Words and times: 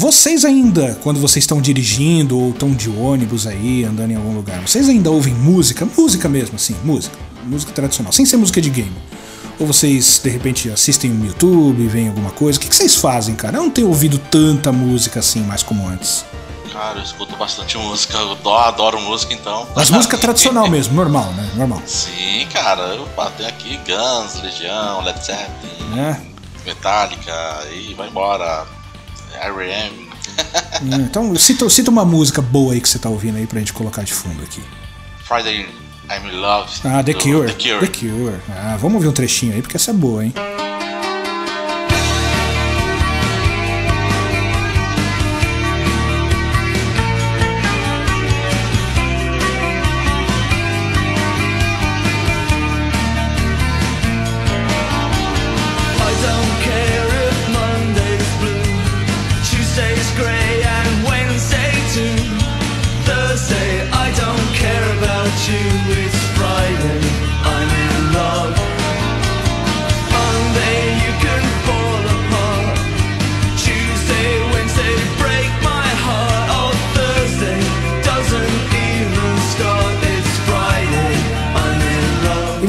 Vocês 0.00 0.46
ainda, 0.46 0.98
quando 1.02 1.20
vocês 1.20 1.42
estão 1.42 1.60
dirigindo 1.60 2.40
ou 2.40 2.52
estão 2.52 2.72
de 2.72 2.88
ônibus 2.88 3.46
aí, 3.46 3.84
andando 3.84 4.12
em 4.12 4.16
algum 4.16 4.34
lugar, 4.34 4.58
vocês 4.62 4.88
ainda 4.88 5.10
ouvem 5.10 5.34
música? 5.34 5.86
Música 5.94 6.26
mesmo, 6.26 6.56
assim, 6.56 6.74
música. 6.82 7.14
Música 7.44 7.70
tradicional, 7.70 8.10
sem 8.10 8.24
ser 8.24 8.38
música 8.38 8.62
de 8.62 8.70
game. 8.70 8.96
Ou 9.58 9.66
vocês, 9.66 10.18
de 10.24 10.30
repente, 10.30 10.70
assistem 10.70 11.10
no 11.10 11.26
YouTube, 11.26 11.86
veem 11.86 12.08
alguma 12.08 12.30
coisa? 12.30 12.58
O 12.58 12.62
que, 12.62 12.68
que 12.70 12.74
vocês 12.74 12.94
fazem, 12.96 13.34
cara? 13.34 13.58
Eu 13.58 13.64
não 13.64 13.68
tenho 13.70 13.88
ouvido 13.88 14.18
tanta 14.30 14.72
música 14.72 15.20
assim, 15.20 15.42
mais 15.42 15.62
como 15.62 15.86
antes. 15.86 16.24
Cara, 16.72 16.98
eu 16.98 17.04
escuto 17.04 17.36
bastante 17.36 17.76
música, 17.76 18.16
eu 18.16 18.38
adoro, 18.54 18.98
música 19.02 19.34
então. 19.34 19.68
Mas 19.76 19.90
música 19.90 20.16
tradicional 20.16 20.64
mesmo, 20.70 20.94
normal, 20.94 21.30
né? 21.34 21.46
Normal. 21.56 21.82
Sim, 21.84 22.46
cara, 22.50 22.94
eu 22.94 23.06
tenho 23.36 23.50
aqui 23.50 23.78
Guns, 23.86 24.40
Legião, 24.42 25.04
Led 25.04 25.22
Zeppelin, 25.22 25.98
É. 26.00 26.18
Metallica, 26.64 27.68
e 27.70 27.92
vai 27.92 28.08
embora. 28.08 28.79
R.E.M. 29.34 30.10
Hum, 30.82 31.04
Então, 31.04 31.36
cita, 31.36 31.68
cita 31.68 31.90
uma 31.90 32.04
música 32.04 32.40
boa 32.40 32.72
aí 32.74 32.80
que 32.80 32.88
você 32.88 32.98
tá 32.98 33.08
ouvindo 33.08 33.36
aí 33.36 33.46
pra 33.46 33.58
gente 33.58 33.72
colocar 33.72 34.02
de 34.02 34.12
fundo 34.12 34.42
aqui. 34.42 34.62
Friday 35.24 35.66
I'm 36.10 36.26
in 36.28 36.36
Love. 36.40 36.70
Ah, 36.84 37.02
The 37.02 37.14
Cure. 37.14 37.52
The 37.52 37.78
Cure. 37.78 37.88
Cure. 37.88 38.36
Ah, 38.50 38.76
vamos 38.78 38.96
ouvir 38.96 39.08
um 39.08 39.12
trechinho 39.12 39.54
aí, 39.54 39.62
porque 39.62 39.76
essa 39.76 39.90
é 39.90 39.94
boa, 39.94 40.24
hein? 40.24 40.34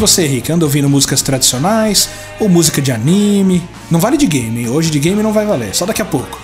Você, 0.02 0.26
Rick, 0.26 0.52
anda 0.52 0.66
ouvindo 0.66 0.90
músicas 0.90 1.22
tradicionais 1.22 2.10
ou 2.40 2.50
música 2.50 2.82
de 2.82 2.92
anime? 2.92 3.62
Não 3.90 4.00
vale 4.00 4.18
de 4.18 4.26
game, 4.26 4.68
hoje 4.68 4.90
de 4.90 5.00
game 5.00 5.22
não 5.22 5.32
vai 5.32 5.46
valer, 5.46 5.74
só 5.76 5.86
daqui 5.86 6.02
a 6.02 6.06
pouco. 6.06 6.40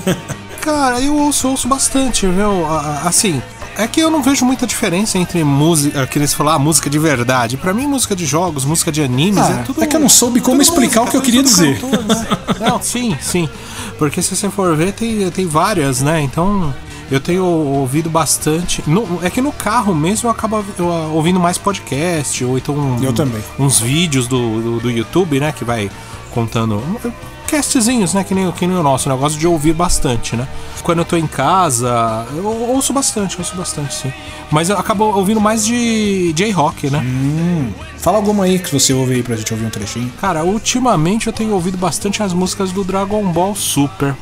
Cara, 0.60 1.00
eu 1.00 1.14
ouço, 1.14 1.48
ouço 1.48 1.68
bastante, 1.68 2.26
viu? 2.26 2.64
Assim, 3.04 3.42
é 3.76 3.86
que 3.86 4.00
eu 4.00 4.10
não 4.10 4.22
vejo 4.22 4.44
muita 4.46 4.66
diferença 4.66 5.18
entre 5.18 5.44
música, 5.44 6.06
que 6.06 6.18
eles 6.18 6.32
falam, 6.32 6.54
ah, 6.54 6.58
música 6.58 6.88
de 6.88 6.98
verdade. 6.98 7.58
Pra 7.58 7.74
mim, 7.74 7.86
música 7.86 8.16
de 8.16 8.24
jogos, 8.24 8.64
música 8.64 8.90
de 8.90 9.02
animes, 9.02 9.42
Ah, 9.44 9.60
é 9.60 9.62
tudo. 9.64 9.84
é 9.84 9.86
que 9.86 9.94
eu 9.94 10.00
não 10.00 10.08
soube 10.08 10.40
como 10.40 10.62
explicar 10.62 11.02
o 11.02 11.06
que 11.06 11.16
eu 11.16 11.20
queria 11.20 11.42
dizer. 11.42 11.78
cantor, 11.80 12.04
né? 12.04 12.26
Não, 12.60 12.80
sim, 12.80 13.14
sim. 13.20 13.46
Porque 13.98 14.22
se 14.22 14.34
você 14.34 14.48
for 14.48 14.74
ver, 14.74 14.92
tem, 14.92 15.30
tem 15.30 15.46
várias, 15.46 16.00
né? 16.00 16.22
Então. 16.22 16.74
Eu 17.10 17.20
tenho 17.20 17.44
ouvido 17.44 18.08
bastante. 18.10 18.82
No- 18.86 19.20
é 19.22 19.30
que 19.30 19.40
no 19.40 19.52
carro 19.52 19.94
mesmo 19.94 20.28
eu 20.28 20.32
acabo 20.32 20.56
ah, 20.78 21.08
ouvindo 21.12 21.38
mais 21.38 21.58
podcast, 21.58 22.44
ou 22.44 22.56
então. 22.58 22.98
Eu 23.02 23.12
também. 23.12 23.42
Uns 23.58 23.78
vídeos 23.80 24.26
do, 24.26 24.60
do, 24.62 24.80
do 24.80 24.90
YouTube, 24.90 25.38
né? 25.40 25.52
Que 25.52 25.64
vai 25.64 25.90
contando. 26.32 26.82
Castzinhos, 27.46 28.14
né? 28.14 28.24
Que 28.24 28.34
nem, 28.34 28.50
que 28.52 28.66
nem 28.66 28.76
o 28.76 28.82
nosso. 28.82 29.08
né? 29.08 29.14
Eu 29.14 29.18
gosto 29.18 29.38
de 29.38 29.46
ouvir 29.46 29.74
bastante, 29.74 30.34
né? 30.34 30.48
Quando 30.82 30.98
eu 30.98 31.04
tô 31.04 31.16
em 31.16 31.26
casa, 31.26 32.26
eu 32.34 32.44
ouço 32.46 32.92
bastante, 32.92 33.36
ouço 33.38 33.54
bastante, 33.54 33.94
sim. 33.94 34.12
Mas 34.50 34.68
eu 34.70 34.78
acabo 34.78 35.04
ouvindo 35.04 35.40
mais 35.40 35.64
de 35.64 36.32
J-Rock, 36.34 36.90
né? 36.90 37.02
Fala 37.98 38.16
alguma 38.18 38.44
aí 38.44 38.58
que 38.58 38.72
você 38.72 38.92
ouve 38.92 39.14
aí 39.14 39.22
pra 39.22 39.36
gente 39.36 39.52
ouvir 39.52 39.66
um 39.66 39.70
trechinho. 39.70 40.10
Cara, 40.20 40.42
ultimamente 40.44 41.26
eu 41.26 41.32
tenho 41.32 41.52
ouvido 41.52 41.78
bastante 41.78 42.22
as 42.22 42.32
músicas 42.32 42.72
do 42.72 42.82
Dragon 42.82 43.22
Ball 43.32 43.54
Super. 43.54 44.14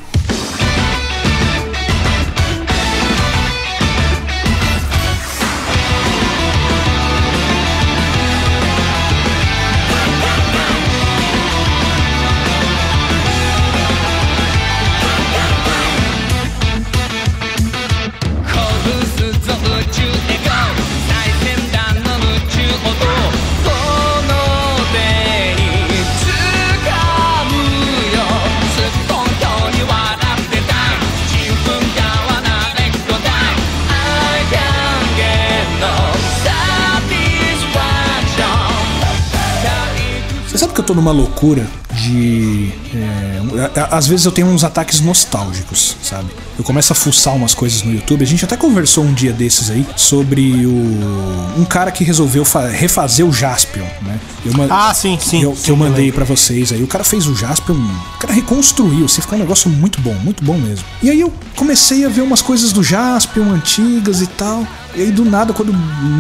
Numa 40.95 41.11
loucura 41.13 41.67
de. 41.95 42.71
é, 42.95 43.81
a- 43.81 43.97
às 43.97 44.07
vezes 44.07 44.25
eu 44.27 44.33
tenho 44.33 44.47
uns 44.49 44.63
ataques 44.65 45.01
nostálgicos, 45.01 45.97
sabe? 46.03 46.29
Eu 46.59 46.65
começo 46.65 46.93
a 46.93 46.97
fuçar 46.97 47.35
umas 47.35 47.55
coisas 47.55 47.83
no 47.83 47.93
YouTube. 47.93 48.23
A 48.23 48.27
gente 48.27 48.45
até 48.45 48.57
conversou 48.57 49.05
um 49.05 49.13
dia 49.13 49.33
desses 49.33 49.71
aí 49.71 49.87
sobre 49.97 50.67
o. 50.67 51.59
Um 51.59 51.65
cara 51.65 51.91
que 51.91 52.05
resolveu 52.05 52.45
fa- 52.45 52.69
refazer 52.69 53.27
o 53.27 53.33
Jaspion, 53.33 53.87
né? 54.03 54.19
Eu 54.45 54.53
Ah, 54.71 54.93
sim, 54.95 55.19
sim. 55.21 55.43
eu, 55.43 55.55
sim, 55.57 55.63
que 55.63 55.71
eu 55.71 55.77
mandei 55.77 56.11
pra 56.13 56.25
vocês 56.25 56.73
aí. 56.73 56.83
O 56.83 56.87
cara 56.87 57.05
fez 57.05 57.27
o 57.27 57.35
Jaspion, 57.35 57.75
o 57.75 58.19
cara 58.19 58.33
reconstruiu, 58.35 59.05
assim, 59.07 59.21
ficou 59.21 59.37
um 59.39 59.41
negócio 59.41 59.71
muito 59.71 60.01
bom, 60.01 60.15
muito 60.23 60.45
bom 60.45 60.59
mesmo. 60.59 60.85
E 61.03 61.09
aí 61.11 61.21
eu 61.21 61.33
comecei 61.57 62.05
a 62.05 62.09
ver 62.09 62.21
umas 62.23 62.43
coisas 62.43 62.73
do 62.73 62.83
Jaspion 62.83 63.51
antigas 63.53 64.21
e 64.21 64.27
tal. 64.27 64.67
E 64.95 65.03
aí 65.03 65.11
do 65.11 65.25
nada, 65.25 65.53
quando 65.55 65.73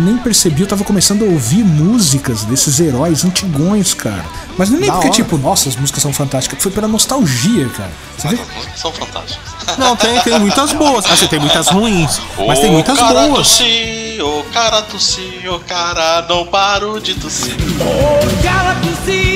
nem 0.05 0.17
percebi, 0.19 0.63
eu 0.63 0.67
tava 0.67 0.83
começando 0.85 1.23
a 1.23 1.27
ouvir 1.27 1.63
músicas 1.63 2.45
desses 2.45 2.81
heróis 2.81 3.25
antigões, 3.25 3.93
cara. 3.93 4.25
Mas 4.57 4.71
não 4.71 4.79
é 4.79 4.81
nem 4.81 4.89
Da 4.89 4.95
porque, 4.95 5.09
hora. 5.09 5.17
tipo, 5.17 5.37
nossa, 5.37 5.69
as 5.69 5.77
músicas 5.77 6.03
são 6.03 6.13
fantásticas, 6.13 6.63
foi 6.63 6.73
pela 6.73 6.89
nostalgia, 6.89 7.69
cara. 7.69 7.91
Você 8.17 8.29
vê? 8.29 8.35
As 8.41 8.55
músicas 8.57 8.81
são 8.81 8.93
fantásticas. 8.93 9.53
Não, 9.79 9.95
tem, 9.97 10.19
tem 10.21 10.39
muitas 10.39 10.73
boas. 10.73 11.05
Assim, 11.07 11.27
tem 11.29 11.39
muitas 11.39 11.69
ruins. 11.69 12.21
Mas 12.47 12.59
tem 12.61 12.71
muitas 12.71 12.99
cara 12.99 13.27
boas. 13.29 13.49
Tossir, 13.49 14.25
ô 14.25 14.43
cara 14.53 14.83
tossir, 14.83 15.51
ô 15.53 15.59
cara 15.61 16.27
não 16.29 16.47
paro 16.47 17.01
de 17.01 17.15
tossir. 17.15 17.55
Oh 17.81 18.43
Galaxy, 18.43 19.32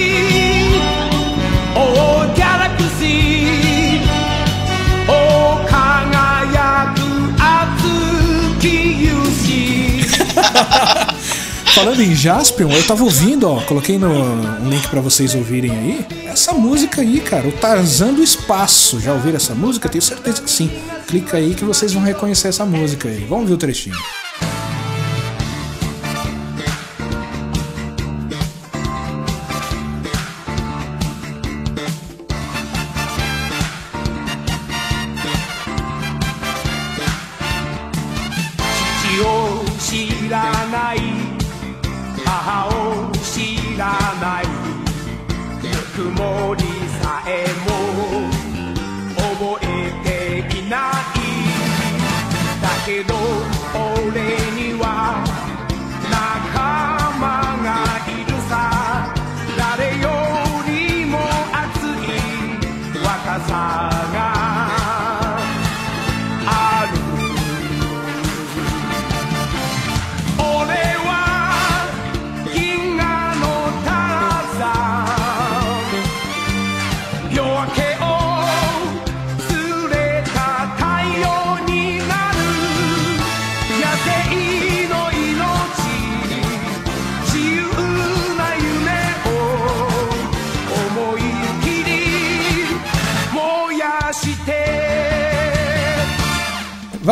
Falando 11.74 12.00
em 12.00 12.14
Jaspion, 12.14 12.70
eu 12.70 12.86
tava 12.86 13.04
ouvindo, 13.04 13.50
ó, 13.50 13.60
coloquei 13.62 13.98
no 13.98 14.08
um 14.08 14.68
link 14.68 14.88
pra 14.88 15.00
vocês 15.00 15.34
ouvirem 15.34 15.70
aí. 15.70 16.06
Essa 16.24 16.54
música 16.54 17.02
aí, 17.02 17.20
cara, 17.20 17.46
o 17.46 17.52
Tarzan 17.52 18.14
do 18.14 18.22
Espaço. 18.22 18.98
Já 18.98 19.12
ouviram 19.12 19.36
essa 19.36 19.54
música? 19.54 19.88
Tenho 19.88 20.02
certeza 20.02 20.40
que 20.40 20.50
sim. 20.50 20.70
Clica 21.06 21.36
aí 21.36 21.54
que 21.54 21.64
vocês 21.64 21.92
vão 21.92 22.02
reconhecer 22.02 22.48
essa 22.48 22.64
música 22.64 23.08
aí. 23.08 23.26
Vamos 23.28 23.48
ver 23.48 23.54
o 23.54 23.58
trechinho. 23.58 23.96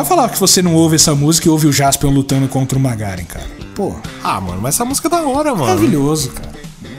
Vai 0.05 0.09
falar 0.19 0.29
que 0.29 0.39
você 0.39 0.61
não 0.61 0.75
ouve 0.75 0.97
essa 0.97 1.15
música 1.15 1.49
e 1.49 1.51
ouve 1.51 1.67
o 1.67 1.73
Jaspion 1.73 2.11
lutando 2.11 2.47
contra 2.47 2.77
o 2.79 2.81
Magaren, 2.81 3.25
cara. 3.25 3.47
Pô, 3.75 3.95
Ah, 4.23 4.39
mano, 4.39 4.61
mas 4.61 4.75
essa 4.75 4.85
música 4.85 5.09
é 5.09 5.11
da 5.11 5.23
hora, 5.23 5.53
mano. 5.53 5.65
maravilhoso, 5.65 6.29
cara. 6.33 6.53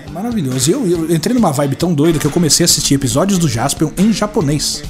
É 0.07 0.10
Maravilhoso. 0.10 0.72
E 0.72 0.74
eu, 0.74 0.88
eu 0.88 1.16
entrei 1.16 1.36
numa 1.36 1.52
vibe 1.52 1.75
tão 1.75 1.94
doida 1.94 2.18
que 2.18 2.25
eu 2.25 2.31
comecei 2.31 2.63
a 2.63 2.66
assistir 2.66 2.96
episódios 2.96 3.38
do 3.38 3.48
Jaspion 3.48 3.92
em 3.96 4.12
japonês. 4.12 4.81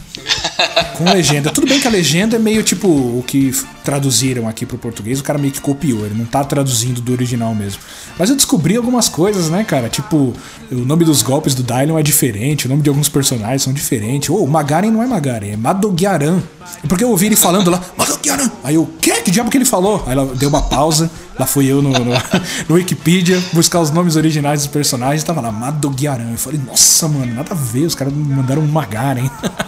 Com 0.97 1.03
legenda. 1.05 1.51
Tudo 1.51 1.67
bem 1.67 1.79
que 1.79 1.87
a 1.87 1.91
legenda 1.91 2.35
é 2.35 2.39
meio 2.39 2.63
tipo 2.63 2.87
o 2.87 3.23
que 3.25 3.51
traduziram 3.83 4.47
aqui 4.47 4.65
pro 4.65 4.77
português, 4.77 5.19
o 5.19 5.23
cara 5.23 5.37
meio 5.37 5.53
que 5.53 5.61
copiou, 5.61 6.05
ele 6.05 6.15
não 6.15 6.25
tá 6.25 6.43
traduzindo 6.43 7.01
do 7.01 7.11
original 7.11 7.53
mesmo. 7.53 7.79
Mas 8.17 8.29
eu 8.29 8.35
descobri 8.35 8.75
algumas 8.75 9.07
coisas, 9.07 9.49
né, 9.49 9.63
cara? 9.63 9.89
Tipo, 9.89 10.33
o 10.71 10.75
nome 10.75 11.05
dos 11.05 11.21
golpes 11.21 11.53
do 11.53 11.61
Dylion 11.61 11.99
é 11.99 12.03
diferente, 12.03 12.65
o 12.65 12.69
nome 12.69 12.81
de 12.81 12.89
alguns 12.89 13.09
personagens 13.09 13.61
são 13.61 13.73
diferentes. 13.73 14.29
Ô, 14.29 14.37
o 14.37 14.47
Magaren 14.47 14.89
não 14.89 15.03
é 15.03 15.07
Magaren, 15.07 15.51
é 15.51 15.57
Madogyaran. 15.57 16.41
Porque 16.87 17.03
eu 17.03 17.09
ouvi 17.09 17.27
ele 17.27 17.35
falando 17.35 17.69
lá, 17.69 17.79
Madogyaran. 17.95 18.49
Aí 18.63 18.75
eu, 18.75 18.89
quê? 18.99 19.21
Que 19.21 19.29
diabo 19.29 19.51
que 19.51 19.57
ele 19.57 19.65
falou? 19.65 20.03
Aí 20.07 20.13
ela 20.13 20.33
deu 20.35 20.49
uma 20.49 20.63
pausa, 20.63 21.11
lá 21.37 21.45
fui 21.45 21.67
eu 21.67 21.81
no, 21.81 21.91
no, 21.91 22.13
no 22.67 22.75
Wikipedia 22.75 23.41
buscar 23.53 23.79
os 23.79 23.91
nomes 23.91 24.15
originais 24.15 24.61
dos 24.61 24.67
personagens, 24.67 25.23
tava 25.23 25.41
lá, 25.41 25.51
Madogyaran. 25.51 26.31
Eu 26.31 26.37
falei, 26.37 26.59
nossa, 26.65 27.07
mano, 27.07 27.33
nada 27.33 27.51
a 27.51 27.55
ver, 27.55 27.85
os 27.85 27.93
caras 27.93 28.13
mandaram 28.13 28.63
um 28.63 28.67
Magaren. 28.67 29.29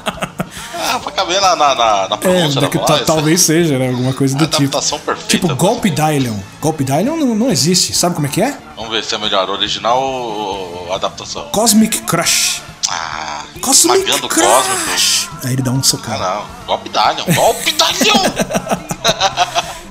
Ah, 1.38 1.42
caber 1.42 1.42
na, 1.42 1.56
na, 1.56 1.76
na, 1.76 2.08
na 2.10 2.16
É, 2.16 2.18
pronúncia 2.18 2.62
da 2.62 2.68
voz. 2.70 2.86
ta- 2.88 3.06
talvez 3.06 3.42
seja, 3.42 3.78
né? 3.80 3.90
Alguma 3.90 4.14
coisa 4.14 4.36
do 4.36 4.46
tipo. 4.48 4.64
Adaptação 4.64 5.00
perfeita. 5.00 5.28
Tipo, 5.30 5.56
golpe 5.56 5.90
Dylion. 5.90 6.36
Golpe 6.62 6.84
Dylion 6.84 7.16
não, 7.16 7.36
não 7.36 7.50
existe. 7.52 7.94
Sabe 7.96 8.16
como 8.16 8.28
é 8.28 8.30
que 8.30 8.42
é? 8.42 8.58
Vamos 8.76 8.92
ver 8.92 9.04
se 9.04 9.16
é 9.16 9.18
melhor, 9.18 9.50
original 9.50 10.02
ou 10.02 10.94
adaptação. 10.94 11.44
Cosmic 11.52 12.02
Crush. 12.02 12.62
Ah, 12.90 13.44
Cosmic 13.62 14.00
magando 14.06 14.28
Crush. 14.30 15.30
Aí 15.44 15.54
ele 15.54 15.62
dá 15.62 15.72
um 15.72 15.80
Ah, 15.80 15.84
socão. 15.84 16.18
não. 16.18 16.46
Golpe 16.66 16.90
Dalion. 16.90 17.26
Golpe 17.34 17.72
Dalion! 17.74 18.24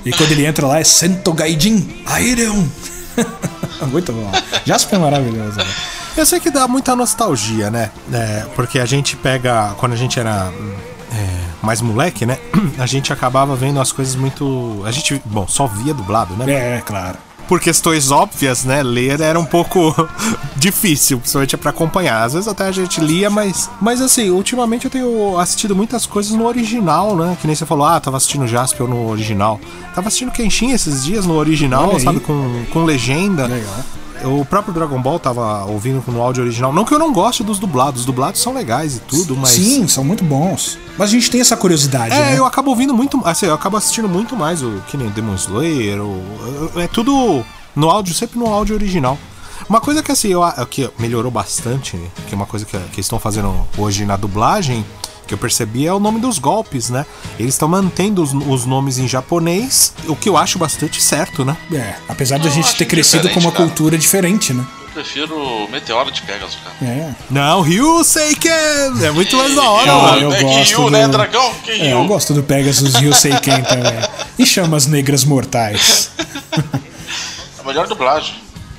E 0.05 0.11
quando 0.13 0.31
ele 0.31 0.45
entra 0.45 0.65
lá 0.65 0.79
é 0.79 0.85
Sento 0.85 1.33
Gaijin 1.33 2.01
Aireon. 2.05 2.63
Muito 3.91 4.13
bom. 4.13 4.31
Jasper 4.65 4.97
é 4.97 5.01
maravilhoso. 5.01 5.57
Né? 5.57 5.65
Eu 6.15 6.25
sei 6.25 6.39
que 6.39 6.49
dá 6.49 6.65
muita 6.67 6.95
nostalgia, 6.95 7.69
né? 7.69 7.91
É, 8.13 8.45
porque 8.55 8.79
a 8.79 8.85
gente 8.85 9.17
pega. 9.17 9.73
Quando 9.77 9.93
a 9.93 9.95
gente 9.97 10.17
era 10.17 10.49
é, 10.49 10.86
mais 11.61 11.81
moleque, 11.81 12.25
né? 12.25 12.37
A 12.77 12.85
gente 12.85 13.11
acabava 13.11 13.55
vendo 13.55 13.79
as 13.79 13.91
coisas 13.91 14.15
muito. 14.15 14.81
A 14.85 14.91
gente, 14.91 15.21
bom, 15.25 15.47
só 15.47 15.67
via 15.67 15.93
dublado, 15.93 16.33
né? 16.35 16.77
É, 16.77 16.81
claro. 16.81 17.17
Por 17.47 17.61
questões 17.61 18.11
óbvias, 18.11 18.65
né? 18.65 18.83
Ler 18.83 19.21
era 19.21 19.39
um 19.39 19.45
pouco 19.45 19.95
difícil, 20.57 21.17
principalmente 21.17 21.55
pra 21.55 21.69
acompanhar. 21.69 22.23
Às 22.23 22.33
vezes 22.33 22.47
até 22.47 22.65
a 22.65 22.71
gente 22.71 22.99
lia, 22.99 23.29
mas. 23.29 23.69
Mas 23.79 24.01
assim, 24.01 24.29
ultimamente 24.29 24.83
eu 24.83 24.91
tenho 24.91 25.39
assistido 25.39 25.73
muitas 25.73 26.05
coisas 26.05 26.33
no 26.33 26.45
original, 26.45 27.15
né? 27.15 27.37
Que 27.39 27.47
nem 27.47 27.55
você 27.55 27.65
falou, 27.65 27.85
ah, 27.85 27.99
tava 28.01 28.17
assistindo 28.17 28.45
Jasper 28.45 28.85
no 28.85 29.09
original. 29.09 29.61
Tava 29.95 30.09
assistindo 30.09 30.31
Kenshin 30.31 30.71
esses 30.71 31.05
dias 31.05 31.25
no 31.25 31.35
original, 31.35 31.97
sabe? 31.99 32.19
Com, 32.19 32.65
com 32.71 32.83
legenda. 32.83 33.47
Legal. 33.47 33.75
O 34.25 34.43
próprio 34.45 34.73
Dragon 34.73 34.99
Ball 35.01 35.19
tava 35.19 35.65
ouvindo 35.65 36.03
no 36.11 36.21
áudio 36.21 36.43
original. 36.43 36.73
Não 36.73 36.83
que 36.83 36.93
eu 36.93 36.99
não 36.99 37.13
goste 37.13 37.43
dos 37.43 37.59
dublados, 37.59 38.01
os 38.01 38.05
dublados 38.05 38.41
são 38.41 38.53
legais 38.53 38.97
e 38.97 38.99
tudo, 39.01 39.35
mas. 39.35 39.51
Sim, 39.51 39.87
são 39.87 40.03
muito 40.03 40.23
bons. 40.23 40.77
Mas 40.97 41.09
a 41.09 41.11
gente 41.11 41.29
tem 41.29 41.39
essa 41.41 41.55
curiosidade, 41.55 42.13
É, 42.13 42.19
né? 42.19 42.37
eu 42.39 42.45
acabo 42.45 42.69
ouvindo 42.71 42.93
muito. 42.93 43.21
Assim, 43.23 43.45
eu 43.45 43.53
acabo 43.53 43.77
assistindo 43.77 44.09
muito 44.09 44.35
mais 44.35 44.63
o 44.63 44.81
que 44.87 44.97
nem 44.97 45.07
o 45.07 45.11
Demon 45.11 45.35
Slayer. 45.35 46.01
O, 46.01 46.21
é 46.77 46.87
tudo 46.87 47.43
no 47.75 47.89
áudio, 47.89 48.13
sempre 48.15 48.39
no 48.39 48.47
áudio 48.47 48.75
original. 48.75 49.17
Uma 49.69 49.81
coisa 49.81 50.01
que 50.01 50.11
assim, 50.11 50.29
eu, 50.29 50.41
que 50.69 50.89
melhorou 50.97 51.31
bastante, 51.31 51.99
que 52.27 52.33
é 52.33 52.35
uma 52.35 52.45
coisa 52.45 52.65
que, 52.65 52.77
que 52.93 53.01
estão 53.01 53.19
fazendo 53.19 53.53
hoje 53.77 54.05
na 54.05 54.15
dublagem, 54.15 54.85
que 55.27 55.33
eu 55.33 55.37
percebi 55.37 55.85
é 55.85 55.93
o 55.93 55.99
nome 55.99 56.19
dos 56.19 56.39
golpes, 56.39 56.89
né? 56.89 57.05
Eles 57.37 57.53
estão 57.53 57.67
mantendo 57.67 58.23
os, 58.23 58.33
os 58.33 58.65
nomes 58.65 58.97
em 58.97 59.07
japonês, 59.07 59.93
o 60.07 60.15
que 60.15 60.27
eu 60.29 60.37
acho 60.37 60.57
bastante 60.57 61.01
certo, 61.01 61.43
né? 61.45 61.55
É, 61.71 61.95
apesar 62.09 62.39
de 62.39 62.47
a 62.47 62.51
gente 62.51 62.75
ter 62.75 62.85
crescido 62.85 63.29
com 63.29 63.39
uma 63.39 63.51
cara. 63.51 63.65
cultura 63.65 63.97
diferente, 63.97 64.53
né? 64.53 64.65
Eu 64.87 65.03
prefiro 65.03 65.67
Meteoro 65.69 66.09
de 66.11 66.23
Pegasus, 66.23 66.57
cara. 66.63 66.75
É. 66.91 67.13
Não, 67.29 67.61
Ryuseiken! 67.61 68.51
É 69.03 69.11
muito 69.11 69.35
mais 69.37 69.53
da 69.53 69.69
hora, 69.69 69.91
Ah, 69.91 69.95
mano. 70.01 70.21
eu 70.21 70.33
é 70.33 70.41
gosto 70.41 70.57
Ryu, 70.69 70.81
do- 70.85 70.89
né, 70.89 71.07
dragão? 71.07 71.53
Que 71.63 71.71
É, 71.71 71.93
eu 71.93 71.99
Ryu. 71.99 72.07
gosto 72.07 72.33
do 72.33 72.41
Pegasus 72.41 72.95
e 72.95 73.05
o 73.05 73.13
Seiken 73.13 73.61
também. 73.61 73.93
E 74.39 74.45
chamas 74.45 74.87
negras 74.87 75.23
mortais. 75.23 76.09
A 77.59 77.63
melhor 77.67 77.87
dublagem. 77.87 78.33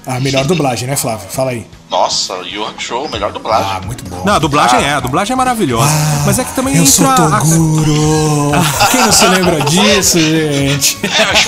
A 0.09 0.21
melhor 0.21 0.45
dublagem, 0.47 0.89
né, 0.89 0.97
Flávio? 0.97 1.29
Fala 1.29 1.51
aí. 1.51 1.67
Nossa, 1.91 2.35
Yu 2.45 2.65
Hakusho, 2.67 3.09
melhor 3.11 3.31
dublagem. 3.33 3.67
Ah, 3.71 3.81
muito 3.85 4.05
bom. 4.05 4.23
Não, 4.25 4.35
a 4.35 4.39
dublagem 4.39 4.81
é, 4.83 4.95
a 4.95 5.01
dublagem 5.01 5.33
é 5.33 5.37
maravilhosa. 5.37 5.91
mas 6.27 6.39
é 6.39 6.45
que 6.45 6.53
também 6.55 6.75
Eu 6.77 6.83
entra. 6.83 6.93
sou 6.95 7.07
a- 7.07 7.15
Toguro. 7.17 8.53
Quem 8.91 9.01
não 9.01 9.13
se 9.13 9.27
lembra 9.27 9.61
disso, 9.63 10.19
gente? 10.19 10.99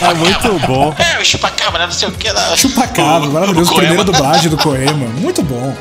É 0.03 0.15
muito 0.15 0.67
bom. 0.67 0.95
É, 0.99 1.21
o 1.21 1.25
chupacabra, 1.25 1.87
não 1.87 1.93
sei 1.93 2.09
o 2.09 2.13
que. 2.13 2.31
Lá. 2.31 2.57
Chupacabra, 2.57 3.29
maravilhoso. 3.31 3.75
Primeira 3.75 4.05
dublagem 4.05 4.49
do 4.51 4.57
Koema. 4.57 5.07
Muito 5.19 5.43
bom. 5.43 5.75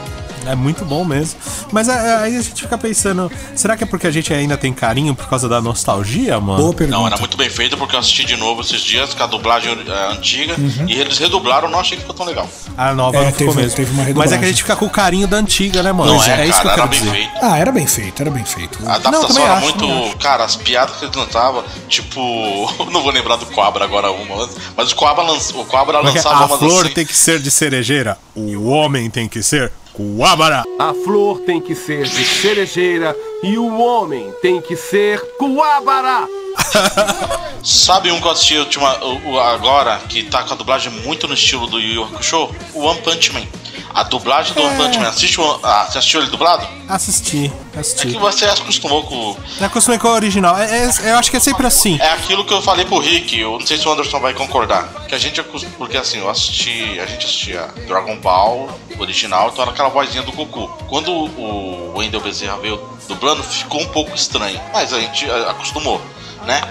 É 0.45 0.55
muito 0.55 0.83
bom 0.85 1.03
mesmo. 1.05 1.39
Mas 1.71 1.87
é, 1.89 1.93
é, 1.93 2.15
aí 2.17 2.37
a 2.37 2.41
gente 2.41 2.61
fica 2.61 2.77
pensando, 2.77 3.31
será 3.55 3.75
que 3.77 3.83
é 3.83 3.87
porque 3.87 4.07
a 4.07 4.11
gente 4.11 4.33
ainda 4.33 4.57
tem 4.57 4.73
carinho 4.73 5.13
por 5.15 5.27
causa 5.27 5.47
da 5.49 5.61
nostalgia, 5.61 6.39
mano? 6.39 6.61
Boa 6.63 6.73
pergunta. 6.73 6.97
Não, 6.99 7.07
era 7.07 7.17
muito 7.17 7.37
bem 7.37 7.49
feito 7.49 7.77
porque 7.77 7.95
eu 7.95 7.99
assisti 7.99 8.25
de 8.25 8.35
novo 8.37 8.61
esses 8.61 8.81
dias 8.81 9.13
com 9.13 9.23
a 9.23 9.27
dublagem 9.27 9.71
eh, 9.71 10.11
antiga 10.11 10.55
Uhum. 10.57 10.85
e 10.87 10.93
eles 10.99 11.17
redublaram, 11.17 11.69
não 11.69 11.79
achei 11.79 11.95
que 11.97 12.01
ficou 12.01 12.15
tão 12.15 12.25
legal. 12.25 12.49
A 12.77 12.93
nova 12.93 13.17
É, 13.17 13.25
não 13.25 13.31
ficou 13.31 13.47
teve- 13.53 13.61
mesmo. 13.61 13.75
teve 13.77 13.91
uma 13.91 13.97
Mas 13.97 14.03
é 14.03 14.07
redublagem. 14.07 14.39
que 14.39 14.45
a 14.45 14.47
gente 14.47 14.61
fica 14.63 14.75
com 14.75 14.85
o 14.85 14.89
carinho 14.89 15.27
da 15.27 15.37
antiga, 15.37 15.83
né, 15.83 15.91
mano? 15.91 16.13
Não 16.13 16.23
é, 16.23 16.47
isso 16.47 16.59
que 16.61 16.67
eu 16.67 16.71
cara, 16.71 16.75
quero 16.75 16.81
era 16.81 16.87
bem 16.87 16.99
dizer. 16.99 17.11
feito. 17.11 17.31
Ah, 17.41 17.57
era 17.57 17.71
bem 17.71 17.87
feito, 17.87 18.21
era 18.21 18.31
bem 18.31 18.45
feito. 18.45 18.79
A 18.87 18.95
adaptação 18.95 19.27
também 19.27 19.43
era 19.43 19.53
acho, 19.55 19.63
muito. 19.77 20.17
Cara, 20.17 20.43
as 20.45 20.55
piadas 20.55 20.95
que 20.97 21.05
eles 21.05 21.15
lançavam, 21.15 21.63
tipo. 21.87 22.19
não 22.91 23.01
vou 23.03 23.11
lembrar 23.11 23.35
do 23.35 23.45
Coabra 23.47 23.83
agora 23.85 24.11
uma, 24.11 24.49
mas 24.75 24.91
o 24.91 24.95
Coabra, 24.95 25.23
lanç... 25.23 25.49
o 25.53 25.65
Coabra 25.65 25.97
é 25.97 26.01
é? 26.01 26.03
lançava 26.03 26.43
A 26.43 26.45
umas 26.47 26.59
flor 26.59 26.85
assim. 26.85 26.93
tem 26.93 27.05
que 27.05 27.15
ser 27.15 27.39
de 27.39 27.51
cerejeira, 27.51 28.17
o 28.35 28.67
homem 28.69 29.09
tem 29.09 29.27
que 29.27 29.41
ser 29.43 29.71
coabara. 29.93 30.63
A 30.79 30.93
flor 30.93 31.39
tem 31.41 31.59
que 31.61 31.75
ser 31.75 32.03
de 32.05 32.23
cerejeira 32.25 33.15
e 33.43 33.57
o 33.57 33.77
homem 33.79 34.31
tem 34.41 34.61
que 34.61 34.75
ser 34.75 35.19
coabara. 35.37 36.27
Sabe 37.63 38.11
um 38.11 38.19
que 38.21 38.27
eu 38.27 38.31
assisti 38.31 38.57
o- 38.57 39.39
agora, 39.39 39.97
que 40.09 40.23
tá 40.23 40.43
com 40.43 40.53
a 40.53 40.57
dublagem 40.57 40.91
muito 40.91 41.27
no 41.27 41.33
estilo 41.33 41.67
do 41.67 41.79
Yu 41.79 41.95
Yu 41.95 42.03
Hakusho? 42.03 42.49
O 42.73 42.81
One 42.81 43.01
Punch 43.01 43.33
Man. 43.33 43.43
A 43.93 44.03
dublagem 44.03 44.53
do 44.53 44.61
One 44.61 44.77
Punch 44.77 44.99
Man. 44.99 45.07
Assiste 45.09 45.39
o, 45.39 45.59
ah, 45.63 45.87
você 45.89 45.97
assistiu 45.97 46.21
ele 46.21 46.29
dublado? 46.29 46.67
Assisti, 46.87 47.51
É 47.75 47.79
assisti. 47.79 48.07
que 48.07 48.17
você 48.17 48.45
acostumou 48.45 49.03
com. 49.03 49.37
Não 49.59 49.67
acostumei 49.67 49.99
com 49.99 50.07
o 50.07 50.11
original. 50.11 50.57
É, 50.57 50.85
é- 50.85 51.11
eu 51.11 51.17
acho 51.17 51.29
que 51.29 51.37
é 51.37 51.39
sempre 51.39 51.65
assim. 51.67 51.97
É 51.99 52.13
aquilo 52.13 52.45
que 52.45 52.53
eu 52.53 52.61
falei 52.61 52.85
pro 52.85 52.99
Rick, 52.99 53.37
eu 53.39 53.59
não 53.59 53.65
sei 53.65 53.77
se 53.77 53.87
o 53.87 53.91
Anderson 53.91 54.19
vai 54.19 54.33
concordar. 54.33 54.87
Que 55.07 55.15
a 55.15 55.17
gente 55.17 55.41
Porque 55.77 55.97
assim, 55.97 56.19
eu 56.19 56.29
assisti. 56.29 56.99
A 56.99 57.05
gente 57.05 57.25
assistia 57.25 57.67
Dragon 57.87 58.17
Ball 58.17 58.69
original, 58.97 59.49
então 59.49 59.61
era 59.61 59.71
aquela 59.71 59.89
vozinha 59.89 60.23
do 60.23 60.31
Goku. 60.31 60.67
Quando 60.87 61.11
o 61.11 61.93
Wendel 61.97 62.21
Bezerra 62.21 62.57
veio 62.57 62.79
dublando, 63.07 63.41
ficou 63.43 63.81
um 63.81 63.87
pouco 63.87 64.15
estranho. 64.15 64.59
Mas 64.73 64.93
a 64.93 64.99
gente 64.99 65.29
ah, 65.29 65.51
acostumou, 65.51 66.01
né? 66.45 66.61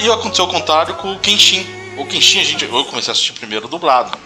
E 0.00 0.10
aconteceu 0.10 0.44
o 0.44 0.48
contrário 0.48 0.94
com 0.94 1.12
o 1.12 1.18
Kenshin. 1.18 1.66
O 1.96 2.06
Kenshin, 2.06 2.40
a 2.40 2.44
gente, 2.44 2.64
eu 2.64 2.84
comecei 2.84 3.10
a 3.10 3.12
assistir 3.12 3.32
primeiro 3.32 3.66
dublado. 3.66 4.16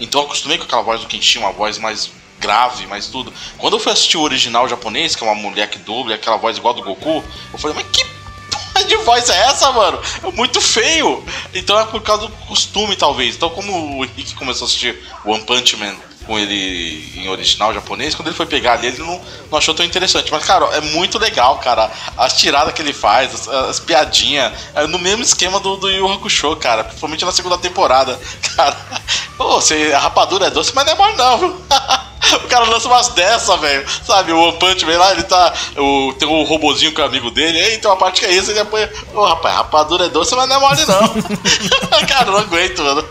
Então 0.00 0.22
eu 0.22 0.26
acostumei 0.26 0.58
com 0.58 0.64
aquela 0.64 0.82
voz 0.82 1.00
do 1.00 1.06
Kenshin, 1.06 1.38
uma 1.38 1.52
voz 1.52 1.78
mais 1.78 2.10
grave, 2.40 2.86
mais 2.86 3.06
tudo. 3.06 3.32
Quando 3.58 3.76
eu 3.76 3.80
fui 3.80 3.92
assistir 3.92 4.16
o 4.16 4.22
original 4.22 4.66
japonês, 4.66 5.14
que 5.14 5.22
é 5.22 5.26
uma 5.26 5.34
mulher 5.34 5.68
que 5.68 5.78
dubla, 5.78 6.14
aquela 6.14 6.38
voz 6.38 6.56
igual 6.56 6.72
do 6.72 6.82
Goku, 6.82 7.22
eu 7.52 7.58
falei, 7.58 7.76
mas 7.76 7.86
que 7.88 8.04
porra 8.50 8.84
de 8.84 8.96
voz 8.96 9.28
é 9.28 9.36
essa, 9.42 9.70
mano? 9.72 10.00
É 10.24 10.30
muito 10.32 10.60
feio. 10.60 11.22
Então 11.54 11.78
é 11.78 11.84
por 11.84 12.02
causa 12.02 12.26
do 12.26 12.32
costume, 12.46 12.96
talvez. 12.96 13.36
Então, 13.36 13.50
como 13.50 13.98
o 13.98 14.04
Henrique 14.04 14.34
começou 14.34 14.64
a 14.64 14.68
assistir 14.68 14.98
One 15.24 15.44
Punch 15.44 15.76
Man 15.76 15.94
com 16.30 16.38
ele 16.38 17.10
em 17.16 17.28
original 17.28 17.74
japonês, 17.74 18.14
quando 18.14 18.28
ele 18.28 18.36
foi 18.36 18.46
pegar 18.46 18.74
ali, 18.74 18.86
ele 18.86 18.98
não, 18.98 19.20
não 19.50 19.58
achou 19.58 19.74
tão 19.74 19.84
interessante. 19.84 20.30
Mas, 20.30 20.44
cara, 20.44 20.64
é 20.66 20.80
muito 20.80 21.18
legal, 21.18 21.58
cara. 21.58 21.90
As 22.16 22.38
tiradas 22.38 22.72
que 22.72 22.80
ele 22.80 22.92
faz, 22.92 23.34
as, 23.34 23.48
as 23.48 23.80
piadinhas, 23.80 24.52
é 24.76 24.86
no 24.86 24.96
mesmo 24.96 25.24
esquema 25.24 25.58
do, 25.58 25.76
do 25.76 25.90
Yu 25.90 26.08
Hakusho, 26.08 26.54
cara. 26.54 26.84
Principalmente 26.84 27.24
na 27.24 27.32
segunda 27.32 27.58
temporada. 27.58 28.16
Cara, 28.54 28.76
pô, 29.36 29.60
você, 29.60 29.92
a 29.92 29.98
rapadura 29.98 30.46
é 30.46 30.50
doce, 30.50 30.72
mas 30.72 30.84
não 30.84 30.92
é 30.92 30.96
mole 30.96 31.16
não, 31.16 31.38
viu? 31.38 31.60
O 32.44 32.48
cara 32.48 32.64
lança 32.64 32.88
umas 32.88 33.08
dessas, 33.08 33.60
velho. 33.60 33.86
Sabe, 34.04 34.32
o 34.32 34.40
One 34.40 34.58
Punch 34.58 34.84
lá, 34.84 35.12
ele 35.12 35.22
tá. 35.22 35.52
O, 35.76 36.12
tem 36.18 36.28
o 36.28 36.42
robozinho 36.42 36.92
que 36.94 37.00
é 37.00 37.04
amigo 37.04 37.30
dele. 37.30 37.58
Ei, 37.58 37.78
tem 37.78 37.90
uma 37.90 37.96
parte 37.96 38.20
que 38.20 38.26
é 38.26 38.32
isso, 38.32 38.50
ele 38.50 38.60
apanha. 38.60 38.90
Ô, 39.14 39.24
rapaz, 39.24 39.54
rapadura 39.56 40.06
é 40.06 40.08
doce, 40.08 40.34
mas 40.34 40.48
não 40.48 40.56
é 40.56 40.58
mole, 40.60 40.82
não. 40.86 42.02
cara, 42.06 42.30
não 42.30 42.38
aguento, 42.38 42.82
mano. 42.82 43.04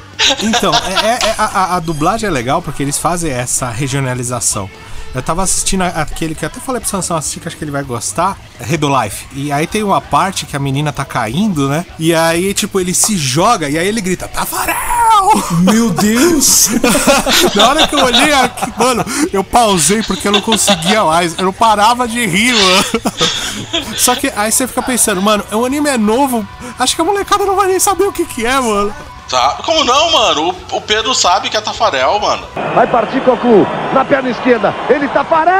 Então, 0.43 0.73
é, 0.73 1.25
é- 1.25 1.29
é- 1.29 1.35
a, 1.37 1.75
a 1.75 1.79
dublagem 1.79 2.27
é 2.27 2.31
legal 2.31 2.61
porque 2.61 2.83
eles 2.83 2.97
fazem 2.97 3.31
essa 3.31 3.69
regionalização. 3.69 4.69
Eu 5.13 5.23
tava 5.23 5.41
assistindo 5.41 5.81
aquele 5.81 6.35
que 6.35 6.45
até 6.45 6.59
falei 6.59 6.79
pro 6.79 6.89
Sansão 6.89 7.17
assistir, 7.17 7.39
que 7.39 7.47
acho 7.47 7.57
que 7.57 7.63
ele 7.63 7.71
vai 7.71 7.83
gostar, 7.83 8.37
é 8.59 8.63
Redolife. 8.63 9.25
E 9.33 9.51
aí 9.51 9.65
tem 9.65 9.81
uma 9.81 9.99
parte 9.99 10.45
que 10.45 10.55
a 10.55 10.59
menina 10.59 10.93
tá 10.93 11.03
caindo, 11.03 11.67
né? 11.67 11.83
E 11.97 12.13
aí, 12.13 12.53
tipo, 12.53 12.79
ele 12.79 12.93
se 12.93 13.17
joga 13.17 13.67
e 13.67 13.77
aí 13.77 13.87
ele 13.87 14.01
grita, 14.01 14.27
Tafarel! 14.27 14.98
Meu 15.61 15.89
Deus! 15.89 16.69
Na 17.55 17.69
hora 17.69 17.87
que 17.87 17.95
eu 17.95 18.03
olhei 18.03 18.33
aqui, 18.33 18.73
mano, 18.77 19.05
eu 19.31 19.43
pausei 19.43 20.01
porque 20.03 20.27
eu 20.27 20.31
não 20.31 20.41
conseguia 20.41 21.03
mais. 21.03 21.37
Eu 21.37 21.45
não 21.45 21.53
parava 21.53 22.07
de 22.07 22.25
rir, 22.25 22.53
mano. 22.53 23.95
Só 23.97 24.15
que 24.15 24.31
aí 24.35 24.51
você 24.51 24.67
fica 24.67 24.81
pensando, 24.81 25.21
mano, 25.21 25.43
o 25.51 25.65
anime 25.65 25.89
é 25.89 25.97
novo, 25.97 26.47
acho 26.77 26.95
que 26.95 27.01
a 27.01 27.05
molecada 27.05 27.45
não 27.45 27.55
vai 27.55 27.67
nem 27.67 27.79
saber 27.79 28.05
o 28.05 28.11
que 28.13 28.25
que 28.25 28.45
é, 28.45 28.59
mano. 28.59 28.93
Tá. 29.29 29.57
Como 29.63 29.83
não, 29.83 30.11
mano? 30.11 30.55
O, 30.71 30.77
o 30.77 30.81
Pedro 30.81 31.13
sabe 31.13 31.49
que 31.49 31.57
é 31.57 31.61
Tafarel, 31.61 32.19
mano. 32.19 32.47
Vai 32.73 32.87
partir 32.87 33.21
Cocu 33.21 33.67
na 33.93 34.03
perna 34.03 34.29
esquerda. 34.29 34.73
Ele 34.89 35.07
tá 35.09 35.23
Tafarel! 35.23 35.55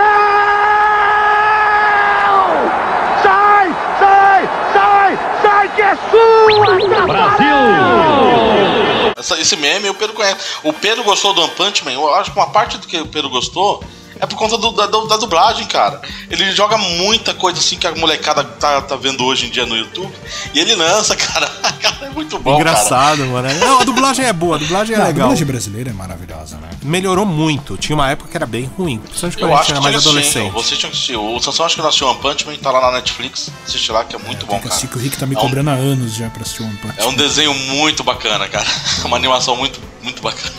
Sai, 3.22 3.76
sai, 4.00 4.50
sai, 4.74 5.20
sai 5.44 5.70
que 5.76 5.82
é 5.82 5.96
sua! 6.10 7.06
Brasil! 7.06 8.89
Essa- 9.16 9.40
esse 9.40 9.56
meme 9.56 9.90
o 9.90 9.94
Pedro 9.94 10.16
conhece. 10.16 10.40
O 10.64 10.74
Pedro 10.74 11.04
gostou 11.04 11.34
do 11.34 11.42
One 11.42 11.52
Punch 11.56 11.84
Man. 11.86 11.92
Eu 11.94 12.14
acho 12.16 12.32
que 12.32 12.38
uma 12.40 12.50
parte 12.50 12.78
do 12.78 12.88
que 12.88 12.98
o 13.00 13.08
Pedro 13.08 13.30
gostou 13.30 13.84
é 14.20 14.26
por 14.26 14.36
conta 14.38 14.58
do- 14.58 14.72
da, 14.72 14.86
da- 14.88 15.18
dublagem, 15.18 15.66
cara. 15.68 16.02
Ele 16.30 16.52
joga 16.52 16.78
muita 16.78 17.34
coisa 17.34 17.60
assim 17.60 17.78
que 17.78 17.88
a 17.88 17.96
molecada 17.96 18.44
tá, 18.44 18.82
tá 18.82 18.96
vendo 18.96 19.24
hoje 19.26 19.48
em 19.48 19.50
dia 19.50 19.66
no 19.66 19.76
YouTube. 19.76 20.12
E 20.54 20.60
ele 20.60 20.76
lança, 20.76 21.16
cara. 21.18 21.48
Cara, 21.82 22.08
é 22.08 22.10
muito 22.10 22.38
bom, 22.40 22.52
cara. 22.58 22.62
Engraçado, 22.62 23.26
mano. 23.28 23.48
Não, 23.60 23.80
a 23.82 23.84
dublagem 23.84 24.26
é 24.26 24.34
boa, 24.34 24.56
a 24.56 24.60
dublagem 24.60 24.96
é 24.96 24.98
Não, 24.98 25.06
a 25.06 25.08
legal. 25.08 25.28
dublagem 25.28 25.46
brasileira 25.48 25.90
é 25.90 25.94
maravilhosa, 25.94 26.58
né? 26.58 26.70
Melhorou 26.84 27.26
muito. 27.26 27.78
Tinha 27.78 27.96
uma 27.96 28.10
época 28.10 28.30
que 28.30 28.38
era 28.38 28.46
bem 28.46 28.70
ruim. 28.78 28.98
Principalmente 29.00 29.38
quando 29.38 29.52
Eu 29.52 29.58
a 29.58 29.60
acho 29.60 29.70
gente 29.70 29.82
que 29.82 29.88
era 29.88 30.00
tinha 30.00 30.02
mais 30.02 30.08
adolescente. 30.08 30.52
Você 30.54 30.76
tinha 30.76 30.90
que 30.92 30.96
assistir. 30.98 31.16
O 31.18 31.40
Sansão 31.40 31.66
acho 31.66 31.76
que 31.76 31.82
assistiu 31.82 32.08
One 32.08 32.20
Punch 32.20 32.46
Man, 32.48 32.56
tá 32.58 32.72
lá 32.72 32.82
na 32.82 32.92
Netflix. 32.98 33.50
Assiste 33.66 33.92
lá 33.92 34.04
que 34.04 34.16
é 34.16 34.20
muito 34.20 34.46
bom, 34.46 34.54
Tem 34.54 34.62
que 34.62 34.70
cara. 34.70 34.88
que 34.88 34.98
o 34.98 35.00
Rick 35.00 35.18
tá 35.18 35.26
me 35.26 35.36
É 35.36 35.38
um- 35.38 35.42
cobrando 35.42 35.70
há 35.70 35.74
anos 35.74 36.14
já 36.16 36.30
pra 36.30 36.42
assistir 36.42 36.64
One 36.64 36.76
Punch. 36.78 36.96
É 36.98 37.06
um 37.06 37.14
desenho 37.14 37.54
muito 37.54 38.04
bacana, 38.04 38.48
cara. 38.48 38.68
Uma 39.06 39.18
animação 39.18 39.56
muito, 39.56 39.80
muito 40.02 40.22
bacana. 40.22 40.52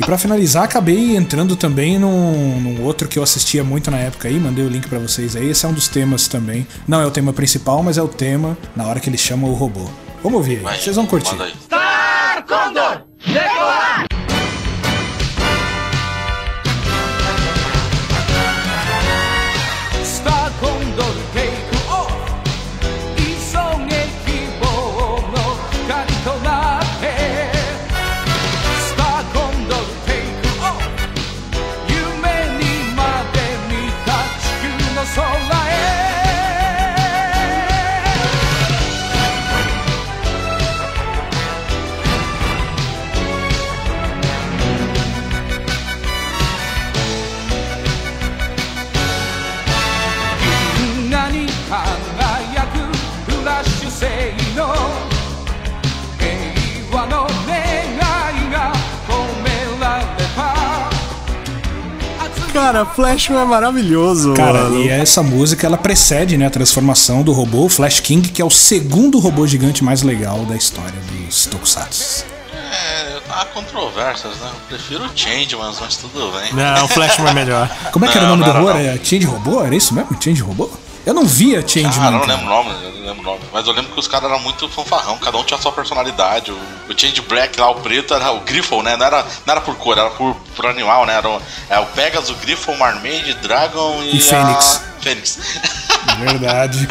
E 0.00 0.04
pra 0.04 0.18
finalizar, 0.18 0.64
acabei 0.64 1.16
entrando 1.16 1.56
também 1.56 1.98
num, 1.98 2.60
num 2.60 2.82
outro 2.84 3.08
que 3.08 3.18
eu 3.18 3.22
assistia 3.22 3.62
muito 3.64 3.90
na 3.90 3.98
época 3.98 4.28
aí, 4.28 4.38
mandei 4.38 4.64
o 4.64 4.68
link 4.68 4.88
pra 4.88 4.98
vocês 4.98 5.36
aí. 5.36 5.50
Esse 5.50 5.64
é 5.64 5.68
um 5.68 5.72
dos 5.72 5.88
temas 5.88 6.28
também. 6.28 6.66
Não 6.86 7.00
é 7.00 7.06
o 7.06 7.10
tema 7.10 7.32
principal, 7.32 7.82
mas 7.82 7.98
é 7.98 8.02
o 8.02 8.08
tema 8.08 8.56
na 8.74 8.86
hora 8.86 9.00
que 9.00 9.08
ele 9.08 9.18
chama 9.18 9.46
o 9.48 9.54
robô. 9.54 9.88
Vamos 10.22 10.38
ouvir 10.38 10.66
aí, 10.66 10.80
vocês 10.80 10.96
vão 10.96 11.06
curtir. 11.06 11.34
manda 11.34 11.44
aí. 11.44 13.13
Cara, 62.64 62.86
Flashman 62.86 63.42
é 63.42 63.44
maravilhoso, 63.44 64.32
Cara, 64.32 64.62
mano. 64.64 64.80
e 64.82 64.88
essa 64.88 65.22
música 65.22 65.66
ela 65.66 65.76
precede 65.76 66.38
né, 66.38 66.46
a 66.46 66.50
transformação 66.50 67.22
do 67.22 67.30
robô 67.30 67.68
Flash 67.68 68.00
King, 68.00 68.26
que 68.30 68.40
é 68.40 68.44
o 68.44 68.48
segundo 68.48 69.18
robô 69.18 69.46
gigante 69.46 69.84
mais 69.84 70.00
legal 70.02 70.46
da 70.46 70.56
história 70.56 70.98
dos 71.12 71.44
Tokusatsu. 71.44 72.24
É, 72.54 73.18
há 73.28 73.44
controvérsias, 73.46 74.32
né? 74.38 74.48
Eu 74.50 74.60
prefiro 74.78 75.04
o 75.04 75.10
Changeman, 75.14 75.72
mas 75.78 75.96
tudo 75.98 76.32
bem. 76.40 76.54
Não, 76.54 76.86
o 76.86 76.88
Flashman 76.88 77.28
é 77.30 77.34
melhor. 77.34 77.70
Como 77.92 78.06
é 78.06 78.08
que 78.08 78.16
era 78.16 78.26
o 78.26 78.30
Não, 78.30 78.36
nome 78.38 78.50
do 78.50 78.54
não 78.54 78.64
robô? 78.66 78.78
era, 78.78 78.88
Era 78.94 79.04
Change 79.04 79.26
Robô? 79.26 79.62
Era 79.62 79.76
isso 79.76 79.92
mesmo? 79.92 80.16
Change 80.18 80.40
Robô? 80.40 80.70
Eu 81.06 81.12
não 81.12 81.26
via 81.26 81.60
Change 81.66 81.98
Ah, 81.98 82.02
Man. 82.04 82.10
não 82.12 82.20
cara. 82.20 82.32
lembro 82.32 82.46
o 82.46 82.48
nome, 82.48 82.70
eu 82.82 82.92
não 82.92 83.06
lembro 83.06 83.20
o 83.20 83.24
nome. 83.24 83.40
Mas 83.52 83.66
eu 83.66 83.72
lembro 83.74 83.92
que 83.92 84.00
os 84.00 84.08
caras 84.08 84.30
eram 84.30 84.40
muito 84.40 84.68
fanfarrão, 84.70 85.18
cada 85.18 85.36
um 85.36 85.44
tinha 85.44 85.58
a 85.58 85.60
sua 85.60 85.70
personalidade. 85.72 86.50
O, 86.50 86.54
o 86.54 86.98
Change 86.98 87.20
Black 87.22 87.60
lá, 87.60 87.70
o 87.70 87.76
preto, 87.76 88.14
era 88.14 88.32
o 88.32 88.40
Griffon, 88.40 88.82
né? 88.82 88.96
Não 88.96 89.04
era, 89.06 89.22
não 89.44 89.52
era 89.52 89.60
por 89.60 89.76
cor, 89.76 89.98
era 89.98 90.08
por, 90.10 90.34
por 90.56 90.66
animal, 90.66 91.04
né? 91.04 91.14
Era 91.14 91.28
o, 91.28 91.42
é, 91.68 91.78
o 91.78 91.86
Pegasus, 91.86 92.30
o 92.30 92.34
Griffon, 92.36 92.74
Marmaid, 92.76 93.34
Dragon 93.42 94.02
e. 94.02 94.16
E 94.16 94.20
Fênix. 94.20 94.76
A... 94.76 95.02
Fênix. 95.02 95.38
Verdade. 96.18 96.88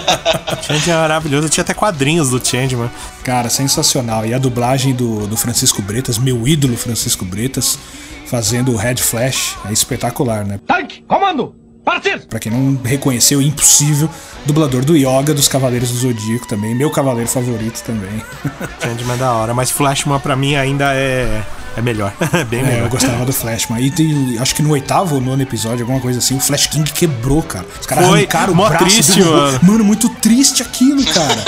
Change 0.66 0.90
é 0.90 0.94
maravilhoso. 0.94 1.48
Tinha 1.48 1.62
até 1.62 1.74
quadrinhos 1.74 2.30
do 2.30 2.44
Change, 2.44 2.76
mano. 2.76 2.90
Cara, 3.24 3.50
sensacional. 3.50 4.24
E 4.24 4.32
a 4.32 4.38
dublagem 4.38 4.94
do, 4.94 5.26
do 5.26 5.36
Francisco 5.36 5.82
Bretas, 5.82 6.18
meu 6.18 6.46
ídolo 6.46 6.76
Francisco 6.76 7.24
Bretas, 7.24 7.78
fazendo 8.26 8.72
o 8.72 8.76
Red 8.76 8.96
Flash, 8.96 9.56
é 9.68 9.72
espetacular, 9.72 10.44
né? 10.44 10.60
Tanque, 10.66 11.02
comando, 11.08 11.54
partir! 11.80 12.20
Pra 12.28 12.38
quem 12.38 12.52
não 12.52 12.80
reconheceu, 12.82 13.40
impossível. 13.42 14.08
Dublador 14.46 14.84
do 14.84 14.96
Yoga, 14.96 15.34
dos 15.34 15.48
Cavaleiros 15.48 15.90
do 15.90 15.98
Zodíaco 15.98 16.46
também. 16.48 16.74
Meu 16.74 16.90
cavaleiro 16.90 17.28
favorito 17.28 17.82
também. 17.84 18.22
Changeman 18.82 19.14
é 19.14 19.18
da 19.18 19.32
hora. 19.32 19.54
Mas 19.54 19.70
Flashman 19.70 20.18
pra 20.18 20.34
mim 20.34 20.54
ainda 20.56 20.94
é, 20.94 21.42
é 21.76 21.82
melhor. 21.82 22.12
É 22.32 22.44
bem 22.44 22.60
É, 22.60 22.62
melhor. 22.64 22.82
eu 22.84 22.88
gostava 22.88 23.24
do 23.24 23.32
Flashman. 23.32 23.80
E 23.82 23.90
tem- 23.90 24.38
acho 24.38 24.54
que 24.54 24.62
no 24.62 24.70
oitavo 24.70 25.16
ou 25.16 25.20
nono 25.20 25.42
episódio, 25.42 25.80
alguma 25.82 26.00
coisa 26.00 26.18
assim, 26.20 26.36
o 26.36 26.40
Flash 26.40 26.66
King 26.68 26.90
quebrou, 26.90 27.42
cara. 27.42 27.66
Os 27.80 27.86
caras 27.86 28.06
Foi, 28.06 28.18
arrancaram 28.20 28.52
o 28.52 28.56
braço 28.56 28.84
triste, 28.84 29.20
do 29.22 29.30
mano. 29.30 29.60
Mano, 29.62 29.84
muito 29.84 30.08
triste 30.08 30.62
aquilo, 30.62 31.04
cara. 31.12 31.44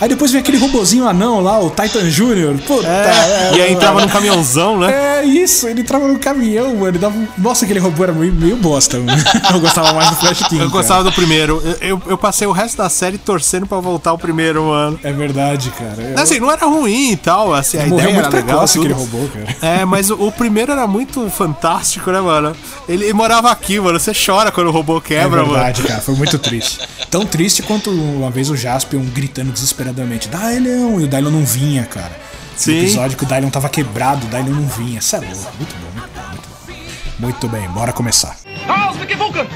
Aí 0.00 0.08
depois 0.08 0.30
vem 0.30 0.40
aquele 0.40 0.58
robozinho 0.58 1.06
anão 1.06 1.40
lá, 1.40 1.58
o 1.58 1.70
Titan 1.70 2.08
Jr. 2.08 2.58
Puta, 2.66 2.86
É, 2.86 3.52
e 3.56 3.62
aí 3.62 3.72
entrava 3.72 3.94
mano. 3.94 4.06
num 4.06 4.12
caminhãozão, 4.12 4.78
né? 4.78 5.20
É 5.20 5.24
isso, 5.24 5.66
ele 5.68 5.80
entrava 5.82 6.06
no 6.08 6.18
caminhão, 6.18 6.74
mano. 6.76 6.98
Dava... 6.98 7.14
Nossa, 7.38 7.64
aquele 7.64 7.78
robô 7.80 8.02
era 8.04 8.12
meio, 8.12 8.32
meio 8.32 8.56
bosta, 8.56 8.98
mano. 8.98 9.22
Eu 9.52 9.60
gostava 9.60 9.92
mais 9.92 10.10
do 10.10 10.16
Flash 10.16 10.38
King. 10.48 10.54
Eu 10.56 10.58
cara. 10.58 10.70
gostava 10.70 11.04
do 11.04 11.12
primeiro. 11.12 11.62
Eu, 11.64 11.88
eu, 11.90 12.02
eu 12.08 12.18
passei 12.18 12.46
o 12.46 12.52
resto 12.52 12.76
da 12.76 12.88
série 12.88 13.18
torcendo 13.18 13.66
pra 13.66 13.78
voltar 13.78 14.12
o 14.12 14.18
primeiro, 14.18 14.64
mano. 14.64 14.98
É 15.02 15.12
verdade, 15.12 15.70
cara. 15.70 16.02
Eu... 16.02 16.18
Assim, 16.18 16.40
não 16.40 16.50
era 16.50 16.66
ruim 16.66 17.12
e 17.12 17.16
tal, 17.16 17.54
assim, 17.54 17.78
a 17.78 17.86
Morreu 17.86 17.98
ideia 18.10 18.14
muito 18.14 18.26
era 18.26 18.36
legal. 18.36 18.66
tudo. 18.66 18.78
aquele 18.80 18.94
robô, 18.94 19.28
cara. 19.28 19.56
É, 19.62 19.84
mas 19.84 20.10
o, 20.10 20.14
o 20.26 20.32
primeiro 20.32 20.72
era 20.72 20.86
muito 20.86 21.28
fantástico, 21.30 22.10
né, 22.10 22.20
mano? 22.20 22.54
Ele, 22.88 23.04
ele 23.04 23.12
morava 23.12 23.50
aqui, 23.50 23.78
mano. 23.80 23.98
Você 23.98 24.12
chora 24.14 24.50
quando 24.50 24.68
o 24.68 24.70
robô 24.70 24.98
É 24.98 25.00
quebra, 25.00 25.42
mano. 25.42 25.54
verdade, 25.54 25.82
cara. 25.82 26.00
Foi 26.00 26.14
muito 26.14 26.38
triste. 26.38 26.80
Tão 27.10 27.24
triste 27.24 27.62
quanto 27.62 27.90
uma 27.90 28.30
vez 28.30 28.50
o 28.50 28.56
Jaspion 28.56 29.02
gritando 29.14 29.52
desesperadamente: 29.84 30.28
Dylion! 30.28 31.00
E 31.00 31.04
o 31.04 31.08
Dylion 31.08 31.30
não 31.30 31.44
vinha, 31.44 31.84
cara. 31.84 32.16
Sim. 32.56 32.72
No 32.72 32.78
episódio 32.82 33.16
que 33.18 33.24
o 33.24 33.26
Dylion 33.26 33.50
tava 33.50 33.68
quebrado, 33.68 34.26
o 34.26 34.30
Dylion 34.30 34.54
não 34.54 34.68
vinha. 34.68 34.98
Isso 34.98 35.16
é 35.16 35.20
louco. 35.20 35.52
Muito 35.58 35.74
bom, 35.74 35.90
muito 35.92 36.08
bom, 36.14 36.28
muito 36.30 36.48
bom. 36.48 36.74
Muito 37.18 37.48
bem, 37.48 37.68
bora 37.68 37.92
começar. 37.92 38.36
Vulcan! 39.18 39.46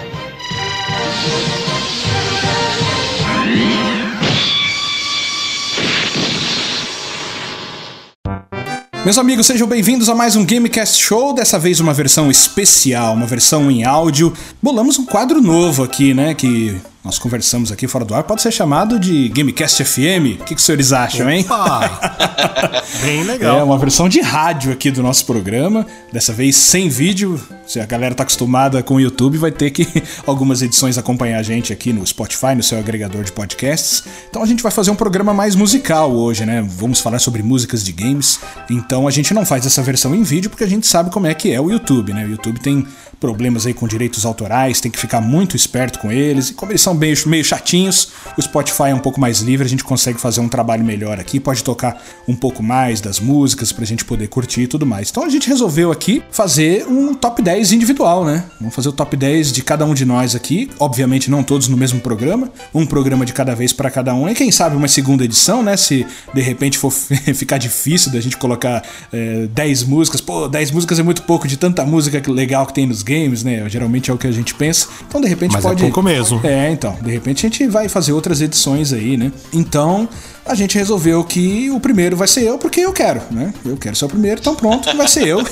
Meus 9.04 9.16
amigos, 9.16 9.47
sejam 9.47 9.66
bem-vindos 9.66 10.08
a 10.11 10.14
mais 10.14 10.37
um 10.37 10.44
Gamecast 10.44 11.02
Show, 11.02 11.32
dessa 11.32 11.58
vez 11.58 11.80
uma 11.80 11.94
versão 11.94 12.30
especial, 12.30 13.14
uma 13.14 13.26
versão 13.26 13.70
em 13.70 13.85
áudio. 13.85 14.35
Bolamos 14.61 14.99
um 14.99 15.06
quadro 15.06 15.40
novo 15.40 15.82
aqui, 15.82 16.12
né, 16.12 16.35
que 16.35 16.78
nós 17.05 17.19
conversamos 17.19 17.71
aqui 17.73 17.87
fora 17.87 18.05
do 18.05 18.14
ar, 18.14 18.25
pode 18.25 18.43
ser 18.43 18.50
chamado 18.52 18.99
de 18.99 19.28
Gamecast 19.28 19.85
FM. 19.85 20.40
O 20.40 20.45
que, 20.45 20.55
que 20.55 20.57
os 20.57 20.62
senhores 20.62 20.93
acham, 20.93 21.31
hein? 21.31 21.47
Bem 23.02 23.21
É 23.21 23.25
legal. 23.25 23.64
uma 23.64 23.78
versão 23.78 24.09
de 24.09 24.21
rádio 24.21 24.73
aqui 24.73 24.90
do 24.90 25.02
nosso 25.02 25.25
programa, 25.25 25.87
dessa 26.12 26.33
vez 26.33 26.57
sem 26.57 26.88
vídeo. 26.88 27.40
Se 27.67 27.78
a 27.81 27.87
galera 27.87 28.14
tá 28.14 28.25
acostumada 28.25 28.83
com 28.83 28.97
o 28.97 29.00
YouTube, 29.00 29.38
vai 29.38 29.50
ter 29.52 29.71
que 29.71 29.87
algumas 30.26 30.61
edições 30.61 30.99
acompanhar 30.99 31.38
a 31.38 31.43
gente 31.43 31.73
aqui 31.73 31.93
no 31.93 32.05
Spotify, 32.07 32.55
no 32.57 32.62
seu 32.62 32.78
agregador 32.78 33.23
de 33.23 33.33
podcasts. 33.33 34.02
Então 34.28 34.43
a 34.43 34.47
gente 34.47 34.62
vai 34.62 34.73
fazer 34.73 34.90
um 34.90 34.97
programa 34.97 35.33
mais 35.33 35.55
musical 35.55 36.12
hoje, 36.12 36.45
né? 36.45 36.67
Vamos 36.69 37.00
falar 37.00 37.21
sobre 37.21 37.43
músicas 37.43 37.85
de 37.85 37.93
games. 37.93 38.40
Então 38.69 39.07
a 39.07 39.11
gente 39.11 39.33
não 39.33 39.47
faz 39.47 39.64
essa 39.64 39.83
versão 39.83 40.14
em 40.14 40.23
vídeo 40.23 40.50
porque 40.50 40.64
a 40.64 40.69
gente 40.69 40.87
sabe 40.87 41.11
como 41.11 41.26
é 41.26 41.35
que 41.35 41.52
é 41.52 41.61
o 41.61 41.71
YouTube, 41.71 42.12
né? 42.12 42.25
O 42.25 42.31
YouTube 42.31 42.59
tem 42.61 42.87
problemas 43.20 43.66
aí 43.66 43.75
com 43.75 43.87
direitos 43.87 44.25
autorais, 44.25 44.80
tem 44.80 44.90
que 44.90 44.98
ficar 44.98 45.20
muito 45.20 45.56
esperto 45.56 45.98
com 45.98 46.10
eles. 46.10 46.50
E 46.50 46.54
como 46.54 46.72
eles 46.72 46.80
são 46.80 46.94
meio, 46.94 47.16
meio 47.26 47.44
chatinhos, 47.44 48.08
o 48.37 48.42
Spotify 48.42 48.84
é 48.84 48.94
um 48.94 49.00
pouco 49.00 49.20
mais 49.20 49.40
livre, 49.40 49.66
a 49.66 49.68
gente 49.68 49.84
consegue 49.84 50.20
fazer 50.20 50.40
um 50.40 50.48
trabalho 50.48 50.84
melhor 50.84 51.18
aqui, 51.18 51.40
pode 51.40 51.64
tocar 51.64 52.00
um 52.26 52.34
pouco 52.34 52.62
mais 52.62 53.00
das 53.00 53.18
músicas 53.20 53.72
pra 53.72 53.84
gente 53.84 54.04
poder 54.04 54.28
curtir 54.28 54.62
e 54.62 54.66
tudo 54.66 54.87
mais. 54.87 55.10
Então 55.10 55.25
a 55.25 55.28
gente 55.28 55.48
resolveu 55.48 55.90
aqui 55.90 56.22
fazer 56.30 56.87
um 56.87 57.14
top 57.14 57.42
10 57.42 57.72
individual, 57.72 58.25
né? 58.25 58.44
Vamos 58.60 58.75
fazer 58.75 58.88
o 58.88 58.92
top 58.92 59.16
10 59.16 59.52
de 59.52 59.62
cada 59.62 59.84
um 59.84 59.94
de 59.94 60.04
nós 60.04 60.34
aqui, 60.34 60.70
obviamente 60.78 61.30
não 61.30 61.42
todos 61.42 61.68
no 61.68 61.76
mesmo 61.76 62.00
programa, 62.00 62.50
um 62.75 62.87
programa 62.87 63.26
de 63.26 63.32
cada 63.32 63.54
vez 63.54 63.72
para 63.72 63.90
cada 63.90 64.14
um, 64.14 64.28
e 64.28 64.34
quem 64.34 64.52
sabe 64.52 64.76
uma 64.76 64.88
segunda 64.88 65.25
edição, 65.25 65.62
né? 65.62 65.76
Se 65.76 66.06
de 66.32 66.40
repente 66.40 66.78
for 66.78 66.90
ficar 67.34 67.58
difícil 67.58 68.12
da 68.12 68.20
gente 68.20 68.37
colocar 68.37 68.82
é, 69.12 69.46
10 69.46 69.84
músicas, 69.84 70.20
pô, 70.20 70.48
10 70.48 70.70
músicas 70.70 70.98
é 70.98 71.02
muito 71.02 71.22
pouco 71.22 71.48
de 71.48 71.56
tanta 71.56 71.84
música 71.84 72.22
legal 72.30 72.66
que 72.66 72.75
tem 72.75 72.87
nos 72.87 73.02
games, 73.08 73.42
né? 73.42 73.68
Geralmente 73.68 74.10
é 74.10 74.14
o 74.14 74.18
que 74.18 74.26
a 74.26 74.32
gente 74.32 74.54
pensa. 74.54 74.86
Então, 75.08 75.20
de 75.20 75.28
repente 75.28 75.52
Mas 75.52 75.64
é 75.64 75.68
pode. 75.68 75.82
pouco 75.82 76.02
mesmo. 76.02 76.40
É, 76.44 76.70
então, 76.70 76.96
de 77.00 77.10
repente 77.10 77.46
a 77.46 77.48
gente 77.48 77.66
vai 77.66 77.88
fazer 77.88 78.12
outras 78.12 78.40
edições 78.40 78.92
aí, 78.92 79.16
né? 79.16 79.32
Então, 79.52 80.08
a 80.49 80.55
gente 80.55 80.76
resolveu 80.76 81.23
que 81.25 81.71
o 81.71 81.78
primeiro 81.78 82.17
vai 82.17 82.26
ser 82.26 82.43
eu 82.43 82.59
porque 82.59 82.81
eu 82.81 82.93
quero, 82.93 83.21
né? 83.31 83.52
Eu 83.64 83.76
quero 83.76 83.95
ser 83.95 84.07
o 84.07 84.09
primeiro, 84.09 84.40
então 84.40 84.55
pronto, 84.55 84.97
vai 84.97 85.07
ser 85.07 85.26
eu. 85.26 85.45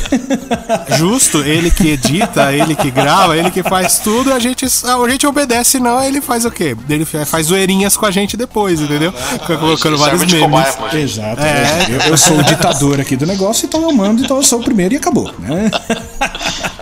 Justo, 0.97 1.39
ele 1.39 1.71
que 1.71 1.89
edita, 1.89 2.53
ele 2.53 2.75
que 2.75 2.91
grava, 2.91 3.37
ele 3.37 3.51
que 3.51 3.63
faz 3.63 3.99
tudo, 3.99 4.33
a 4.33 4.39
gente, 4.39 4.65
a 4.65 5.09
gente 5.11 5.27
obedece, 5.27 5.79
não, 5.79 6.03
ele 6.03 6.21
faz 6.21 6.45
o 6.45 6.51
quê? 6.51 6.77
Ele 6.89 7.05
faz 7.05 7.47
zoeirinhas 7.47 7.97
com 7.97 8.07
a 8.07 8.11
gente 8.11 8.37
depois, 8.37 8.81
entendeu? 8.81 9.13
Colocando 9.47 9.95
Isso 9.95 10.05
vários 10.05 10.21
serve 10.21 10.27
de 10.27 10.35
memes. 10.37 10.71
cobaia. 10.75 11.03
Exato. 11.03 11.43
É. 11.43 11.87
Eu, 11.91 12.01
eu 12.11 12.17
sou 12.17 12.39
o 12.39 12.43
ditador 12.43 13.01
aqui 13.01 13.17
do 13.17 13.27
negócio, 13.27 13.67
então 13.67 13.83
eu 13.83 13.93
mando, 13.93 14.23
então 14.23 14.37
eu 14.37 14.43
sou 14.43 14.61
o 14.61 14.65
primeiro 14.65 14.95
e 14.95 14.97
acabou, 14.97 15.33
né? 15.39 15.71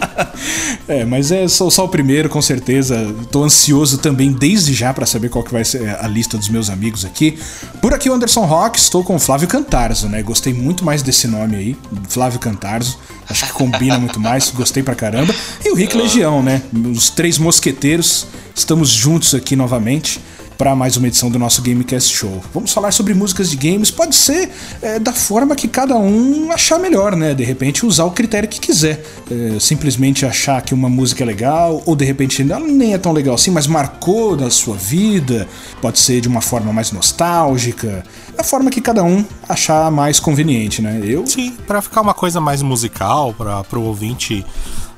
É, 0.86 1.04
mas 1.04 1.32
é 1.32 1.48
sou 1.48 1.70
só 1.70 1.84
o 1.84 1.88
primeiro, 1.88 2.28
com 2.28 2.42
certeza. 2.42 3.14
Tô 3.30 3.42
ansioso 3.42 3.98
também 3.98 4.30
desde 4.30 4.74
já 4.74 4.92
para 4.92 5.06
saber 5.06 5.28
qual 5.30 5.42
que 5.42 5.52
vai 5.52 5.64
ser 5.64 5.88
a 5.98 6.06
lista 6.06 6.36
dos 6.36 6.48
meus 6.48 6.68
amigos 6.68 7.04
aqui. 7.04 7.38
Por 7.80 7.94
aqui 7.94 8.03
o 8.10 8.14
Anderson 8.14 8.44
Rock, 8.44 8.78
estou 8.78 9.02
com 9.02 9.16
o 9.16 9.18
Flávio 9.18 9.48
Cantarzo, 9.48 10.08
né? 10.08 10.22
Gostei 10.22 10.52
muito 10.52 10.84
mais 10.84 11.02
desse 11.02 11.26
nome 11.26 11.56
aí, 11.56 11.76
Flávio 12.08 12.38
Cantarzo. 12.38 12.98
Acho 13.28 13.46
que 13.46 13.52
combina 13.52 13.98
muito 13.98 14.20
mais, 14.20 14.50
gostei 14.50 14.82
pra 14.82 14.94
caramba. 14.94 15.34
E 15.64 15.70
o 15.70 15.74
Rick 15.74 15.96
Legião, 15.96 16.42
né? 16.42 16.62
Os 16.92 17.10
três 17.10 17.38
mosqueteiros, 17.38 18.26
estamos 18.54 18.90
juntos 18.90 19.34
aqui 19.34 19.56
novamente 19.56 20.20
para 20.56 20.74
mais 20.74 20.96
uma 20.96 21.08
edição 21.08 21.30
do 21.30 21.38
nosso 21.38 21.62
Gamecast 21.62 22.14
Show. 22.14 22.42
Vamos 22.52 22.72
falar 22.72 22.92
sobre 22.92 23.14
músicas 23.14 23.50
de 23.50 23.56
games, 23.56 23.90
pode 23.90 24.14
ser 24.14 24.50
é, 24.80 24.98
da 24.98 25.12
forma 25.12 25.56
que 25.56 25.66
cada 25.66 25.96
um 25.96 26.50
achar 26.52 26.78
melhor, 26.78 27.16
né? 27.16 27.34
De 27.34 27.44
repente 27.44 27.84
usar 27.84 28.04
o 28.04 28.10
critério 28.10 28.48
que 28.48 28.60
quiser. 28.60 29.04
É, 29.30 29.58
simplesmente 29.58 30.24
achar 30.24 30.62
que 30.62 30.72
uma 30.72 30.88
música 30.88 31.22
é 31.22 31.26
legal, 31.26 31.82
ou 31.84 31.96
de 31.96 32.04
repente 32.04 32.42
ela 32.42 32.60
nem 32.60 32.94
é 32.94 32.98
tão 32.98 33.12
legal 33.12 33.34
assim, 33.34 33.50
mas 33.50 33.66
marcou 33.66 34.36
da 34.36 34.50
sua 34.50 34.76
vida. 34.76 35.48
Pode 35.80 35.98
ser 35.98 36.20
de 36.20 36.28
uma 36.28 36.40
forma 36.40 36.72
mais 36.72 36.92
nostálgica. 36.92 38.04
Da 38.36 38.44
forma 38.44 38.70
que 38.70 38.80
cada 38.80 39.02
um 39.02 39.24
achar 39.48 39.90
mais 39.90 40.20
conveniente, 40.20 40.80
né? 40.80 41.00
Eu. 41.04 41.26
Sim, 41.26 41.56
pra 41.66 41.82
ficar 41.82 42.00
uma 42.00 42.14
coisa 42.14 42.40
mais 42.40 42.62
musical, 42.62 43.32
para 43.34 43.62
pro 43.64 43.80
ouvinte 43.82 44.44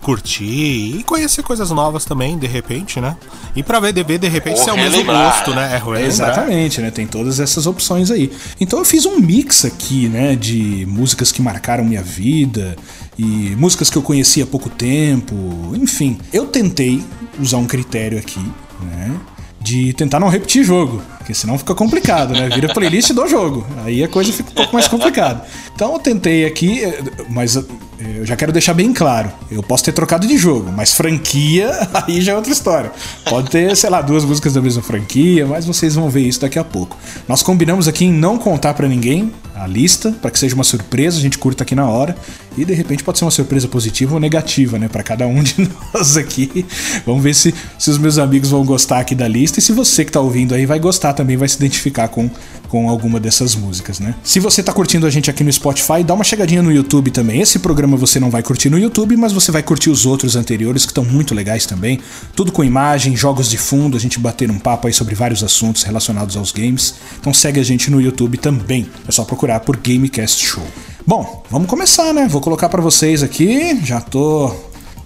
curtir 0.01 0.99
e 0.99 1.03
conhecer 1.05 1.43
coisas 1.43 1.71
novas 1.71 2.05
também, 2.05 2.39
de 2.39 2.47
repente, 2.47 3.01
né? 3.01 3.17
E 3.55 3.63
pra 3.63 3.81
ver, 3.81 3.93
de 3.93 4.29
repente, 4.29 4.61
se 4.61 4.69
é 4.69 4.73
o 4.73 4.77
mesmo 4.77 5.05
gosto, 5.05 5.55
né? 5.55 5.83
É. 5.97 6.07
Exatamente, 6.07 6.81
né? 6.81 6.91
Tem 6.91 7.07
todas 7.07 7.41
essas 7.41 7.67
opções 7.67 8.11
aí. 8.11 8.31
Então 8.61 8.79
eu 8.79 8.85
fiz 8.85 9.07
um 9.07 9.19
mix 9.19 9.65
aqui, 9.65 10.09
né? 10.09 10.37
De 10.37 10.87
músicas 10.89 11.33
que 11.33 11.43
marcaram 11.43 11.85
minha 11.85 12.03
vida 12.03 12.77
e 13.19 13.55
músicas 13.57 13.91
que 13.91 13.97
eu 13.97 14.03
conheci 14.03 14.43
há 14.43 14.47
pouco 14.47 14.69
tempo. 14.69 15.35
Enfim, 15.75 16.19
eu 16.33 16.47
tentei 16.47 17.03
usar 17.41 17.59
um 17.59 17.67
critério 17.67 18.19
aqui, 18.19 18.45
né? 18.83 19.17
De 19.61 19.93
tentar 19.95 20.21
não 20.21 20.29
repetir 20.29 20.63
jogo, 20.63 21.03
porque 21.19 21.35
senão 21.35 21.59
fica 21.59 21.75
complicado, 21.75 22.33
né? 22.33 22.49
Vira 22.49 22.73
playlist 22.73 23.13
do 23.13 23.27
jogo. 23.27 23.67
Aí 23.85 24.05
a 24.05 24.09
coisa 24.09 24.33
fica 24.33 24.51
um 24.51 24.55
pouco 24.55 24.75
mais 24.75 24.87
complicada. 24.87 25.45
Então 25.75 25.95
eu 25.95 25.99
tentei 25.99 26.45
aqui, 26.45 26.85
eh, 26.85 27.03
mas 27.29 27.57
eu 27.99 28.27
já 28.27 28.37
quero 28.37 28.53
deixar 28.53 28.75
bem 28.75 28.93
claro. 28.93 29.31
Eu 29.51 29.63
posso 29.63 29.85
ter 29.85 29.93
trocado 29.93 30.27
de 30.27 30.37
jogo, 30.37 30.71
mas 30.71 30.93
franquia, 30.93 31.71
aí 32.07 32.21
já 32.21 32.33
é 32.33 32.37
outra 32.37 32.53
história. 32.53 32.93
Pode 33.29 33.51
ter, 33.51 33.75
sei 33.77 33.91
lá, 33.91 34.03
duas 34.03 34.25
músicas 34.25 34.53
da 34.53 34.61
mesma 34.61 34.83
franquia, 34.83 35.47
mas 35.47 35.65
vocês 35.65 35.95
vão 35.95 36.11
ver 36.11 36.21
isso 36.21 36.41
daqui 36.41 36.59
a 36.59 36.65
pouco. 36.65 36.97
Nós 37.27 37.43
combinamos 37.43 37.89
aqui 37.89 38.05
em 38.05 38.13
não 38.13 38.39
contar 38.39 38.75
pra 38.75 38.87
ninguém 38.89 39.33
a 39.57 39.67
lista, 39.67 40.13
para 40.21 40.31
que 40.31 40.39
seja 40.39 40.55
uma 40.55 40.65
surpresa, 40.65 41.19
a 41.19 41.21
gente 41.21 41.39
curta 41.39 41.65
aqui 41.65 41.75
na 41.75 41.89
hora. 41.89 42.15
E 42.57 42.65
de 42.65 42.73
repente 42.73 43.05
pode 43.05 43.19
ser 43.19 43.25
uma 43.25 43.31
surpresa 43.31 43.69
positiva 43.69 44.15
ou 44.15 44.21
negativa, 44.21 44.79
né, 44.79 44.89
para 44.89 45.03
cada 45.03 45.27
um 45.27 45.43
de 45.43 45.55
nós 45.93 46.17
aqui. 46.17 46.65
Vamos 47.05 47.23
ver 47.23 47.35
se, 47.35 47.55
se 47.79 47.91
os 47.91 47.99
meus 47.99 48.19
amigos 48.19 48.51
vão 48.51 48.65
gostar 48.65 49.01
aqui 49.01 49.15
da 49.15 49.29
lista 49.29 49.59
e 49.59 49.63
se 49.63 49.73
você 49.73 50.05
que 50.05 50.13
tá 50.13 50.21
ouvindo 50.21 50.55
aí 50.55 50.65
vai 50.65 50.79
gostar 50.79 51.13
também, 51.13 51.37
vai 51.37 51.49
se 51.49 51.57
identificar 51.57 52.09
com, 52.09 52.31
com 52.69 52.89
alguma 52.89 53.21
dessas 53.21 53.55
músicas, 53.55 54.01
né? 54.01 54.15
Se 54.23 54.41
você 54.41 54.63
tá 54.63 54.73
curtindo 54.73 55.07
a 55.07 55.11
gente 55.11 55.31
aqui 55.31 55.45
no 55.45 55.53
Spotify, 55.53 56.03
dá 56.05 56.15
uma 56.15 56.25
chegadinha 56.25 56.63
no 56.63 56.73
YouTube 56.73 57.11
também. 57.11 57.41
Esse 57.41 57.59
programa 57.59 57.97
você 57.97 58.19
não 58.19 58.31
vai 58.31 58.43
curtir 58.43 58.71
no 58.71 58.79
YouTube, 58.79 59.17
mas 59.17 59.33
você 59.33 59.53
vai 59.53 59.63
curtir 59.63 59.91
os 59.91 60.07
outros 60.07 60.35
anteriores 60.37 60.85
que 60.85 60.93
estão 60.93 61.05
muito 61.05 61.35
legais 61.35 61.67
também. 61.67 62.01
Tudo 62.35 62.53
com 62.53 62.65
imagem, 62.65 63.17
jogos 63.17 63.51
de 63.51 63.59
fundo, 63.59 63.97
a 63.97 64.01
gente 64.01 64.19
bater 64.19 64.51
um 64.51 64.59
papo 64.59 64.87
aí 64.87 64.93
sobre 64.93 65.15
vários 65.15 65.45
assuntos 65.45 65.83
relacionados 65.83 66.37
aos 66.37 66.53
games. 66.53 66.95
Então 67.21 67.35
segue 67.35 67.61
a 67.61 67.65
gente 67.65 67.91
no 67.91 68.01
YouTube 68.01 68.39
também. 68.39 68.87
É 69.07 69.13
só 69.13 69.25
procurar 69.47 69.61
por 69.61 69.77
Gamecast 69.77 70.45
Show. 70.45 70.67
Bom, 71.07 71.45
vamos 71.49 71.69
começar, 71.69 72.13
né? 72.13 72.27
Vou 72.29 72.41
colocar 72.41 72.69
para 72.69 72.83
vocês 72.83 73.23
aqui, 73.23 73.79
já 73.85 74.01
tô 74.01 74.53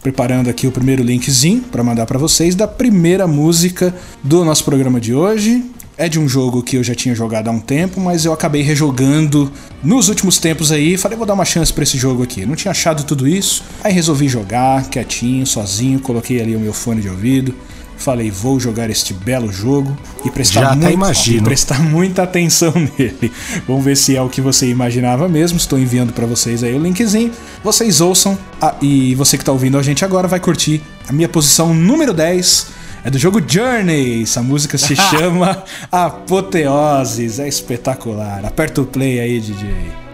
preparando 0.03 0.49
aqui 0.49 0.67
o 0.67 0.73
primeiro 0.73 1.03
linkzinho 1.03 1.61
para 1.61 1.85
mandar 1.85 2.07
para 2.07 2.19
vocês 2.19 2.55
da 2.55 2.67
primeira 2.67 3.27
música 3.27 3.95
do 4.25 4.43
nosso 4.43 4.65
programa 4.65 4.99
de 4.99 5.15
hoje. 5.15 5.63
É 5.99 6.09
de 6.09 6.19
um 6.19 6.27
jogo 6.27 6.63
que 6.63 6.77
eu 6.79 6.83
já 6.83 6.95
tinha 6.95 7.15
jogado 7.15 7.49
há 7.49 7.51
um 7.51 7.61
tempo, 7.61 8.01
mas 8.01 8.25
eu 8.25 8.33
acabei 8.33 8.63
rejogando 8.63 9.53
nos 9.85 10.09
últimos 10.09 10.39
tempos 10.39 10.73
aí. 10.73 10.97
Falei, 10.97 11.19
vou 11.19 11.27
dar 11.27 11.35
uma 11.35 11.45
chance 11.45 11.71
para 11.71 11.83
esse 11.83 11.99
jogo 11.99 12.23
aqui. 12.23 12.47
Não 12.47 12.57
tinha 12.57 12.71
achado 12.71 13.05
tudo 13.05 13.29
isso, 13.29 13.63
aí 13.85 13.93
resolvi 13.93 14.27
jogar 14.27 14.89
quietinho, 14.89 15.47
sozinho. 15.47 16.01
Coloquei 16.01 16.41
ali 16.41 16.57
o 16.57 16.61
meu 16.61 16.73
fone 16.73 17.03
de 17.03 17.11
ouvido. 17.11 17.55
Falei, 18.01 18.31
vou 18.31 18.59
jogar 18.59 18.89
este 18.89 19.13
belo 19.13 19.53
jogo 19.53 19.97
e 20.25 20.31
prestar, 20.31 20.61
Já 20.61 20.75
muito, 20.75 20.91
imagino. 20.91 21.39
e 21.39 21.43
prestar 21.45 21.83
muita 21.83 22.23
atenção 22.23 22.73
nele. 22.99 23.31
Vamos 23.69 23.85
ver 23.85 23.97
se 23.97 24.17
é 24.17 24.23
o 24.23 24.29
que 24.29 24.41
você 24.41 24.67
imaginava 24.69 25.29
mesmo. 25.29 25.59
Estou 25.59 25.79
enviando 25.79 26.13
para 26.13 26.27
vocês 26.27 26.65
aí 26.65 26.75
o 26.75 26.79
linkzinho. 26.83 27.31
Vocês 27.63 28.01
ouçam 28.01 28.39
ah, 28.61 28.75
e 28.81 29.15
você 29.15 29.37
que 29.37 29.43
está 29.43 29.53
ouvindo 29.53 29.79
a 29.79 29.83
gente 29.83 30.05
agora 30.05 30.27
vai 30.27 30.41
curtir 30.41 30.81
a 31.09 31.13
minha 31.13 31.29
posição 31.29 31.75
número 31.75 32.15
10 32.15 32.81
é 33.05 33.11
do 33.11 33.19
jogo 33.19 33.41
Journey. 33.47 34.23
Essa 34.23 34.43
música 34.43 34.79
se 34.79 34.97
chama 34.97 35.63
Apoteoses. 35.93 37.39
É 37.39 37.49
espetacular. 37.49 38.45
Aperta 38.45 38.81
o 38.81 38.87
play 38.87 39.21
aí, 39.21 39.41
DJ. 39.41 40.10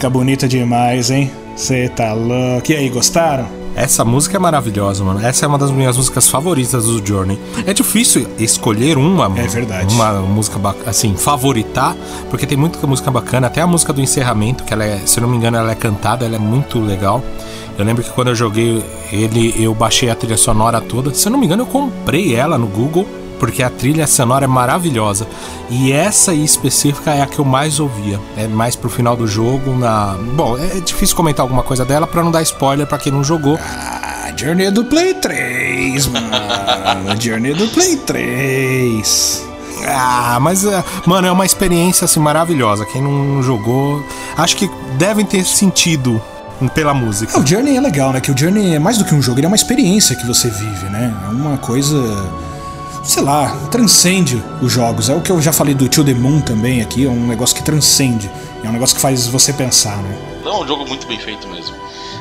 Música 0.00 0.08
bonita 0.08 0.48
demais, 0.48 1.10
hein? 1.10 1.30
Você 1.54 1.86
tá 1.90 2.14
louco. 2.14 2.72
E 2.72 2.74
aí, 2.74 2.88
gostaram? 2.88 3.46
Essa 3.76 4.02
música 4.02 4.38
é 4.38 4.40
maravilhosa, 4.40 5.04
mano. 5.04 5.20
Essa 5.22 5.44
é 5.44 5.48
uma 5.48 5.58
das 5.58 5.70
minhas 5.70 5.94
músicas 5.94 6.26
favoritas 6.26 6.86
do 6.86 7.06
Journey. 7.06 7.38
É 7.66 7.74
difícil 7.74 8.26
escolher 8.38 8.96
uma, 8.96 9.26
É 9.38 9.46
verdade. 9.46 9.94
uma 9.94 10.12
música 10.22 10.58
assim 10.86 11.14
favoritar, 11.14 11.94
porque 12.30 12.46
tem 12.46 12.56
muita 12.56 12.86
música 12.86 13.10
bacana. 13.10 13.48
Até 13.48 13.60
a 13.60 13.66
música 13.66 13.92
do 13.92 14.00
encerramento, 14.00 14.64
que 14.64 14.72
ela 14.72 14.84
é, 14.84 15.00
se 15.04 15.18
eu 15.18 15.22
não 15.22 15.28
me 15.28 15.36
engano, 15.36 15.58
ela 15.58 15.70
é 15.70 15.74
cantada, 15.74 16.24
ela 16.24 16.36
é 16.36 16.38
muito 16.38 16.80
legal. 16.80 17.22
Eu 17.76 17.84
lembro 17.84 18.02
que 18.02 18.10
quando 18.10 18.28
eu 18.28 18.34
joguei 18.34 18.82
ele, 19.12 19.54
eu 19.62 19.74
baixei 19.74 20.08
a 20.08 20.14
trilha 20.14 20.38
sonora 20.38 20.80
toda. 20.80 21.12
Se 21.12 21.28
eu 21.28 21.32
não 21.32 21.38
me 21.38 21.44
engano, 21.44 21.64
eu 21.64 21.66
comprei 21.66 22.34
ela 22.34 22.56
no 22.56 22.66
Google, 22.66 23.06
porque 23.40 23.62
a 23.62 23.70
trilha 23.70 24.06
sonora 24.06 24.44
é 24.44 24.46
maravilhosa. 24.46 25.26
E 25.70 25.90
essa 25.90 26.32
específica 26.34 27.12
é 27.12 27.22
a 27.22 27.26
que 27.26 27.38
eu 27.38 27.44
mais 27.44 27.80
ouvia. 27.80 28.20
É 28.36 28.46
mais 28.46 28.76
pro 28.76 28.90
final 28.90 29.16
do 29.16 29.26
jogo, 29.26 29.74
na. 29.76 30.16
Bom, 30.34 30.56
é 30.58 30.78
difícil 30.80 31.16
comentar 31.16 31.42
alguma 31.42 31.62
coisa 31.62 31.84
dela 31.84 32.06
pra 32.06 32.22
não 32.22 32.30
dar 32.30 32.42
spoiler 32.42 32.86
pra 32.86 32.98
quem 32.98 33.10
não 33.10 33.24
jogou. 33.24 33.58
Ah, 33.58 34.30
Journey 34.36 34.70
do 34.70 34.84
Play 34.84 35.14
3, 35.14 36.06
mano. 36.08 36.28
Journey 37.18 37.54
do 37.54 37.66
Play 37.68 37.96
3. 37.96 39.48
Ah, 39.88 40.38
mas, 40.40 40.64
é, 40.64 40.84
mano, 41.06 41.26
é 41.26 41.32
uma 41.32 41.46
experiência 41.46 42.04
assim 42.04 42.20
maravilhosa. 42.20 42.84
Quem 42.84 43.00
não 43.00 43.42
jogou, 43.42 44.04
acho 44.36 44.54
que 44.56 44.70
devem 44.98 45.24
ter 45.24 45.42
sentido 45.44 46.20
pela 46.68 46.92
música. 46.92 47.36
É, 47.36 47.40
o 47.40 47.46
Journey 47.46 47.76
é 47.76 47.80
legal, 47.80 48.12
né? 48.12 48.20
Que 48.20 48.30
o 48.30 48.36
Journey 48.36 48.74
é 48.74 48.78
mais 48.78 48.98
do 48.98 49.04
que 49.04 49.14
um 49.14 49.22
jogo, 49.22 49.38
ele 49.38 49.46
é 49.46 49.48
uma 49.48 49.56
experiência 49.56 50.14
que 50.14 50.26
você 50.26 50.50
vive, 50.50 50.86
né? 50.90 51.14
É 51.24 51.28
uma 51.28 51.56
coisa. 51.56 51.96
Sei 53.02 53.22
lá, 53.22 53.56
transcende 53.70 54.42
os 54.60 54.70
jogos. 54.70 55.08
É 55.08 55.14
o 55.14 55.20
que 55.20 55.32
eu 55.32 55.40
já 55.40 55.52
falei 55.52 55.74
do 55.74 55.88
To 55.88 56.04
The 56.04 56.14
Moon 56.14 56.40
também 56.40 56.82
aqui, 56.82 57.06
é 57.06 57.08
um 57.08 57.26
negócio 57.26 57.56
que 57.56 57.62
transcende. 57.62 58.30
É 58.62 58.68
um 58.68 58.72
negócio 58.72 58.94
que 58.94 59.00
faz 59.00 59.26
você 59.26 59.52
pensar, 59.52 59.96
né? 60.02 60.18
É 60.44 60.48
um 60.48 60.66
jogo 60.66 60.86
muito 60.86 61.06
bem 61.06 61.18
feito 61.18 61.48
mesmo. 61.48 61.74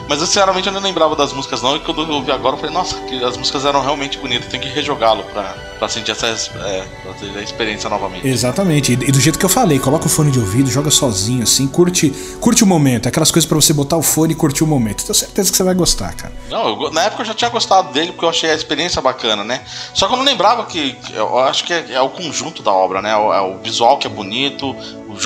Mas 0.10 0.22
eu, 0.22 0.26
sinceramente 0.26 0.65
eu 0.65 0.74
não 0.74 0.82
lembrava 0.82 1.15
das 1.15 1.32
músicas 1.32 1.62
não, 1.62 1.76
e 1.76 1.80
quando 1.80 2.02
eu 2.02 2.10
ouvi 2.10 2.32
agora 2.32 2.56
eu 2.56 2.60
falei, 2.60 2.74
nossa, 2.74 2.95
que 3.02 3.24
as 3.24 3.38
músicas 3.38 3.63
eram 3.63 3.80
realmente 3.80 4.17
bonitas, 4.17 4.48
tem 4.50 4.60
que 4.60 4.67
rejogá-lo 4.67 5.24
pra, 5.26 5.56
pra 5.78 5.88
sentir 5.88 6.10
essa 6.10 6.26
é, 6.26 6.84
pra 7.04 7.13
ter 7.13 7.38
a 7.38 7.43
experiência 7.43 7.88
novamente. 7.91 8.28
Exatamente. 8.28 8.93
E 8.93 9.12
do 9.12 9.19
jeito 9.19 9.38
que 9.38 9.45
eu 9.45 9.50
falei, 9.50 9.78
coloca 9.78 10.08
o 10.08 10.10
fone 10.10 10.32
de 10.32 10.39
ouvido, 10.39 10.67
joga 10.67 10.89
sozinho, 10.89 11.43
assim, 11.43 11.67
curte, 11.67 12.10
curte 12.41 12.63
o 12.63 12.67
momento. 12.67 13.08
Aquelas 13.08 13.30
coisas 13.30 13.48
pra 13.48 13.56
você 13.56 13.72
botar 13.72 13.98
o 13.98 14.02
fone 14.02 14.34
e 14.34 14.36
curtir 14.36 14.63
o 14.63 14.67
momento. 14.67 15.04
Tenho 15.04 15.13
certeza 15.13 15.52
que 15.52 15.58
você 15.58 15.63
vai 15.63 15.76
gostar, 15.76 16.12
cara. 16.15 16.34
Não, 16.50 16.69
eu 16.69 16.91
na 16.91 17.04
época 17.04 17.22
eu 17.22 17.28
já 17.28 17.36
tinha 17.36 17.52
gostado 17.52 17.93
dele 17.93 18.12
porque 18.12 18.26
eu 18.26 18.30
achei 18.30 18.50
a 18.50 18.56
experiência 18.56 19.00
bacana, 19.04 19.43
né? 19.43 19.62
Só 19.93 20.08
que 20.08 20.13
eu 20.13 20.17
não 20.17 20.26
lembrava 20.26 20.65
que. 20.65 20.98
Eu 21.13 21.38
acho 21.38 21.63
que 21.63 21.72
é, 21.72 21.86
é 21.91 22.02
o 22.02 22.10
conjunto 22.10 22.63
da 22.63 22.74
obra, 22.74 23.00
né? 23.00 23.12
É 23.12 23.17
o, 23.17 23.32
é 23.32 23.41
o 23.41 23.60
visual 23.60 24.00
que 24.00 24.08
é 24.08 24.10
bonito, 24.10 24.76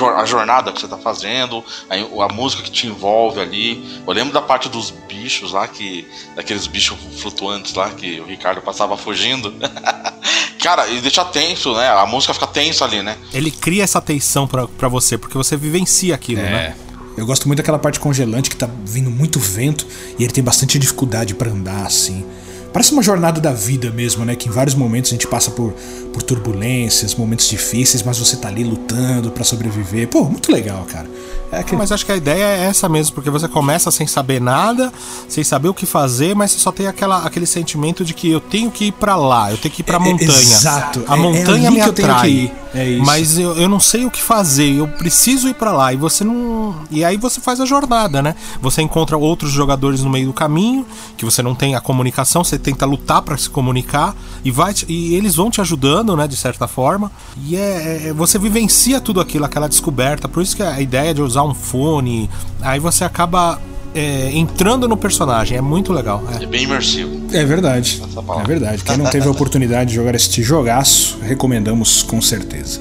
a 0.02 0.24
jornada 0.24 0.72
que 0.72 0.80
você 0.80 0.88
tá 0.88 0.98
fazendo, 0.98 1.64
a, 1.88 2.24
a 2.24 2.28
música 2.28 2.62
que 2.62 2.70
te 2.70 2.86
envolve 2.86 3.40
ali. 3.40 4.02
Eu 4.06 4.12
lembro 4.12 4.32
da 4.32 4.42
parte 4.42 4.68
dos 4.68 4.90
bichos 4.90 5.52
lá, 5.52 5.66
que. 5.68 6.06
Daqueles 6.34 6.66
bichos 6.66 6.96
flutuantes 7.18 7.74
lá 7.74 7.90
que 7.90 8.20
o 8.20 8.24
Ricardo 8.24 8.60
passava 8.60 8.96
fugindo. 8.96 9.54
Cara, 10.62 10.88
e 10.88 11.00
deixa 11.00 11.24
tenso, 11.24 11.74
né? 11.74 11.88
A 11.88 12.06
música 12.06 12.32
fica 12.32 12.46
tensa 12.46 12.84
ali, 12.84 13.02
né? 13.02 13.18
Ele 13.32 13.50
cria 13.50 13.84
essa 13.84 14.00
tensão 14.00 14.48
pra 14.48 14.88
você, 14.88 15.18
porque 15.18 15.36
você 15.36 15.56
vivencia 15.56 16.14
aquilo, 16.14 16.40
né? 16.40 16.74
Eu 17.16 17.26
gosto 17.26 17.46
muito 17.46 17.58
daquela 17.58 17.78
parte 17.78 18.00
congelante 18.00 18.50
que 18.50 18.56
tá 18.56 18.68
vindo 18.84 19.10
muito 19.10 19.38
vento 19.38 19.86
e 20.18 20.24
ele 20.24 20.32
tem 20.32 20.42
bastante 20.42 20.78
dificuldade 20.78 21.34
pra 21.34 21.50
andar 21.50 21.86
assim. 21.86 22.24
Parece 22.72 22.92
uma 22.92 23.02
jornada 23.02 23.40
da 23.40 23.52
vida 23.52 23.90
mesmo, 23.90 24.24
né? 24.24 24.34
Que 24.34 24.48
em 24.48 24.50
vários 24.50 24.74
momentos 24.74 25.12
a 25.12 25.14
gente 25.14 25.28
passa 25.28 25.48
por, 25.52 25.74
por 26.14 26.22
turbulências, 26.22 27.14
momentos 27.16 27.48
difíceis, 27.48 28.02
mas 28.02 28.18
você 28.18 28.36
tá 28.36 28.48
ali 28.48 28.62
lutando 28.64 29.30
pra 29.32 29.42
sobreviver. 29.44 30.08
Pô, 30.08 30.24
muito 30.24 30.50
legal, 30.52 30.84
cara. 30.90 31.10
É 31.52 31.62
que... 31.62 31.76
Mas 31.76 31.92
acho 31.92 32.06
que 32.06 32.10
a 32.12 32.16
ideia 32.16 32.42
é 32.44 32.64
essa 32.64 32.88
mesmo, 32.88 33.14
porque 33.14 33.30
você 33.30 33.46
começa 33.46 33.90
sem 33.90 34.06
saber 34.06 34.40
nada, 34.40 34.92
sem 35.28 35.44
saber 35.44 35.68
o 35.68 35.74
que 35.74 35.86
fazer, 35.86 36.34
mas 36.34 36.52
você 36.52 36.58
só 36.58 36.72
tem 36.72 36.86
aquela, 36.86 37.18
aquele 37.24 37.46
sentimento 37.46 38.04
de 38.04 38.14
que 38.14 38.30
eu 38.30 38.40
tenho 38.40 38.70
que 38.70 38.86
ir 38.86 38.92
pra 38.92 39.14
lá, 39.16 39.50
eu 39.52 39.58
tenho 39.58 39.72
que 39.74 39.82
ir 39.82 39.84
pra 39.84 39.98
É, 39.98 40.00
é, 40.00 40.12
montanha. 40.12 40.30
exato. 40.30 41.04
A 41.06 41.14
É- 41.16 41.18
é 41.18 41.22
montanha 41.22 41.70
me 41.70 41.80
atrai. 41.80 42.52
É 42.74 42.88
isso. 42.88 43.04
Mas 43.04 43.38
eu, 43.38 43.52
eu 43.56 43.68
não 43.68 43.78
sei 43.78 44.04
o 44.04 44.10
que 44.10 44.20
fazer, 44.20 44.68
eu 44.78 44.88
preciso 44.88 45.46
ir 45.48 45.54
pra 45.54 45.70
lá. 45.70 45.92
E 45.92 45.96
você 45.96 46.24
não. 46.24 46.74
E 46.90 47.04
aí 47.04 47.16
você 47.16 47.40
faz 47.40 47.60
a 47.60 47.64
jornada, 47.64 48.20
né? 48.20 48.34
Você 48.60 48.82
encontra 48.82 49.16
outros 49.16 49.52
jogadores 49.52 50.00
no 50.02 50.10
meio 50.10 50.26
do 50.26 50.32
caminho, 50.32 50.84
que 51.16 51.24
você 51.24 51.40
não 51.40 51.54
tem 51.54 51.76
a 51.76 51.80
comunicação, 51.80 52.42
você 52.42 52.58
tenta 52.58 52.84
lutar 52.84 53.22
pra 53.22 53.36
se 53.38 53.48
comunicar, 53.48 54.16
e, 54.44 54.50
vai 54.50 54.74
te- 54.74 54.86
e 54.88 55.14
eles 55.14 55.36
vão 55.36 55.52
te 55.52 55.60
ajudando, 55.60 56.03
né, 56.16 56.28
de 56.28 56.36
certa 56.36 56.66
forma. 56.68 57.10
E 57.46 57.56
é, 57.56 58.08
é- 58.08 58.12
você 58.12 58.38
vivencia 58.38 59.00
tudo 59.00 59.20
aquilo, 59.20 59.44
aquela 59.44 59.68
descoberta. 59.68 60.28
Por 60.28 60.42
isso 60.42 60.54
que 60.56 60.62
a 60.62 60.80
ideia 60.80 61.14
de 61.14 61.22
usar 61.22 61.42
um 61.44 61.54
fone, 61.54 62.28
aí 62.60 62.78
você 62.78 63.04
acaba 63.04 63.60
é, 63.94 64.30
entrando 64.32 64.88
no 64.88 64.96
personagem. 64.96 65.56
É 65.56 65.60
muito 65.60 65.92
legal. 65.92 66.22
é. 66.38 66.42
É 66.42 66.46
bem 66.46 66.64
imersivo. 66.64 67.10
É 67.32 67.44
verdade. 67.44 68.02
É 68.40 68.44
verdade. 68.44 68.82
Quem 68.82 68.96
não 68.98 69.06
teve 69.06 69.26
a 69.28 69.30
oportunidade 69.30 69.90
de 69.90 69.96
jogar 69.96 70.14
este 70.14 70.42
jogaço, 70.42 71.18
recomendamos 71.22 72.02
com 72.02 72.20
certeza. 72.20 72.80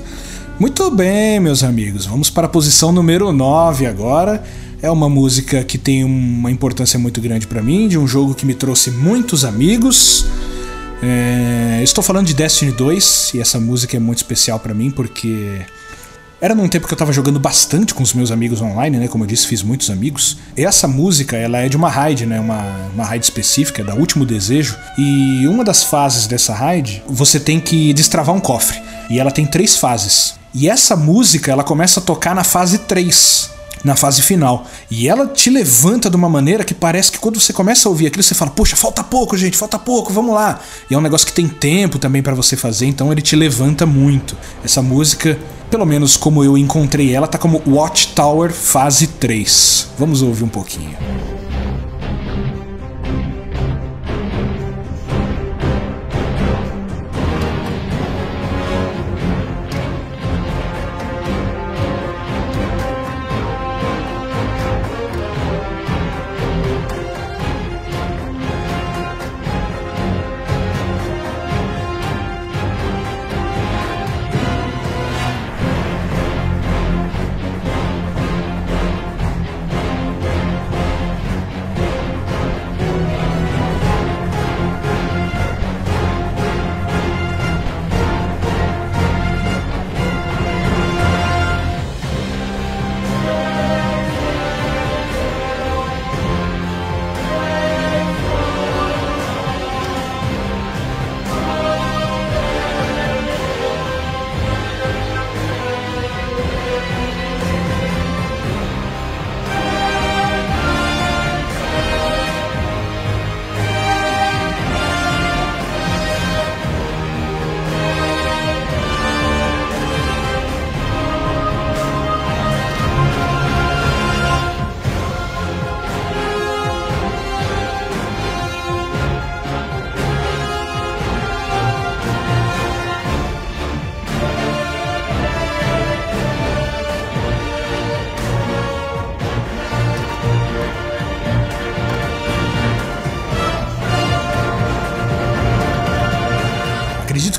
Muito 0.60 0.90
bem, 0.92 1.40
meus 1.40 1.64
amigos. 1.64 2.06
Vamos 2.06 2.30
para 2.30 2.46
a 2.48 2.50
posição 2.50 2.92
número 2.92 3.32
9 3.32 3.86
agora. 3.86 4.44
É 4.82 4.92
uma 4.92 5.10
música 5.10 5.64
que 5.64 5.78
tem 5.78 6.04
uma 6.04 6.52
importância 6.52 7.00
muito 7.00 7.22
grande 7.22 7.48
para 7.48 7.62
mim, 7.62 7.88
de 7.88 7.98
um 7.98 8.06
jogo 8.08 8.36
que 8.36 8.46
me 8.46 8.54
trouxe 8.54 8.92
muitos 8.92 9.46
amigos. 9.46 10.26
É, 11.06 11.84
estou 11.84 12.02
falando 12.02 12.28
de 12.28 12.34
Destiny 12.34 12.72
2 12.72 13.32
e 13.34 13.42
essa 13.42 13.60
música 13.60 13.98
é 13.98 14.00
muito 14.00 14.20
especial 14.20 14.58
para 14.58 14.74
mim 14.74 14.90
porque 14.90 15.62
era 16.40 16.56
num 16.56 16.70
tempo 16.70 16.88
que 16.88 16.94
eu 16.94 16.98
tava 16.98 17.12
jogando 17.12 17.42
bastante 17.42 17.94
com 17.94 18.02
os 18.02 18.14
meus 18.14 18.32
amigos 18.32 18.62
online, 18.62 18.98
né? 18.98 19.08
Como 19.10 19.26
eu 19.26 19.28
disse, 19.28 19.46
fiz 19.48 19.62
muitos 19.62 19.90
amigos. 19.90 20.38
E 20.56 20.64
essa 20.64 20.88
música, 20.88 21.36
ela 21.36 21.58
é 21.58 21.68
de 21.68 21.76
uma 21.76 21.90
raid, 21.90 22.26
né? 22.26 22.40
Uma, 22.40 22.62
uma 22.94 23.06
raid 23.06 23.24
específica, 23.24 23.84
da 23.84 23.96
Último 23.96 24.26
Desejo. 24.26 24.78
E 24.98 25.46
uma 25.48 25.64
das 25.64 25.84
fases 25.84 26.26
dessa 26.26 26.54
raid, 26.54 27.04
você 27.08 27.40
tem 27.40 27.60
que 27.60 27.94
destravar 27.94 28.34
um 28.34 28.42
cofre. 28.42 28.82
E 29.10 29.20
ela 29.20 29.32
tem 29.32 29.46
três 29.46 29.78
fases. 29.78 30.36
E 30.54 30.70
essa 30.70 30.96
música, 30.96 31.52
ela 31.52 31.64
começa 31.64 32.00
a 32.00 32.04
tocar 32.04 32.36
na 32.36 32.44
fase 32.44 32.80
3 32.80 33.53
na 33.84 33.96
fase 33.96 34.22
final. 34.22 34.66
E 34.90 35.08
ela 35.08 35.28
te 35.28 35.50
levanta 35.50 36.10
de 36.10 36.16
uma 36.16 36.30
maneira 36.30 36.64
que 36.64 36.74
parece 36.74 37.12
que 37.12 37.20
quando 37.20 37.40
você 37.40 37.52
começa 37.52 37.88
a 37.88 37.92
ouvir 37.92 38.08
aquilo, 38.08 38.24
você 38.24 38.36
fala: 38.36 38.52
Poxa, 38.52 38.76
falta 38.76 39.04
pouco, 39.04 39.38
gente, 39.38 39.58
falta 39.58 39.78
pouco, 39.78 40.14
vamos 40.14 40.34
lá. 40.34 40.60
E 40.90 40.94
é 40.94 40.98
um 40.98 41.02
negócio 41.02 41.28
que 41.28 41.34
tem 41.34 41.48
tempo 41.48 42.00
também 42.00 42.22
pra 42.22 42.34
você 42.34 42.56
fazer, 42.56 42.86
então 42.86 43.12
ele 43.12 43.22
te 43.22 43.36
levanta 43.36 43.86
muito. 43.86 44.38
Essa 44.64 44.82
música, 44.82 45.38
pelo 45.70 45.86
menos 45.86 46.16
como 46.16 46.44
eu 46.44 46.58
encontrei 46.58 47.14
ela, 47.14 47.28
tá 47.28 47.38
como 47.38 47.62
Watchtower 47.68 48.52
fase 48.52 49.08
3. 49.08 49.90
Vamos 49.98 50.22
ouvir 50.22 50.44
um 50.44 50.50
pouquinho. 50.50 51.43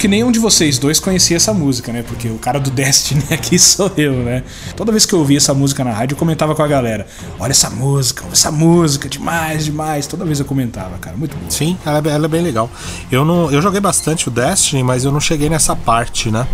Que 0.04 0.08
nenhum 0.08 0.30
de 0.30 0.38
vocês 0.38 0.76
dois 0.78 1.00
conhecia 1.00 1.38
essa 1.38 1.54
música, 1.54 1.90
né? 1.90 2.02
Porque 2.06 2.28
o 2.28 2.36
cara 2.36 2.60
do 2.60 2.68
Destiny 2.70 3.24
aqui 3.32 3.58
sou 3.58 3.90
eu, 3.96 4.12
né? 4.12 4.42
Toda 4.76 4.92
vez 4.92 5.06
que 5.06 5.14
eu 5.14 5.18
ouvia 5.18 5.38
essa 5.38 5.54
música 5.54 5.82
na 5.82 5.92
rádio, 5.94 6.14
eu 6.14 6.18
comentava 6.18 6.54
com 6.54 6.62
a 6.62 6.66
galera: 6.68 7.06
Olha 7.40 7.52
essa 7.52 7.70
música, 7.70 8.22
essa 8.30 8.50
música, 8.50 9.08
demais, 9.08 9.64
demais. 9.64 10.06
Toda 10.06 10.22
vez 10.26 10.38
eu 10.40 10.44
comentava, 10.44 10.98
cara, 10.98 11.16
muito 11.16 11.34
bom. 11.34 11.48
Sim, 11.48 11.78
ela, 11.86 12.02
é- 12.04 12.10
ela 12.10 12.26
é 12.26 12.28
bem 12.28 12.42
legal. 12.42 12.70
Eu, 13.10 13.24
não, 13.24 13.50
eu 13.50 13.62
joguei 13.62 13.80
bastante 13.80 14.28
o 14.28 14.30
Destiny, 14.30 14.82
mas 14.82 15.06
eu 15.06 15.10
não 15.10 15.20
cheguei 15.20 15.48
nessa 15.48 15.74
parte, 15.74 16.30
né? 16.30 16.46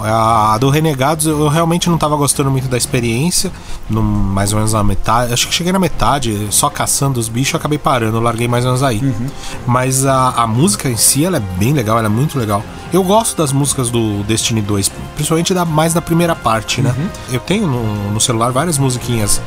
A 0.00 0.56
do 0.58 0.70
Renegados 0.70 1.26
eu 1.26 1.48
realmente 1.48 1.90
não 1.90 1.98
tava 1.98 2.14
gostando 2.16 2.50
muito 2.50 2.68
da 2.68 2.76
experiência. 2.76 3.50
No, 3.90 4.02
mais 4.02 4.52
ou 4.52 4.58
menos 4.58 4.72
na 4.72 4.84
metade. 4.84 5.32
Acho 5.32 5.48
que 5.48 5.54
cheguei 5.54 5.72
na 5.72 5.78
metade, 5.78 6.46
só 6.50 6.68
caçando 6.70 7.18
os 7.18 7.28
bichos, 7.28 7.54
acabei 7.54 7.78
parando, 7.78 8.20
larguei 8.20 8.46
mais 8.46 8.64
ou 8.64 8.70
menos 8.70 8.82
aí. 8.82 9.00
Mas 9.66 10.06
a, 10.06 10.28
a 10.30 10.46
música 10.46 10.88
em 10.88 10.96
si, 10.96 11.24
ela 11.24 11.38
é 11.38 11.40
bem 11.58 11.72
legal, 11.72 11.98
ela 11.98 12.06
é 12.06 12.10
muito 12.10 12.38
legal. 12.38 12.62
Eu 12.92 13.02
gosto 13.02 13.36
das 13.36 13.52
músicas 13.52 13.90
do 13.90 14.22
Destiny 14.24 14.60
2, 14.62 14.90
principalmente 15.14 15.52
da, 15.52 15.64
mais 15.64 15.92
da 15.94 16.00
primeira 16.02 16.36
parte, 16.36 16.80
né? 16.80 16.94
Eu 17.32 17.40
tenho 17.40 17.66
no, 17.66 18.12
no 18.12 18.20
celular 18.20 18.52
várias 18.52 18.78
musiquinhas 18.78 19.40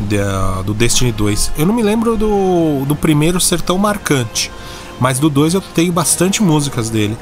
da- 0.00 0.62
do 0.62 0.74
Destiny 0.74 1.10
2. 1.12 1.52
Eu 1.56 1.64
não 1.66 1.74
me 1.74 1.82
lembro 1.82 2.16
do, 2.16 2.84
do 2.84 2.94
primeiro 2.94 3.40
ser 3.40 3.60
tão 3.60 3.78
marcante, 3.78 4.50
mas 5.00 5.18
do 5.18 5.30
2 5.30 5.54
eu 5.54 5.60
tenho 5.60 5.92
bastante 5.92 6.42
músicas 6.42 6.90
dele. 6.90 7.16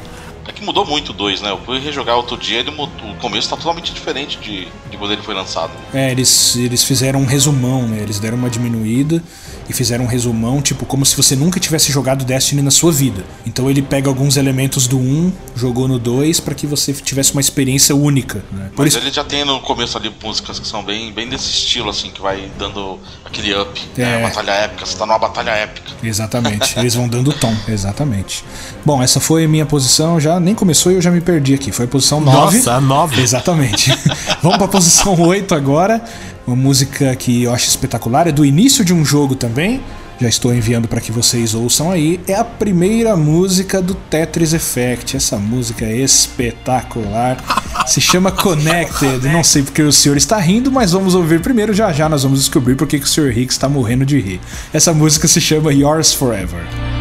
É 0.47 0.53
que 0.53 0.63
mudou 0.63 0.85
muito 0.85 1.11
o 1.11 1.13
2, 1.13 1.41
né? 1.41 1.51
Eu 1.51 1.59
fui 1.59 1.79
rejogar 1.79 2.17
outro 2.17 2.37
dia 2.37 2.59
mudou, 2.71 3.11
o 3.11 3.15
começo 3.17 3.49
tá 3.49 3.57
totalmente 3.57 3.93
diferente 3.93 4.39
de, 4.39 4.69
de 4.91 4.97
quando 4.97 5.13
ele 5.13 5.23
foi 5.23 5.35
lançado. 5.35 5.73
É, 5.93 6.11
eles, 6.11 6.57
eles 6.57 6.85
fizeram 6.85 7.21
um 7.21 7.27
resumão, 7.27 7.89
né? 7.89 8.01
Eles 8.01 8.19
deram 8.19 8.37
uma 8.37 8.51
diminuída 8.51 9.23
e 9.69 9.73
fizeram 9.73 10.05
um 10.05 10.09
resumão, 10.09 10.61
tipo, 10.61 10.85
como 10.87 11.05
se 11.05 11.17
você 11.17 11.35
nunca 11.37 11.59
tivesse 11.59 11.91
jogado 11.93 12.25
Destiny 12.25 12.63
na 12.63 12.71
sua 12.71 12.93
vida. 12.93 13.25
Então 13.47 13.71
ele 13.71 13.83
pega 13.83 14.09
alguns 14.09 14.37
elementos 14.37 14.87
do 14.87 14.99
1, 14.99 15.33
jogou 15.57 15.89
no 15.89 15.99
2 15.99 16.41
para 16.41 16.55
que 16.55 16.67
você 16.67 16.93
tivesse 16.93 17.33
uma 17.33 17.41
experiência 17.41 17.95
única, 17.95 18.45
né? 18.53 18.71
Por 18.75 18.85
Mas 18.85 18.95
isso, 18.95 19.03
ele 19.05 19.13
já 19.13 19.25
tem 19.25 19.45
no 19.45 19.61
começo 19.61 19.97
ali 19.97 20.13
músicas 20.23 20.59
que 20.59 20.67
são 20.67 20.83
bem, 20.83 21.13
bem 21.13 21.29
desse 21.29 21.49
estilo, 21.51 21.91
assim, 21.91 22.11
que 22.11 22.21
vai 22.21 22.51
dando 22.59 22.99
aquele 23.25 23.55
up. 23.55 23.81
né? 23.97 24.21
É. 24.21 24.23
Batalha 24.23 24.51
épica, 24.53 24.87
você 24.87 24.97
tá 24.97 25.07
numa 25.07 25.19
batalha 25.19 25.51
épica. 25.51 25.93
Exatamente, 26.03 26.79
eles 26.79 26.95
vão 26.95 27.09
dando 27.09 27.33
tom, 27.33 27.55
exatamente. 27.69 28.45
Bom, 28.85 29.03
essa 29.03 29.21
foi 29.21 29.45
a 29.45 29.49
minha 29.49 29.67
posição, 29.67 30.21
já 30.21 30.39
nem 30.41 30.55
começou 30.55 30.93
e 30.93 30.97
eu 30.97 31.03
já 31.03 31.11
me 31.11 31.21
perdi 31.21 31.55
aqui. 31.55 31.73
Foi 31.73 31.87
a 31.87 31.89
posição 31.89 32.21
9. 32.21 32.57
Nossa, 32.57 32.73
a 32.75 32.81
nove. 32.81 33.21
Exatamente. 33.21 33.91
Vamos 34.43 34.59
pra 34.59 34.69
posição 34.69 35.19
8 35.21 35.55
agora. 35.55 36.03
Uma 36.47 36.57
música 36.57 37.15
que 37.17 37.45
eu 37.45 37.55
acho 37.55 37.69
espetacular, 37.69 38.27
é 38.27 38.33
do 38.33 38.45
início 38.45 38.85
de 38.85 38.93
um 38.93 39.05
jogo 39.05 39.35
também. 39.35 39.81
Já 40.21 40.29
estou 40.29 40.55
enviando 40.55 40.87
para 40.87 41.01
que 41.01 41.11
vocês 41.11 41.55
ouçam 41.55 41.91
aí. 41.91 42.21
É 42.29 42.35
a 42.35 42.45
primeira 42.45 43.17
música 43.17 43.83
do 43.83 43.95
Tetris 43.95 44.53
Effect. 44.53 45.17
Essa 45.17 45.39
música 45.39 45.85
é 45.85 45.97
espetacular. 45.97 47.37
Se 47.87 48.01
chama 48.01 48.31
Connected. 48.31 49.27
Não 49.33 49.43
sei 49.43 49.63
porque 49.63 49.83
o 49.83 49.93
senhor 49.93 50.17
está 50.17 50.39
rindo, 50.39 50.71
mas 50.71 50.93
vamos 50.93 51.15
ouvir 51.15 51.41
primeiro. 51.41 51.75
Já 51.75 51.93
já 51.93 52.09
nós 52.09 52.23
vamos 52.23 52.39
descobrir 52.39 52.77
porque 52.77 52.99
que 52.99 53.05
o 53.05 53.09
senhor 53.09 53.37
Hicks 53.37 53.57
está 53.57 53.69
morrendo 53.69 54.07
de 54.07 54.21
rir. 54.21 54.41
Essa 54.73 54.95
música 54.95 55.27
se 55.27 55.41
chama 55.41 55.73
Yours 55.73 56.15
Forever. 56.15 56.94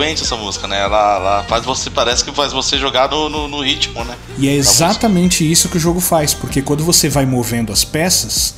Envolvente 0.00 0.22
essa 0.22 0.36
música, 0.36 0.66
né? 0.66 0.80
Ela, 0.80 1.16
ela 1.16 1.44
faz 1.44 1.64
você, 1.64 1.90
parece 1.90 2.24
que 2.24 2.32
faz 2.32 2.52
você 2.52 2.78
jogar 2.78 3.10
no, 3.10 3.28
no, 3.28 3.48
no 3.48 3.62
ritmo, 3.62 4.02
né? 4.04 4.16
E 4.38 4.48
é 4.48 4.56
música. 4.56 4.74
exatamente 4.74 5.50
isso 5.50 5.68
que 5.68 5.76
o 5.76 5.80
jogo 5.80 6.00
faz, 6.00 6.32
porque 6.32 6.62
quando 6.62 6.82
você 6.82 7.08
vai 7.08 7.26
movendo 7.26 7.72
as 7.72 7.84
peças, 7.84 8.54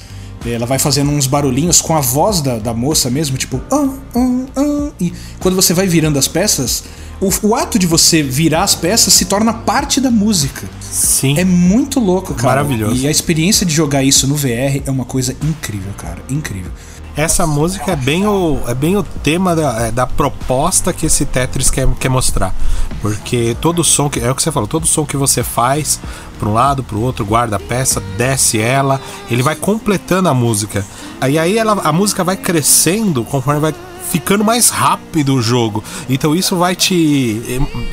ela 0.47 0.67
vai 0.67 0.79
fazendo 0.79 1.11
uns 1.11 1.27
barulhinhos 1.27 1.81
com 1.81 1.97
a 1.97 2.01
voz 2.01 2.41
da, 2.41 2.59
da 2.59 2.73
moça 2.73 3.11
mesmo, 3.11 3.37
tipo. 3.37 3.61
"Ah, 3.71 3.89
ah, 4.15 4.45
ah", 4.57 4.91
e 5.01 5.13
quando 5.41 5.55
você 5.55 5.75
vai 5.75 5.87
virando 5.87 6.19
as 6.19 6.29
peças, 6.29 6.85
o, 7.21 7.49
o 7.49 7.55
ato 7.55 7.79
de 7.79 7.87
você 7.87 8.23
virar 8.23 8.63
as 8.63 8.75
peças 8.75 9.13
se 9.13 9.25
torna 9.25 9.53
parte 9.53 10.01
da 10.01 10.11
música. 10.11 10.69
Sim. 10.81 11.39
É 11.39 11.45
muito 11.45 11.99
louco, 11.99 12.35
cara. 12.35 12.63
Maravilhoso. 12.63 12.97
E 12.97 13.07
a 13.07 13.11
experiência 13.11 13.67
de 13.67 13.75
jogar 13.75 14.03
isso 14.03 14.27
no 14.27 14.37
VR 14.37 14.83
é 14.87 14.91
uma 14.91 15.05
coisa 15.05 15.37
incrível, 15.43 15.93
cara. 15.97 16.19
Incrível. 16.29 16.71
Essa 17.17 17.47
música 17.47 17.93
é 17.93 17.97
bem 17.97 18.27
o, 18.27 18.61
é 18.67 18.75
bem 18.75 18.97
o 18.97 19.03
tema 19.03 19.55
da, 19.55 19.87
é, 19.87 19.91
da 19.93 20.07
proposta 20.07 20.93
que 20.93 21.07
esse 21.07 21.27
Tetris 21.27 21.71
quer, 21.71 21.87
quer 22.01 22.09
mostrar. 22.09 22.55
Porque 23.01 23.57
todo 23.61 23.85
som 23.85 24.09
que. 24.09 24.21
É 24.21 24.31
o 24.31 24.35
que 24.35 24.43
você 24.43 24.51
falou, 24.51 24.67
todo 24.67 24.87
som 24.87 25.05
que 25.05 25.17
você 25.17 25.43
faz 25.43 26.01
para 26.39 26.49
um 26.49 26.55
lado, 26.55 26.83
para 26.83 26.97
o 26.97 27.03
outro, 27.03 27.25
guarda 27.25 27.57
a 27.57 27.61
peça, 27.61 28.01
desce 28.17 28.59
ela, 28.59 29.01
ele 29.31 29.43
vai 29.43 29.55
completando 29.55 30.29
a 30.29 30.35
música. 30.35 30.85
Aí 31.21 31.39
aí 31.39 31.59
ela, 31.59 31.81
a 31.85 31.93
música 31.93 32.25
vai 32.25 32.37
crescendo 32.37 33.25
conforme 33.25 33.61
vai 33.61 33.75
ficando 34.11 34.43
mais 34.43 34.71
rápido 34.71 35.35
o 35.35 35.43
jogo. 35.43 35.85
Então 36.09 36.35
isso 36.35 36.57
vai 36.57 36.75
te. 36.75 37.43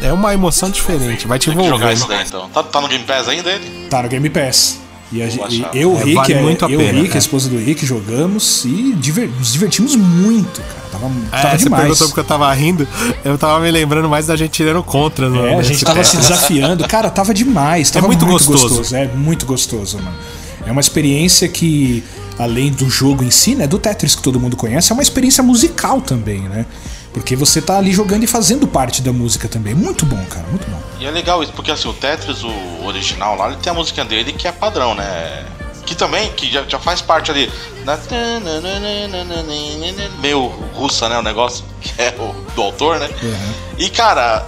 É 0.02 0.08
é 0.10 0.14
uma 0.14 0.34
emoção 0.34 0.70
diferente, 0.70 1.28
vai 1.28 1.38
te 1.38 1.52
que 1.52 1.68
jogar 1.68 1.94
isso 1.94 2.08
daí 2.08 2.26
então. 2.26 2.50
Tá, 2.50 2.64
tá 2.64 2.82
no 2.82 2.88
Game 2.88 3.04
Pass 3.04 3.28
ainda 3.28 3.50
ele? 3.50 3.88
Tá 3.90 4.02
no 4.02 4.10
Game 4.10 4.30
Pass. 4.30 4.80
E, 5.12 5.22
a, 5.24 5.28
e 5.28 5.66
eu, 5.74 5.98
É, 5.98 6.04
Rick, 6.04 6.14
vale 6.16 6.34
é, 6.34 6.42
muito 6.42 6.66
a 6.66 6.70
eu, 6.70 6.78
pena, 6.80 7.02
Rick, 7.02 7.12
é. 7.14 7.16
a 7.16 7.18
esposa 7.18 7.50
do 7.50 7.58
Rick, 7.58 7.84
jogamos 7.86 8.64
e 8.66 8.94
diver- 9.00 9.30
nos 9.40 9.52
divertimos 9.54 9.96
muito, 9.96 10.62
cara. 10.62 10.80
Tava, 10.92 11.06
É, 11.32 11.42
tava 11.42 11.58
você 11.58 11.64
demais. 11.64 11.82
perguntou 11.84 12.08
porque 12.08 12.20
eu 12.20 12.24
tava 12.24 12.54
rindo, 12.54 12.88
eu 13.26 13.38
tava 13.38 13.60
me 13.60 13.72
lembrando 13.72 14.08
mais 14.08 14.28
da 14.28 14.36
gente 14.36 14.52
tirando 14.52 14.84
contra. 14.84 15.28
No, 15.30 15.46
É, 15.48 15.56
a 15.56 15.62
gente 15.64 15.84
tava 15.84 16.04
se 16.04 16.18
desafiando. 16.18 16.88
Cara, 16.88 17.10
tava 17.10 17.34
demais. 17.34 17.90
Tava 17.90 18.08
muito 18.08 18.26
gostoso. 18.26 18.96
É 18.96 19.08
muito 19.08 19.46
gostoso, 19.46 19.98
mano. 19.98 20.16
É 20.66 20.72
uma 20.72 20.82
experiência 20.82 21.48
que, 21.48 22.04
além 22.38 22.72
do 22.72 22.88
jogo 22.90 23.24
em 23.24 23.32
si, 23.32 23.56
né? 23.56 23.66
Do 23.66 23.80
Tetris 23.80 24.14
que 24.16 24.22
todo 24.22 24.40
mundo 24.40 24.56
conhece, 24.56 24.92
é 24.92 24.94
uma 24.94 25.02
experiência 25.02 25.42
musical 25.44 26.02
também, 26.02 26.42
né? 26.42 26.66
Porque 27.14 27.36
você 27.36 27.62
tá 27.62 27.78
ali 27.78 27.92
jogando 27.92 28.24
e 28.24 28.28
fazendo 28.28 28.68
parte 28.68 29.02
da 29.02 29.12
música 29.12 29.48
também. 29.48 29.74
Muito 29.74 30.06
bom, 30.06 30.24
cara, 30.30 30.46
muito 30.48 30.70
bom. 30.70 30.80
E 31.00 31.06
é 31.06 31.12
legal 31.12 31.42
isso, 31.42 31.52
porque 31.54 31.72
assim, 31.72 31.88
o 31.90 31.94
Tetris, 31.94 32.44
o 32.44 32.86
original 32.86 33.36
lá, 33.36 33.48
ele 33.48 33.58
tem 33.58 33.72
a 33.72 33.74
música 33.74 34.06
dele 34.06 34.32
que 34.34 34.48
é 34.48 34.52
padrão, 34.52 34.94
né? 34.96 35.46
Que 35.86 35.96
também, 35.96 36.32
que 36.34 36.52
já, 36.52 36.64
já 36.68 36.78
faz 36.78 37.02
parte 37.02 37.32
ali. 37.32 37.52
né? 39.92 40.10
Meio 40.22 40.48
russa, 40.76 41.10
né? 41.10 41.18
O 41.18 41.24
negócio, 41.24 41.66
que 41.82 41.92
é 41.98 42.16
o 42.20 42.34
do 42.54 42.62
autor, 42.62 43.00
né? 43.00 43.10
E 43.78 43.90
cara, 43.90 44.46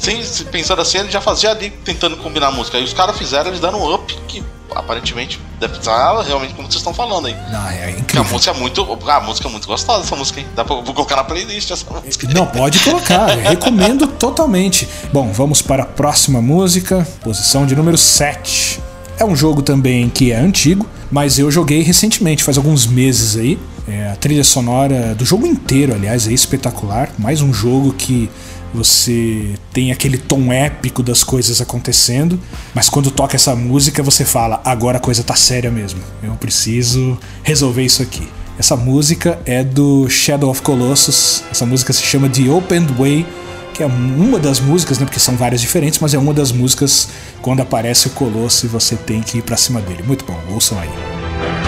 sem 0.00 0.22
se- 0.22 0.44
pensando 0.44 0.80
assim, 0.82 0.98
ele 0.98 1.10
já 1.10 1.20
fazia 1.20 1.50
ali 1.50 1.70
tentando 1.84 2.16
combinar 2.16 2.48
a 2.48 2.52
música. 2.52 2.78
E 2.78 2.84
os 2.84 2.92
caras 2.92 3.16
fizeram, 3.18 3.48
eles 3.48 3.60
deram 3.60 3.80
um 3.82 3.94
up 3.94 4.16
que 4.28 4.42
aparentemente 4.74 5.38
deve 5.60 5.76
estar 5.78 6.20
realmente 6.22 6.52
como 6.54 6.66
vocês 6.66 6.76
estão 6.80 6.92
falando 6.92 7.26
aí. 7.26 7.36
Ah, 7.52 7.72
é 7.72 7.76
Porque 7.78 7.96
a 7.96 8.00
incrível. 8.00 8.24
música 8.32 8.50
é 8.50 8.54
muito. 8.58 8.98
A 9.08 9.20
música 9.20 9.48
é 9.48 9.50
muito 9.50 9.66
gostosa, 9.68 10.02
essa 10.04 10.16
música, 10.16 10.40
hein? 10.40 10.46
Dá 10.56 10.64
pra, 10.64 10.76
vou 10.76 10.94
colocar 10.94 11.16
na 11.16 11.24
playlist 11.24 11.70
essa 11.70 11.84
música. 11.90 12.26
Não, 12.34 12.46
pode 12.46 12.78
colocar, 12.80 13.26
recomendo 13.26 14.06
totalmente. 14.08 14.88
Bom, 15.12 15.32
vamos 15.32 15.62
para 15.62 15.84
a 15.84 15.86
próxima 15.86 16.40
música, 16.42 17.06
posição 17.22 17.66
de 17.66 17.76
número 17.76 17.96
7. 17.98 18.80
É 19.18 19.24
um 19.24 19.36
jogo 19.36 19.62
também 19.62 20.08
que 20.08 20.32
é 20.32 20.36
antigo, 20.36 20.86
Mas 21.10 21.38
eu 21.38 21.48
joguei 21.48 21.82
recentemente, 21.82 22.42
faz 22.42 22.56
alguns 22.58 22.86
meses 22.86 23.36
aí. 23.36 23.56
É, 23.86 24.10
a 24.10 24.16
trilha 24.16 24.42
sonora 24.42 25.14
do 25.14 25.24
jogo 25.24 25.46
inteiro, 25.46 25.94
aliás, 25.94 26.26
é 26.26 26.32
espetacular. 26.32 27.10
Mais 27.18 27.40
um 27.42 27.52
jogo 27.54 27.92
que 27.92 28.28
você 28.74 29.54
tem 29.72 29.92
aquele 29.92 30.18
tom 30.18 30.52
épico 30.52 31.02
das 31.02 31.22
coisas 31.22 31.60
acontecendo, 31.60 32.38
mas 32.74 32.88
quando 32.88 33.10
toca 33.10 33.36
essa 33.36 33.54
música 33.54 34.02
você 34.02 34.24
fala: 34.24 34.60
agora 34.64 34.98
a 34.98 35.00
coisa 35.00 35.22
tá 35.22 35.36
séria 35.36 35.70
mesmo. 35.70 36.00
Eu 36.22 36.32
preciso 36.34 37.16
resolver 37.42 37.84
isso 37.84 38.02
aqui. 38.02 38.28
Essa 38.58 38.76
música 38.76 39.38
é 39.46 39.64
do 39.64 40.08
Shadow 40.08 40.50
of 40.50 40.62
Colossus. 40.62 41.42
Essa 41.50 41.64
música 41.64 41.92
se 41.92 42.02
chama 42.02 42.28
The 42.28 42.50
Opened 42.50 42.92
Way, 42.94 43.26
que 43.72 43.82
é 43.82 43.86
uma 43.86 44.38
das 44.38 44.60
músicas, 44.60 44.98
né, 44.98 45.04
porque 45.04 45.18
são 45.18 45.36
várias 45.36 45.60
diferentes, 45.60 45.98
mas 45.98 46.14
é 46.14 46.18
uma 46.18 46.32
das 46.32 46.52
músicas 46.52 47.08
quando 47.42 47.60
aparece 47.60 48.06
o 48.06 48.10
Colosso 48.10 48.66
e 48.66 48.68
você 48.68 48.94
tem 48.94 49.20
que 49.20 49.38
ir 49.38 49.42
pra 49.42 49.56
cima 49.56 49.80
dele. 49.80 50.02
Muito 50.04 50.24
bom, 50.24 50.38
ouçam 50.52 50.78
aí. 50.78 51.63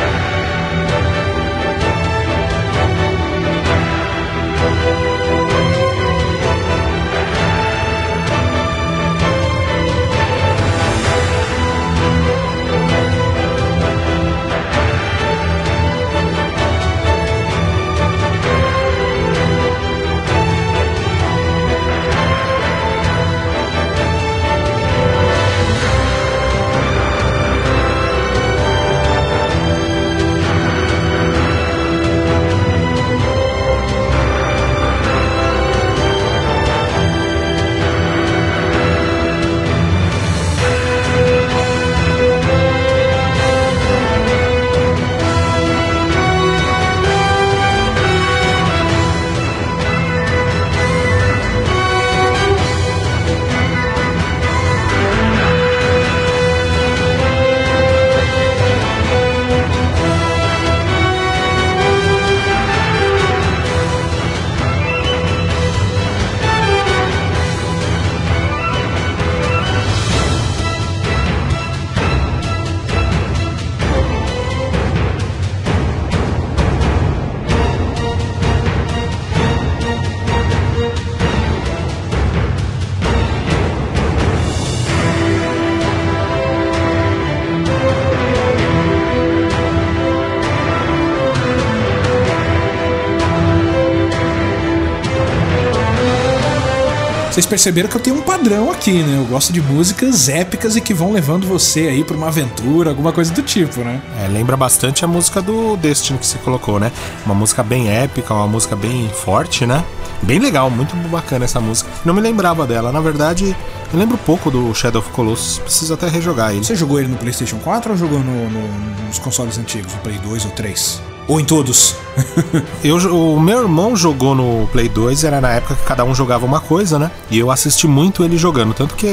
Vocês 97.37 97.45
perceberam 97.45 97.87
que 97.87 97.95
eu 97.95 98.01
tenho 98.01 98.17
um 98.17 98.23
padrão 98.23 98.71
aqui, 98.71 99.03
né? 99.03 99.19
Eu 99.19 99.27
gosto 99.27 99.53
de 99.53 99.61
músicas 99.61 100.27
épicas 100.27 100.75
e 100.75 100.81
que 100.81 100.95
vão 100.95 101.13
levando 101.13 101.47
você 101.47 101.81
aí 101.81 102.03
pra 102.03 102.17
uma 102.17 102.29
aventura, 102.29 102.89
alguma 102.89 103.13
coisa 103.13 103.31
do 103.31 103.43
tipo, 103.43 103.81
né? 103.83 104.01
É, 104.25 104.27
lembra 104.27 104.57
bastante 104.57 105.05
a 105.05 105.07
música 105.09 105.43
do 105.43 105.77
Destiny 105.77 106.19
que 106.19 106.27
você 106.27 106.39
colocou, 106.39 106.81
né? 106.81 106.91
Uma 107.27 107.35
música 107.35 107.63
bem 107.63 107.91
épica, 107.91 108.33
uma 108.33 108.47
música 108.49 108.75
bem 108.75 109.07
forte, 109.11 109.67
né? 109.67 109.85
Bem 110.23 110.39
legal, 110.39 110.71
muito 110.71 110.97
bacana 111.11 111.45
essa 111.45 111.61
música. 111.61 111.91
Não 112.07 112.15
me 112.15 112.23
lembrava 112.23 112.67
dela, 112.67 112.91
na 112.91 113.03
verdade, 113.03 113.55
eu 113.93 113.99
lembro 113.99 114.17
pouco 114.17 114.51
do 114.51 114.73
Shadow 114.75 115.03
of 115.03 115.11
Colossus, 115.11 115.59
preciso 115.59 115.93
até 115.93 116.09
rejogar 116.09 116.53
ele. 116.53 116.65
Você 116.65 116.75
jogou 116.75 116.99
ele 116.99 117.09
no 117.09 117.19
PlayStation 117.19 117.59
4 117.59 117.93
ou 117.93 117.99
jogou 117.99 118.19
no- 118.21 118.49
no- 118.49 119.07
nos 119.09 119.19
consoles 119.19 119.59
antigos, 119.59 119.93
no 119.93 120.01
Play 120.01 120.17
2 120.21 120.47
ou 120.47 120.53
3? 120.53 121.03
Ou 121.29 121.41
em 121.41 121.45
todos? 121.45 121.97
Eu, 122.85 122.97
o 123.15 123.39
meu 123.41 123.59
irmão 123.63 123.95
jogou 123.97 124.35
no 124.35 124.67
Play 124.69 124.89
2, 124.89 125.25
era 125.25 125.41
na 125.41 125.51
época 125.51 125.75
que 125.75 125.83
cada 125.85 126.05
um 126.05 126.15
jogava 126.15 126.47
uma 126.47 126.61
coisa, 126.61 126.99
né? 126.99 127.11
E 127.31 127.39
eu 127.39 127.51
assisti 127.51 127.87
muito 127.87 128.25
ele 128.25 128.39
jogando. 128.39 128.73
Tanto 128.73 128.95
que, 128.95 129.09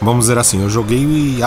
vamos 0.00 0.26
dizer 0.26 0.38
assim, 0.38 0.62
eu 0.62 0.68
joguei 0.70 0.98
e, 0.98 1.40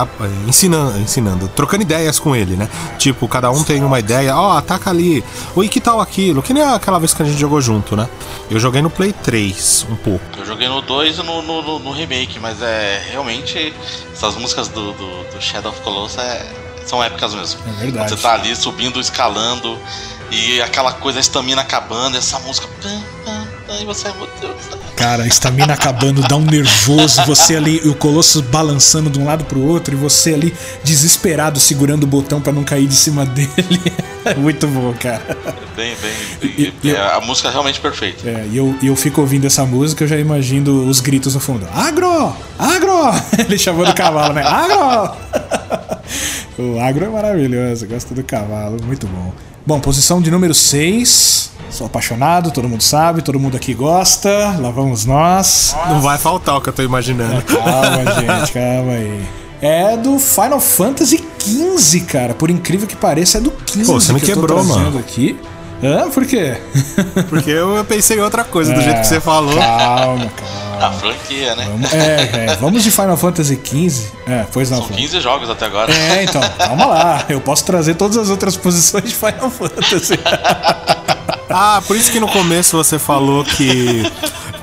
ensinando, 0.46 0.98
ensinando, 0.98 1.48
trocando 1.48 1.82
ideias 1.82 2.18
com 2.18 2.34
ele, 2.36 2.56
né? 2.56 2.68
Tipo, 2.98 3.26
cada 3.28 3.50
um 3.50 3.62
tem 3.62 3.82
uma 3.82 3.98
ideia, 4.00 4.36
ó, 4.36 4.58
ataca 4.58 4.90
ali, 4.90 5.24
oi, 5.54 5.68
que 5.68 5.80
tal 5.80 6.00
aquilo? 6.00 6.42
Que 6.42 6.52
nem 6.52 6.62
aquela 6.62 6.98
vez 6.98 7.14
que 7.14 7.22
a 7.22 7.26
gente 7.26 7.38
jogou 7.38 7.60
junto, 7.60 7.96
né? 7.96 8.06
Eu 8.50 8.58
joguei 8.60 8.82
no 8.82 8.90
Play 8.90 9.12
3 9.12 9.86
um 9.90 9.96
pouco. 9.96 10.24
Eu 10.36 10.44
joguei 10.44 10.68
no 10.68 10.82
2 10.82 11.18
e 11.18 11.22
no, 11.22 11.40
no, 11.42 11.62
no- 11.62 11.78
no 11.78 11.92
remake, 11.92 12.38
mas 12.40 12.60
é 12.60 13.02
realmente 13.12 13.72
essas 14.12 14.34
músicas 14.36 14.68
do, 14.68 14.92
do, 14.92 15.34
do 15.34 15.40
Shadow 15.40 15.70
of 15.72 15.80
Colossus 15.80 16.18
é- 16.18 16.67
são 16.88 17.02
épicas 17.02 17.34
mesmo. 17.34 17.60
É 17.66 17.72
verdade. 17.84 18.10
Você 18.10 18.16
tá 18.16 18.32
ali 18.34 18.54
subindo, 18.56 18.98
escalando 19.00 19.78
e 20.30 20.60
aquela 20.60 20.92
coisa, 20.92 21.18
a 21.18 21.20
estamina 21.20 21.62
acabando, 21.62 22.14
e 22.16 22.18
essa 22.18 22.38
música. 22.40 22.66
E 23.80 23.84
você, 23.84 24.08
meu 24.12 24.28
Deus. 24.40 24.56
Cara, 24.96 25.22
a 25.22 25.26
estamina 25.26 25.74
acabando, 25.74 26.22
dá 26.22 26.36
um 26.36 26.40
nervoso, 26.44 27.22
você 27.24 27.54
ali, 27.56 27.78
o 27.88 27.94
Colosso 27.94 28.42
balançando 28.42 29.08
de 29.10 29.18
um 29.18 29.24
lado 29.26 29.44
pro 29.44 29.60
outro, 29.62 29.94
e 29.94 29.96
você 29.96 30.34
ali 30.34 30.54
desesperado 30.82 31.60
segurando 31.60 32.04
o 32.04 32.06
botão 32.06 32.40
pra 32.40 32.52
não 32.52 32.64
cair 32.64 32.86
de 32.86 32.96
cima 32.96 33.24
dele. 33.26 33.48
É 34.24 34.34
muito 34.34 34.66
bom, 34.66 34.92
cara. 34.92 35.22
Bem, 35.74 35.96
bem. 36.02 36.12
E- 36.42 36.74
e- 36.82 36.90
é, 36.90 37.14
a 37.14 37.20
música 37.20 37.48
é 37.48 37.50
realmente 37.52 37.80
perfeita. 37.80 38.28
É, 38.28 38.46
e 38.50 38.58
eu, 38.58 38.76
eu 38.82 38.94
fico 38.94 39.22
ouvindo 39.22 39.46
essa 39.46 39.64
música, 39.64 40.04
eu 40.04 40.08
já 40.08 40.18
imagino 40.18 40.86
os 40.86 41.00
gritos 41.00 41.32
no 41.34 41.40
fundo. 41.40 41.66
Agro! 41.72 42.36
Agro! 42.58 42.92
Ele 43.38 43.56
chamou 43.56 43.86
do 43.86 43.94
cavalo, 43.94 44.34
né? 44.34 44.42
Agro! 44.42 45.16
o 46.58 46.80
agro 46.80 47.04
é 47.04 47.08
maravilhoso, 47.08 47.86
gosto 47.86 48.14
do 48.14 48.22
cavalo, 48.22 48.76
muito 48.84 49.06
bom. 49.06 49.32
Bom, 49.66 49.78
posição 49.80 50.20
de 50.20 50.30
número 50.30 50.54
6. 50.54 51.50
Sou 51.70 51.86
apaixonado, 51.86 52.50
todo 52.50 52.66
mundo 52.68 52.82
sabe, 52.82 53.20
todo 53.20 53.38
mundo 53.38 53.56
aqui 53.56 53.74
gosta. 53.74 54.56
Lá 54.58 54.70
vamos 54.70 55.04
nós. 55.04 55.76
Não 55.88 56.00
vai 56.00 56.16
faltar 56.16 56.56
o 56.56 56.60
que 56.62 56.70
eu 56.70 56.72
tô 56.72 56.82
imaginando. 56.82 57.42
Calma, 57.42 58.12
gente, 58.14 58.52
calma 58.52 58.92
aí. 58.92 59.22
É 59.60 59.96
do 59.96 60.18
Final 60.18 60.60
Fantasy 60.60 61.22
XV, 61.38 62.00
cara. 62.06 62.32
Por 62.34 62.48
incrível 62.48 62.86
que 62.86 62.96
pareça, 62.96 63.38
é 63.38 63.40
do 63.40 63.50
15 63.50 63.84
Pô, 63.92 64.00
você 64.00 64.12
me 64.12 64.20
que 64.20 64.30
eu 64.30 64.36
tô 64.36 64.40
quebrou, 64.40 64.64
mano. 64.64 64.98
aqui. 64.98 65.38
Hã? 65.82 66.08
Por 66.10 66.24
quê? 66.24 66.56
Porque 67.28 67.50
eu 67.50 67.84
pensei 67.84 68.16
em 68.18 68.20
outra 68.20 68.44
coisa, 68.44 68.72
do 68.72 68.80
jeito 68.80 69.00
que 69.00 69.06
você 69.06 69.20
falou. 69.20 69.54
Calma, 69.54 70.30
calma. 70.36 70.67
A 70.80 70.92
franquia, 70.92 71.54
né? 71.56 71.64
Vamos, 71.68 71.92
é, 71.92 72.46
é, 72.50 72.56
vamos 72.56 72.82
de 72.84 72.90
Final 72.90 73.16
Fantasy 73.16 73.58
XV. 73.62 74.08
É, 74.26 74.46
pois 74.52 74.70
não, 74.70 74.78
São 74.78 74.86
Flávio. 74.88 75.04
15 75.04 75.20
jogos 75.20 75.50
até 75.50 75.66
agora. 75.66 75.92
É, 75.92 76.22
então, 76.24 76.40
calma 76.58 76.86
lá. 76.86 77.24
Eu 77.28 77.40
posso 77.40 77.64
trazer 77.64 77.94
todas 77.94 78.16
as 78.16 78.30
outras 78.30 78.56
posições 78.56 79.04
de 79.04 79.14
Final 79.14 79.50
Fantasy. 79.50 80.14
Ah, 81.50 81.82
por 81.86 81.96
isso 81.96 82.12
que 82.12 82.20
no 82.20 82.28
começo 82.28 82.76
você 82.76 82.98
falou 82.98 83.42
que 83.42 84.02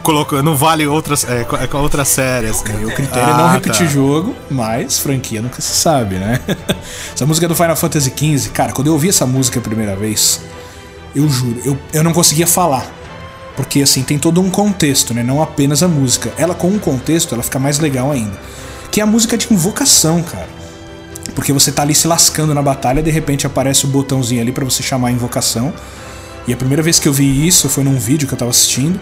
colocou, 0.04 0.44
não 0.44 0.56
vale 0.56 0.86
outras, 0.86 1.24
é, 1.28 1.42
é, 1.42 1.68
com 1.68 1.80
outras 1.80 2.08
séries. 2.08 2.60
O 2.62 2.64
critério 2.64 3.28
é 3.32 3.34
não 3.34 3.46
Ah, 3.46 3.52
repetir 3.54 3.88
tá. 3.88 3.92
jogo, 3.92 4.36
mas 4.52 5.00
franquia 5.00 5.42
nunca 5.42 5.60
se 5.64 5.74
sabe, 5.74 6.16
né? 6.18 6.40
Essa 7.16 7.26
música 7.26 7.48
é 7.48 7.50
do 7.50 7.56
Final 7.56 7.76
Fantasy 7.76 8.14
XV, 8.16 8.50
cara, 8.52 8.72
quando 8.72 8.86
eu 8.88 8.94
ouvi 8.94 9.10
essa 9.10 9.26
música 9.26 9.60
a 9.60 9.64
primeira 9.64 9.96
vez, 9.96 10.42
eu 11.16 11.28
juro, 11.28 11.60
eu, 11.66 11.78
eu 11.92 12.04
não 12.04 12.14
conseguia 12.14 12.46
falar. 12.46 12.86
Porque 13.56 13.82
assim, 13.82 14.04
tem 14.04 14.20
todo 14.20 14.42
um 14.42 14.50
contexto, 14.50 15.14
né? 15.14 15.24
Não 15.24 15.42
apenas 15.42 15.82
a 15.82 15.88
música. 15.88 16.34
Ela 16.38 16.54
com 16.54 16.68
um 16.68 16.80
contexto, 16.80 17.34
ela 17.34 17.44
fica 17.44 17.58
mais 17.58 17.80
legal 17.80 18.12
ainda. 18.12 18.38
Que 18.92 19.00
é 19.00 19.04
a 19.04 19.08
música 19.08 19.38
de 19.38 19.54
invocação, 19.54 20.22
cara. 20.24 20.48
Porque 21.34 21.52
você 21.52 21.72
tá 21.72 21.82
ali 21.82 21.96
se 21.96 22.08
lascando 22.08 22.54
na 22.54 22.62
batalha, 22.62 23.02
de 23.02 23.12
repente 23.12 23.46
aparece 23.46 23.86
o 23.86 23.88
botãozinho 23.88 24.42
ali 24.42 24.52
pra 24.52 24.64
você 24.64 24.84
chamar 24.84 25.10
a 25.10 25.12
invocação. 25.12 25.74
E 26.48 26.54
a 26.54 26.58
primeira 26.58 26.84
vez 26.84 27.00
que 27.00 27.08
eu 27.08 27.14
vi 27.14 27.48
isso 27.48 27.68
foi 27.68 27.84
num 27.84 27.98
vídeo 27.98 28.28
que 28.28 28.34
eu 28.34 28.38
tava 28.38 28.52
assistindo. 28.52 29.00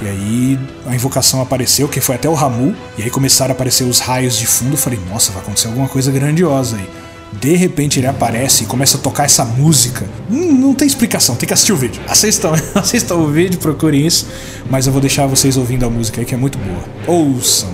E 0.00 0.06
aí 0.06 0.60
a 0.86 0.94
invocação 0.94 1.42
apareceu, 1.42 1.88
que 1.88 2.00
foi 2.00 2.14
até 2.14 2.28
o 2.28 2.34
Ramu. 2.34 2.74
E 2.96 3.02
aí 3.02 3.10
começaram 3.10 3.52
a 3.52 3.54
aparecer 3.54 3.84
os 3.84 3.98
raios 3.98 4.36
de 4.36 4.46
fundo. 4.46 4.74
Eu 4.74 4.78
falei, 4.78 4.98
nossa, 5.10 5.32
vai 5.32 5.42
acontecer 5.42 5.66
alguma 5.66 5.88
coisa 5.88 6.12
grandiosa 6.12 6.76
aí. 6.76 6.88
De 7.32 7.54
repente 7.54 8.00
ele 8.00 8.06
aparece 8.06 8.64
e 8.64 8.66
começa 8.66 8.96
a 8.96 9.00
tocar 9.00 9.24
essa 9.24 9.44
música. 9.44 10.06
Hum, 10.30 10.52
não 10.52 10.74
tem 10.74 10.88
explicação, 10.88 11.36
tem 11.36 11.46
que 11.46 11.54
assistir 11.54 11.72
o 11.72 11.76
vídeo. 11.76 12.00
Assistam, 12.08 12.52
assistam 12.74 13.16
o 13.16 13.28
vídeo, 13.28 13.58
procurem 13.58 14.06
isso. 14.06 14.26
Mas 14.70 14.86
eu 14.86 14.92
vou 14.92 15.00
deixar 15.00 15.26
vocês 15.26 15.56
ouvindo 15.56 15.84
a 15.84 15.90
música 15.90 16.20
aí 16.20 16.24
que 16.24 16.34
é 16.34 16.38
muito 16.38 16.58
boa. 16.58 16.84
Ouçam. 17.06 17.68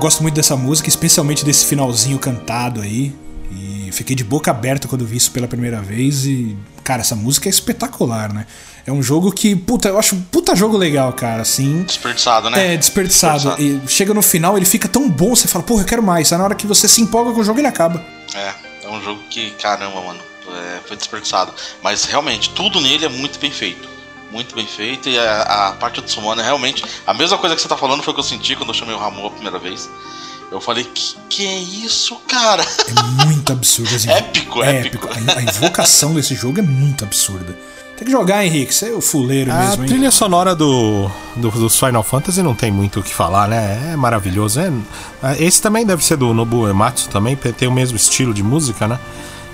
Gosto 0.00 0.22
muito 0.22 0.34
dessa 0.34 0.56
música, 0.56 0.88
especialmente 0.88 1.44
desse 1.44 1.66
finalzinho 1.66 2.18
cantado 2.18 2.80
aí. 2.80 3.14
E 3.52 3.90
fiquei 3.92 4.16
de 4.16 4.24
boca 4.24 4.50
aberta 4.50 4.88
quando 4.88 5.04
vi 5.04 5.16
isso 5.16 5.30
pela 5.30 5.46
primeira 5.46 5.80
vez. 5.80 6.24
E, 6.24 6.56
cara, 6.82 7.02
essa 7.02 7.14
música 7.14 7.48
é 7.48 7.50
espetacular, 7.50 8.32
né? 8.32 8.46
É 8.86 8.92
um 8.92 9.02
jogo 9.02 9.30
que, 9.30 9.54
puta, 9.54 9.88
eu 9.88 9.98
acho 9.98 10.14
um 10.14 10.22
puta 10.22 10.56
jogo 10.56 10.76
legal, 10.76 11.12
cara, 11.12 11.42
assim. 11.42 11.82
Desperdiçado, 11.82 12.48
né? 12.50 12.74
É, 12.74 12.76
desperdiçado. 12.76 13.56
Desperdiçado. 13.56 13.86
E 13.86 13.88
chega 13.88 14.14
no 14.14 14.22
final, 14.22 14.56
ele 14.56 14.66
fica 14.66 14.88
tão 14.88 15.08
bom, 15.08 15.34
você 15.34 15.46
fala, 15.46 15.64
porra, 15.64 15.82
eu 15.82 15.86
quero 15.86 16.02
mais. 16.02 16.32
Aí 16.32 16.38
na 16.38 16.44
hora 16.44 16.54
que 16.54 16.66
você 16.66 16.88
se 16.88 17.00
empolga 17.00 17.32
com 17.32 17.40
o 17.40 17.44
jogo, 17.44 17.60
ele 17.60 17.68
acaba. 17.68 18.04
É, 18.34 18.54
é 18.84 18.88
um 18.88 19.02
jogo 19.02 19.20
que, 19.28 19.50
caramba, 19.52 20.00
mano, 20.00 20.20
é, 20.48 20.80
foi 20.86 20.96
desperdiçado. 20.96 21.52
Mas 21.82 22.04
realmente, 22.04 22.50
tudo 22.50 22.80
nele 22.80 23.04
é 23.04 23.08
muito 23.08 23.38
bem 23.38 23.50
feito. 23.50 23.88
Muito 24.30 24.54
bem 24.54 24.66
feito. 24.66 25.08
E 25.08 25.18
a, 25.18 25.42
a 25.42 25.72
parte 25.72 26.00
do 26.00 26.08
Summoner, 26.08 26.44
realmente, 26.44 26.84
a 27.06 27.12
mesma 27.12 27.36
coisa 27.36 27.54
que 27.54 27.60
você 27.60 27.68
tá 27.68 27.76
falando 27.76 28.02
foi 28.02 28.12
o 28.12 28.14
que 28.14 28.20
eu 28.20 28.24
senti 28.24 28.54
quando 28.54 28.68
eu 28.68 28.74
chamei 28.74 28.94
o 28.94 28.98
Ramon 28.98 29.29
primeira 29.40 29.58
vez. 29.58 29.88
Eu 30.50 30.60
falei, 30.60 30.84
que 30.84 31.16
que 31.28 31.46
é 31.46 31.58
isso, 31.58 32.16
cara? 32.28 32.62
É 32.64 33.24
muito 33.24 33.52
absurdo. 33.52 33.94
Assim, 33.94 34.10
Épico, 34.12 34.62
é 34.62 34.80
épico. 34.80 35.08
A, 35.08 35.38
a 35.38 35.42
invocação 35.42 36.12
desse 36.14 36.34
jogo 36.34 36.58
é 36.58 36.62
muito 36.62 37.04
absurda. 37.04 37.56
Tem 37.96 38.06
que 38.06 38.10
jogar, 38.12 38.44
Henrique. 38.44 38.74
Você 38.74 38.88
é 38.88 38.92
o 38.92 39.00
fuleiro 39.00 39.52
A 39.52 39.54
mesmo, 39.58 39.82
hein? 39.84 39.88
trilha 39.88 40.10
sonora 40.10 40.54
do, 40.56 41.08
do- 41.36 41.50
dos 41.50 41.78
Final 41.78 42.02
Fantasy 42.02 42.42
não 42.42 42.54
tem 42.54 42.70
muito 42.72 42.98
o 43.00 43.02
que 43.02 43.14
falar, 43.14 43.46
né? 43.46 43.90
É 43.92 43.96
maravilhoso. 43.96 44.58
É, 44.60 44.72
esse 45.38 45.60
também 45.62 45.84
deve 45.86 46.04
ser 46.04 46.16
do 46.16 46.32
Nobu 46.34 46.66
Ematsu 46.68 47.08
também, 47.10 47.36
porque 47.36 47.52
tem 47.52 47.68
o 47.68 47.72
mesmo 47.72 47.96
estilo 47.96 48.32
de 48.34 48.42
música, 48.42 48.88
né? 48.88 48.98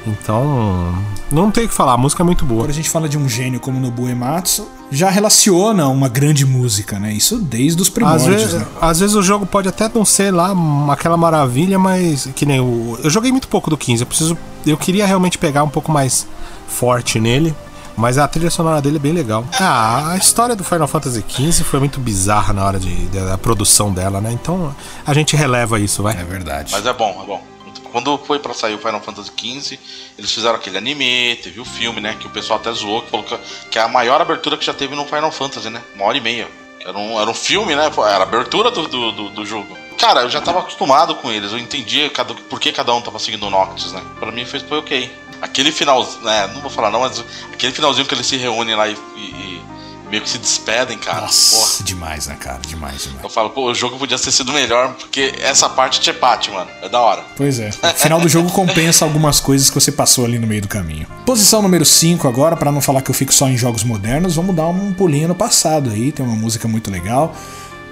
Então, 0.06 0.94
não 1.30 1.50
tem 1.50 1.64
o 1.64 1.68
que 1.68 1.74
falar, 1.74 1.94
a 1.94 1.96
música 1.96 2.22
é 2.22 2.24
muito 2.24 2.44
boa. 2.44 2.62
Quando 2.62 2.70
a 2.70 2.74
gente 2.74 2.88
fala 2.88 3.08
de 3.08 3.18
um 3.18 3.28
gênio 3.28 3.58
como 3.58 3.80
Nobu 3.80 4.08
Ematsu, 4.08 4.66
já 4.90 5.10
relaciona 5.10 5.88
uma 5.88 6.08
grande 6.08 6.46
música, 6.46 6.98
né? 6.98 7.12
Isso 7.12 7.38
desde 7.38 7.82
os 7.82 7.88
Às 7.88 7.94
primórdios, 7.94 8.26
vezes, 8.28 8.54
né? 8.54 8.66
às 8.80 9.00
vezes 9.00 9.16
o 9.16 9.22
jogo 9.22 9.44
pode 9.46 9.68
até 9.68 9.90
não 9.92 10.04
ser 10.04 10.30
lá 10.32 10.54
aquela 10.90 11.16
maravilha, 11.16 11.78
mas 11.78 12.28
que 12.36 12.46
nem 12.46 12.60
o. 12.60 12.98
Eu 13.02 13.10
joguei 13.10 13.32
muito 13.32 13.48
pouco 13.48 13.68
do 13.68 13.76
15. 13.76 14.02
Eu 14.02 14.06
preciso. 14.06 14.38
Eu 14.64 14.76
queria 14.76 15.06
realmente 15.06 15.38
pegar 15.38 15.64
um 15.64 15.68
pouco 15.68 15.90
mais 15.90 16.26
forte 16.68 17.18
nele. 17.18 17.54
Mas 17.96 18.18
a 18.18 18.28
trilha 18.28 18.50
sonora 18.50 18.82
dele 18.82 18.96
é 18.96 19.00
bem 19.00 19.12
legal. 19.14 19.42
Ah, 19.58 20.10
a 20.12 20.16
história 20.18 20.54
do 20.54 20.62
Final 20.62 20.86
Fantasy 20.86 21.24
XV 21.26 21.64
foi 21.64 21.78
muito 21.80 21.98
bizarra 21.98 22.52
na 22.52 22.62
hora 22.62 22.78
de, 22.78 22.94
da 23.06 23.38
produção 23.38 23.90
dela, 23.90 24.20
né? 24.20 24.30
Então 24.32 24.74
a 25.06 25.14
gente 25.14 25.34
releva 25.34 25.80
isso, 25.80 26.02
vai. 26.02 26.12
É 26.14 26.22
verdade. 26.22 26.72
Mas 26.72 26.84
é 26.84 26.92
bom, 26.92 27.18
é 27.22 27.26
bom. 27.26 27.55
Quando 27.96 28.18
foi 28.18 28.38
pra 28.38 28.52
sair 28.52 28.74
o 28.74 28.78
Final 28.78 29.00
Fantasy 29.00 29.30
XV, 29.34 29.78
eles 30.18 30.30
fizeram 30.30 30.56
aquele 30.56 30.76
anime, 30.76 31.34
teve 31.42 31.58
o 31.58 31.64
filme, 31.64 31.98
né? 31.98 32.14
Que 32.20 32.26
o 32.26 32.30
pessoal 32.30 32.58
até 32.58 32.70
zoou, 32.70 33.00
que 33.00 33.10
falou 33.10 33.24
que- 33.70 33.78
é 33.78 33.80
a 33.80 33.88
maior 33.88 34.20
abertura 34.20 34.58
que 34.58 34.66
já 34.66 34.74
teve 34.74 34.94
no 34.94 35.06
Final 35.06 35.32
Fantasy, 35.32 35.70
né? 35.70 35.82
Uma 35.94 36.04
hora 36.04 36.18
e 36.18 36.20
meia. 36.20 36.46
Era 36.84 36.98
um, 36.98 37.18
era 37.18 37.30
um 37.30 37.32
filme, 37.32 37.74
né? 37.74 37.86
Era 37.86 38.18
a 38.18 38.22
abertura 38.22 38.70
do, 38.70 38.86
do, 38.86 39.12
do, 39.12 39.28
do 39.30 39.46
jogo. 39.46 39.74
Cara, 39.96 40.20
eu 40.20 40.28
já 40.28 40.42
tava 40.42 40.58
acostumado 40.58 41.14
com 41.14 41.32
eles, 41.32 41.52
eu 41.52 41.58
entendia 41.58 42.10
cada, 42.10 42.34
por 42.34 42.60
que 42.60 42.70
cada 42.70 42.92
um 42.92 43.00
tava 43.00 43.18
seguindo 43.18 43.46
o 43.46 43.50
Noctis, 43.50 43.90
né? 43.92 44.02
Pra 44.20 44.30
mim 44.30 44.44
foi, 44.44 44.60
foi 44.60 44.76
ok. 44.76 45.10
Aquele 45.40 45.72
final, 45.72 46.06
né? 46.20 46.48
Não 46.48 46.60
vou 46.60 46.70
falar 46.70 46.90
não, 46.90 47.00
mas 47.00 47.24
aquele 47.50 47.72
finalzinho 47.72 48.06
que 48.06 48.12
eles 48.12 48.26
se 48.26 48.36
reúnem 48.36 48.76
lá 48.76 48.86
e- 48.88 48.92
e 49.16 49.62
meio 50.10 50.22
que 50.22 50.28
se 50.28 50.38
despedem, 50.38 50.98
cara. 50.98 51.20
Porra. 51.20 51.26
Nossa, 51.26 51.84
demais, 51.84 52.26
né, 52.26 52.36
cara? 52.38 52.58
Demais, 52.66 53.02
demais. 53.02 53.22
Eu 53.22 53.30
falo, 53.30 53.50
pô, 53.50 53.70
o 53.70 53.74
jogo 53.74 53.98
podia 53.98 54.18
ter 54.18 54.30
sido 54.30 54.52
melhor, 54.52 54.94
porque 54.94 55.34
essa 55.40 55.68
parte 55.68 56.00
te 56.00 56.12
parte, 56.12 56.50
mano. 56.50 56.70
É 56.82 56.88
da 56.88 57.00
hora. 57.00 57.24
Pois 57.36 57.58
é. 57.58 57.70
O 57.96 57.98
final 57.98 58.20
do 58.20 58.28
jogo 58.28 58.50
compensa 58.50 59.04
algumas 59.04 59.40
coisas 59.40 59.68
que 59.68 59.74
você 59.74 59.90
passou 59.90 60.24
ali 60.24 60.38
no 60.38 60.46
meio 60.46 60.62
do 60.62 60.68
caminho. 60.68 61.06
Posição 61.24 61.62
número 61.62 61.84
5 61.84 62.28
agora, 62.28 62.56
pra 62.56 62.70
não 62.70 62.80
falar 62.80 63.02
que 63.02 63.10
eu 63.10 63.14
fico 63.14 63.32
só 63.32 63.48
em 63.48 63.56
jogos 63.56 63.82
modernos, 63.82 64.36
vamos 64.36 64.54
dar 64.54 64.68
um 64.68 64.92
pulinho 64.92 65.28
no 65.28 65.34
passado 65.34 65.90
aí. 65.90 66.12
Tem 66.12 66.24
uma 66.24 66.36
música 66.36 66.68
muito 66.68 66.90
legal. 66.90 67.34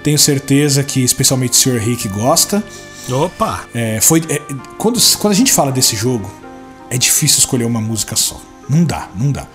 Tenho 0.03 0.19
certeza 0.19 0.83
que 0.83 1.03
especialmente 1.03 1.53
o 1.53 1.55
Sr. 1.55 1.79
Rick 1.79 2.07
gosta. 2.09 2.63
Opa! 3.09 3.65
É, 3.73 3.99
foi, 4.01 4.21
é, 4.29 4.41
quando, 4.77 4.99
quando 5.17 5.33
a 5.33 5.35
gente 5.35 5.51
fala 5.51 5.71
desse 5.71 5.95
jogo, 5.95 6.31
é 6.89 6.97
difícil 6.97 7.39
escolher 7.39 7.65
uma 7.65 7.81
música 7.81 8.15
só. 8.15 8.39
Não 8.69 8.83
dá, 8.83 9.09
não 9.15 9.31
dá. 9.31 9.47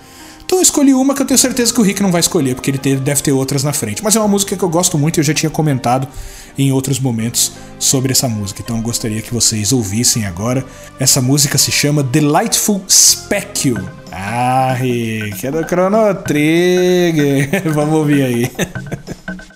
Então 0.51 0.59
eu 0.59 0.63
escolhi 0.63 0.93
uma 0.93 1.15
que 1.15 1.21
eu 1.21 1.25
tenho 1.25 1.37
certeza 1.37 1.73
que 1.73 1.79
o 1.79 1.81
Rick 1.81 2.03
não 2.03 2.11
vai 2.11 2.19
escolher, 2.19 2.55
porque 2.55 2.71
ele 2.71 2.77
deve 2.77 3.23
ter 3.23 3.31
outras 3.31 3.63
na 3.63 3.71
frente. 3.71 4.03
Mas 4.03 4.17
é 4.17 4.19
uma 4.19 4.27
música 4.27 4.53
que 4.53 4.61
eu 4.61 4.67
gosto 4.67 4.97
muito 4.97 5.15
e 5.15 5.19
eu 5.21 5.23
já 5.23 5.33
tinha 5.33 5.49
comentado 5.49 6.05
em 6.57 6.73
outros 6.73 6.99
momentos 6.99 7.53
sobre 7.79 8.11
essa 8.11 8.27
música. 8.27 8.61
Então 8.61 8.75
eu 8.75 8.81
gostaria 8.81 9.21
que 9.21 9.33
vocês 9.33 9.71
ouvissem 9.71 10.25
agora. 10.25 10.65
Essa 10.99 11.21
música 11.21 11.57
se 11.57 11.71
chama 11.71 12.03
Delightful 12.03 12.83
Speckle. 12.89 13.87
Ah, 14.11 14.73
Rick, 14.73 15.47
é 15.47 15.51
do 15.51 15.65
Chrono 15.65 16.13
Trigger. 16.15 17.63
Vamos 17.73 17.95
ouvir 17.95 18.21
aí. 18.21 18.51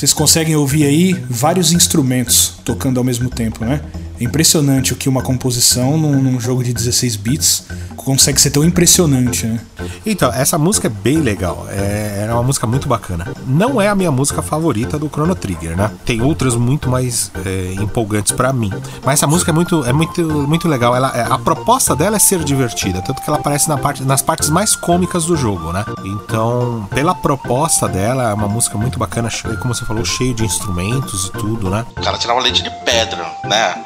Vocês 0.00 0.14
conseguem 0.14 0.56
ouvir 0.56 0.86
aí 0.86 1.12
vários 1.28 1.72
instrumentos 1.72 2.54
tocando 2.64 2.96
ao 2.96 3.04
mesmo 3.04 3.28
tempo, 3.28 3.66
né? 3.66 3.82
É 4.18 4.24
impressionante 4.24 4.94
o 4.94 4.96
que 4.96 5.10
uma 5.10 5.20
composição 5.20 5.98
num, 5.98 6.22
num 6.22 6.40
jogo 6.40 6.64
de 6.64 6.72
16 6.72 7.16
bits 7.16 7.64
consegue 7.96 8.40
ser 8.40 8.48
tão 8.48 8.64
impressionante, 8.64 9.44
né? 9.44 9.60
Então, 10.06 10.32
essa 10.32 10.56
música 10.56 10.86
é 10.86 10.90
bem 10.90 11.18
legal. 11.18 11.66
É, 11.68 12.19
é 12.30 12.34
uma 12.34 12.42
música 12.42 12.66
muito 12.66 12.88
bacana. 12.88 13.26
Não 13.46 13.80
é 13.80 13.88
a 13.88 13.94
minha 13.94 14.10
música 14.10 14.40
favorita 14.42 14.98
do 14.98 15.08
Chrono 15.08 15.34
Trigger, 15.34 15.76
né? 15.76 15.90
Tem 16.04 16.22
outras 16.22 16.54
muito 16.56 16.88
mais 16.88 17.30
é, 17.44 17.74
empolgantes 17.74 18.32
pra 18.32 18.52
mim. 18.52 18.70
Mas 19.04 19.14
essa 19.20 19.26
música 19.26 19.50
é 19.50 19.54
muito, 19.54 19.84
é 19.84 19.92
muito, 19.92 20.22
muito 20.22 20.68
legal. 20.68 20.94
Ela, 20.94 21.10
é- 21.16 21.22
a 21.30 21.38
proposta 21.38 21.94
dela 21.96 22.16
é 22.16 22.18
ser 22.18 22.42
divertida, 22.44 23.02
tanto 23.02 23.20
que 23.22 23.28
ela 23.28 23.38
aparece 23.38 23.68
na 23.68 23.76
parte, 23.76 24.02
nas 24.04 24.22
partes 24.22 24.48
mais 24.50 24.74
cômicas 24.76 25.24
do 25.26 25.36
jogo, 25.36 25.72
né? 25.72 25.84
Então, 26.04 26.88
pela 26.90 27.14
proposta 27.14 27.88
dela, 27.88 28.30
é 28.30 28.34
uma 28.34 28.48
música 28.48 28.76
muito 28.78 28.98
bacana, 28.98 29.28
como 29.60 29.74
você 29.74 29.84
falou, 29.84 30.04
cheio 30.04 30.34
de 30.34 30.44
instrumentos 30.44 31.26
e 31.26 31.32
tudo, 31.32 31.68
né? 31.70 31.84
O 31.96 32.00
cara 32.02 32.16
tirava 32.18 32.40
leite 32.40 32.62
de 32.62 32.70
pedra, 32.84 33.24
né? 33.44 33.82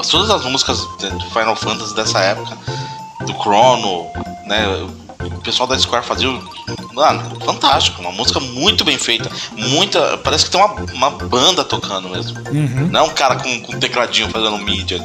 As- 0.00 0.08
Todas 0.08 0.30
as 0.30 0.44
músicas 0.44 0.78
do 0.78 1.30
Final 1.32 1.56
Fantasy 1.56 1.94
dessa 1.94 2.18
época, 2.20 2.56
do 3.26 3.32
Chrono, 3.34 4.06
né? 4.46 4.66
O 5.20 5.40
pessoal 5.40 5.66
da 5.68 5.78
Square 5.78 6.04
fazia. 6.04 6.28
Mano, 6.96 7.38
fantástico. 7.44 8.00
Uma 8.00 8.10
música 8.10 8.40
muito 8.60 8.84
bem 8.84 8.98
feita. 8.98 9.30
Muita. 9.56 10.18
Parece 10.18 10.46
que 10.46 10.50
tem 10.50 10.60
uma, 10.60 10.74
uma 10.94 11.10
banda 11.10 11.64
tocando 11.64 12.08
mesmo. 12.08 12.36
Não 12.90 13.00
é 13.00 13.02
um 13.02 13.10
cara 13.10 13.36
com, 13.36 13.60
com 13.60 13.78
tecladinho 13.78 14.28
fazendo 14.30 14.58
mídia. 14.58 14.98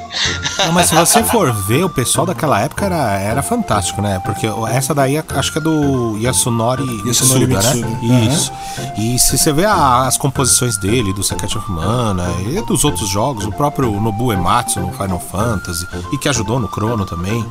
Não, 0.65 0.71
mas 0.71 0.87
se 0.89 0.95
você 0.95 1.23
for 1.23 1.51
ver, 1.53 1.83
o 1.83 1.89
pessoal 1.89 2.25
daquela 2.25 2.59
época 2.59 2.85
era, 2.85 3.19
era 3.19 3.41
fantástico, 3.43 4.01
né? 4.01 4.21
Porque 4.25 4.47
essa 4.69 4.93
daí 4.93 5.21
acho 5.35 5.51
que 5.51 5.57
é 5.57 5.61
do 5.61 6.17
Yasunori, 6.17 6.83
Yasunori 7.05 7.47
Mitsuda, 7.47 7.87
Mitsuda. 7.87 8.07
né? 8.07 8.25
Isso. 8.31 8.51
E 8.97 9.19
se 9.19 9.37
você 9.37 9.51
vê 9.51 9.65
a- 9.65 10.07
as 10.07 10.17
composições 10.17 10.77
dele, 10.77 11.13
do 11.13 11.23
Secret 11.23 11.55
of 11.57 11.69
Mana 11.71 12.27
e 12.47 12.61
dos 12.65 12.83
outros 12.83 13.09
jogos, 13.09 13.45
o 13.45 13.51
próprio 13.51 13.91
Nobu 13.99 14.31
Ematsu 14.31 14.79
no 14.79 14.91
Final 14.91 15.19
Fantasy, 15.19 15.85
e 16.13 16.17
que 16.17 16.29
ajudou 16.29 16.59
no 16.59 16.67
Chrono 16.67 17.05
também, 17.05 17.45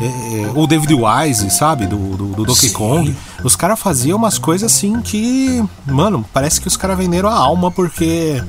é, 0.00 0.04
é, 0.44 0.50
o 0.54 0.66
David 0.66 0.94
Wise, 0.94 1.50
sabe? 1.50 1.86
Do, 1.86 1.96
do, 2.16 2.26
do 2.28 2.44
Donkey 2.44 2.68
Sim. 2.68 2.72
Kong. 2.74 3.16
Os 3.42 3.56
caras 3.56 3.78
faziam 3.80 4.16
umas 4.18 4.38
coisas 4.38 4.70
assim 4.72 5.00
que, 5.00 5.39
mano, 5.86 6.24
parece 6.32 6.60
que 6.60 6.68
os 6.68 6.76
caras 6.76 6.98
venderam 6.98 7.28
a 7.28 7.34
alma 7.34 7.70
porque 7.70 8.42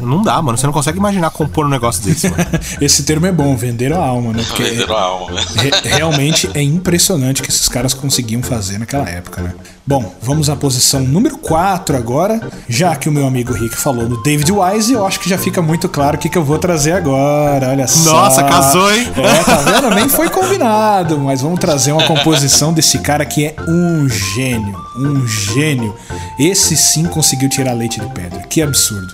Não 0.00 0.22
dá, 0.22 0.40
mano. 0.42 0.56
Você 0.58 0.66
não 0.66 0.72
consegue 0.72 0.98
imaginar 0.98 1.30
compor 1.30 1.66
um 1.66 1.68
negócio 1.68 2.02
desse, 2.02 2.28
mano. 2.30 2.44
Esse 2.80 3.02
termo 3.04 3.26
é 3.26 3.32
bom, 3.32 3.56
venderam 3.56 4.02
a 4.02 4.06
alma, 4.06 4.32
né? 4.32 4.42
Porque 4.46 4.62
Venderam 4.62 4.96
a 4.96 5.02
alma, 5.02 5.32
né? 5.32 5.42
re- 5.56 5.88
realmente 5.88 6.50
é 6.54 6.62
impressionante 6.62 7.40
o 7.40 7.44
que 7.44 7.50
esses 7.50 7.68
caras 7.68 7.92
conseguiam 7.94 8.42
fazer 8.42 8.78
naquela 8.78 9.08
época, 9.08 9.42
né? 9.42 9.54
Bom, 9.86 10.14
vamos 10.22 10.48
à 10.48 10.56
posição 10.56 11.00
número 11.00 11.36
4 11.36 11.96
agora. 11.96 12.40
Já 12.68 12.96
que 12.96 13.08
o 13.08 13.12
meu 13.12 13.26
amigo 13.26 13.52
Rick 13.52 13.76
falou 13.76 14.08
no 14.08 14.22
David 14.22 14.50
Wise, 14.50 14.92
eu 14.94 15.06
acho 15.06 15.20
que 15.20 15.28
já 15.28 15.36
fica 15.36 15.60
muito 15.60 15.88
claro 15.88 16.16
o 16.16 16.18
que, 16.20 16.28
que 16.30 16.38
eu 16.38 16.44
vou 16.44 16.58
trazer 16.58 16.92
agora. 16.92 17.68
Olha 17.68 17.86
só. 17.86 18.10
Nossa, 18.12 18.42
casou, 18.44 18.90
hein? 18.92 19.06
É, 19.16 19.44
tá 19.44 19.56
vendo? 19.56 19.90
Nem 19.94 20.08
foi 20.08 20.30
combinado, 20.30 21.18
mas 21.18 21.42
vamos 21.42 21.60
trazer 21.60 21.92
uma 21.92 22.04
composição 22.06 22.72
desse 22.72 22.98
cara 23.00 23.26
que 23.26 23.44
é 23.44 23.54
um 23.68 24.08
gênio. 24.08 24.74
Um 24.96 25.26
gênio. 25.26 25.94
Esse 26.38 26.76
sim 26.76 27.04
conseguiu 27.04 27.50
tirar 27.50 27.74
leite 27.74 28.00
de 28.00 28.06
pedra. 28.06 28.40
Que 28.48 28.62
absurdo. 28.62 29.12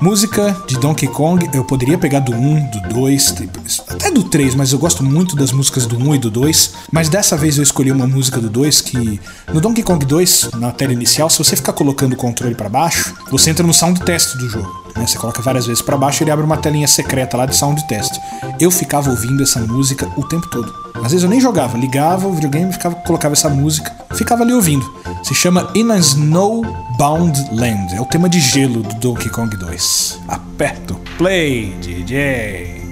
Música 0.00 0.56
de 0.66 0.78
Donkey 0.78 1.08
Kong, 1.08 1.48
eu 1.52 1.64
poderia 1.64 1.98
pegar 1.98 2.20
do 2.20 2.32
1, 2.32 2.70
do 2.70 2.88
2, 2.94 3.34
até 3.88 4.10
do 4.10 4.24
3, 4.24 4.54
mas 4.54 4.72
eu 4.72 4.78
gosto 4.78 5.02
muito 5.02 5.34
das 5.34 5.52
músicas 5.52 5.86
do 5.86 5.98
1 5.98 6.14
e 6.14 6.18
do 6.18 6.30
2. 6.30 6.74
Mas 6.92 7.08
dessa 7.08 7.36
vez 7.36 7.56
eu 7.56 7.62
escolhi 7.62 7.90
uma 7.90 8.06
música 8.06 8.40
do 8.40 8.48
2 8.48 8.80
que 8.80 9.20
no 9.52 9.60
Donkey 9.60 9.82
Kong 9.82 10.04
2, 10.04 10.50
na 10.54 10.70
tela 10.72 10.92
inicial, 10.92 11.28
se 11.30 11.38
você 11.38 11.56
ficar 11.56 11.72
colocando 11.72 12.12
o 12.12 12.16
controle 12.16 12.54
pra 12.54 12.68
baixo, 12.68 13.14
você 13.30 13.50
entra 13.50 13.66
no 13.66 13.74
sound 13.74 14.00
test 14.00 14.36
do 14.36 14.48
jogo. 14.48 14.85
Né? 14.98 15.06
Você 15.06 15.18
coloca 15.18 15.42
várias 15.42 15.66
vezes 15.66 15.82
pra 15.82 15.96
baixo 15.96 16.22
e 16.22 16.24
ele 16.24 16.30
abre 16.30 16.44
uma 16.44 16.56
telinha 16.56 16.88
secreta 16.88 17.36
lá 17.36 17.46
de 17.46 17.56
sound 17.56 17.86
test. 17.86 18.18
Eu 18.60 18.70
ficava 18.70 19.10
ouvindo 19.10 19.42
essa 19.42 19.60
música 19.60 20.08
o 20.16 20.24
tempo 20.24 20.48
todo. 20.48 20.72
Às 20.96 21.12
vezes 21.12 21.22
eu 21.22 21.28
nem 21.28 21.40
jogava, 21.40 21.76
ligava 21.76 22.26
o 22.26 22.32
videogame, 22.32 22.72
ficava, 22.72 22.94
colocava 22.96 23.34
essa 23.34 23.48
música, 23.48 23.92
ficava 24.14 24.42
ali 24.42 24.52
ouvindo. 24.52 24.84
Se 25.22 25.34
chama 25.34 25.70
In 25.74 25.90
a 25.90 25.98
Snowbound 25.98 27.48
Land. 27.52 27.94
É 27.94 28.00
o 28.00 28.06
tema 28.06 28.28
de 28.28 28.40
gelo 28.40 28.82
do 28.82 28.94
Donkey 28.96 29.28
Kong 29.28 29.54
2. 29.56 30.20
Aperta 30.28 30.94
o 30.94 31.00
play, 31.18 31.74
DJ. 31.80 32.85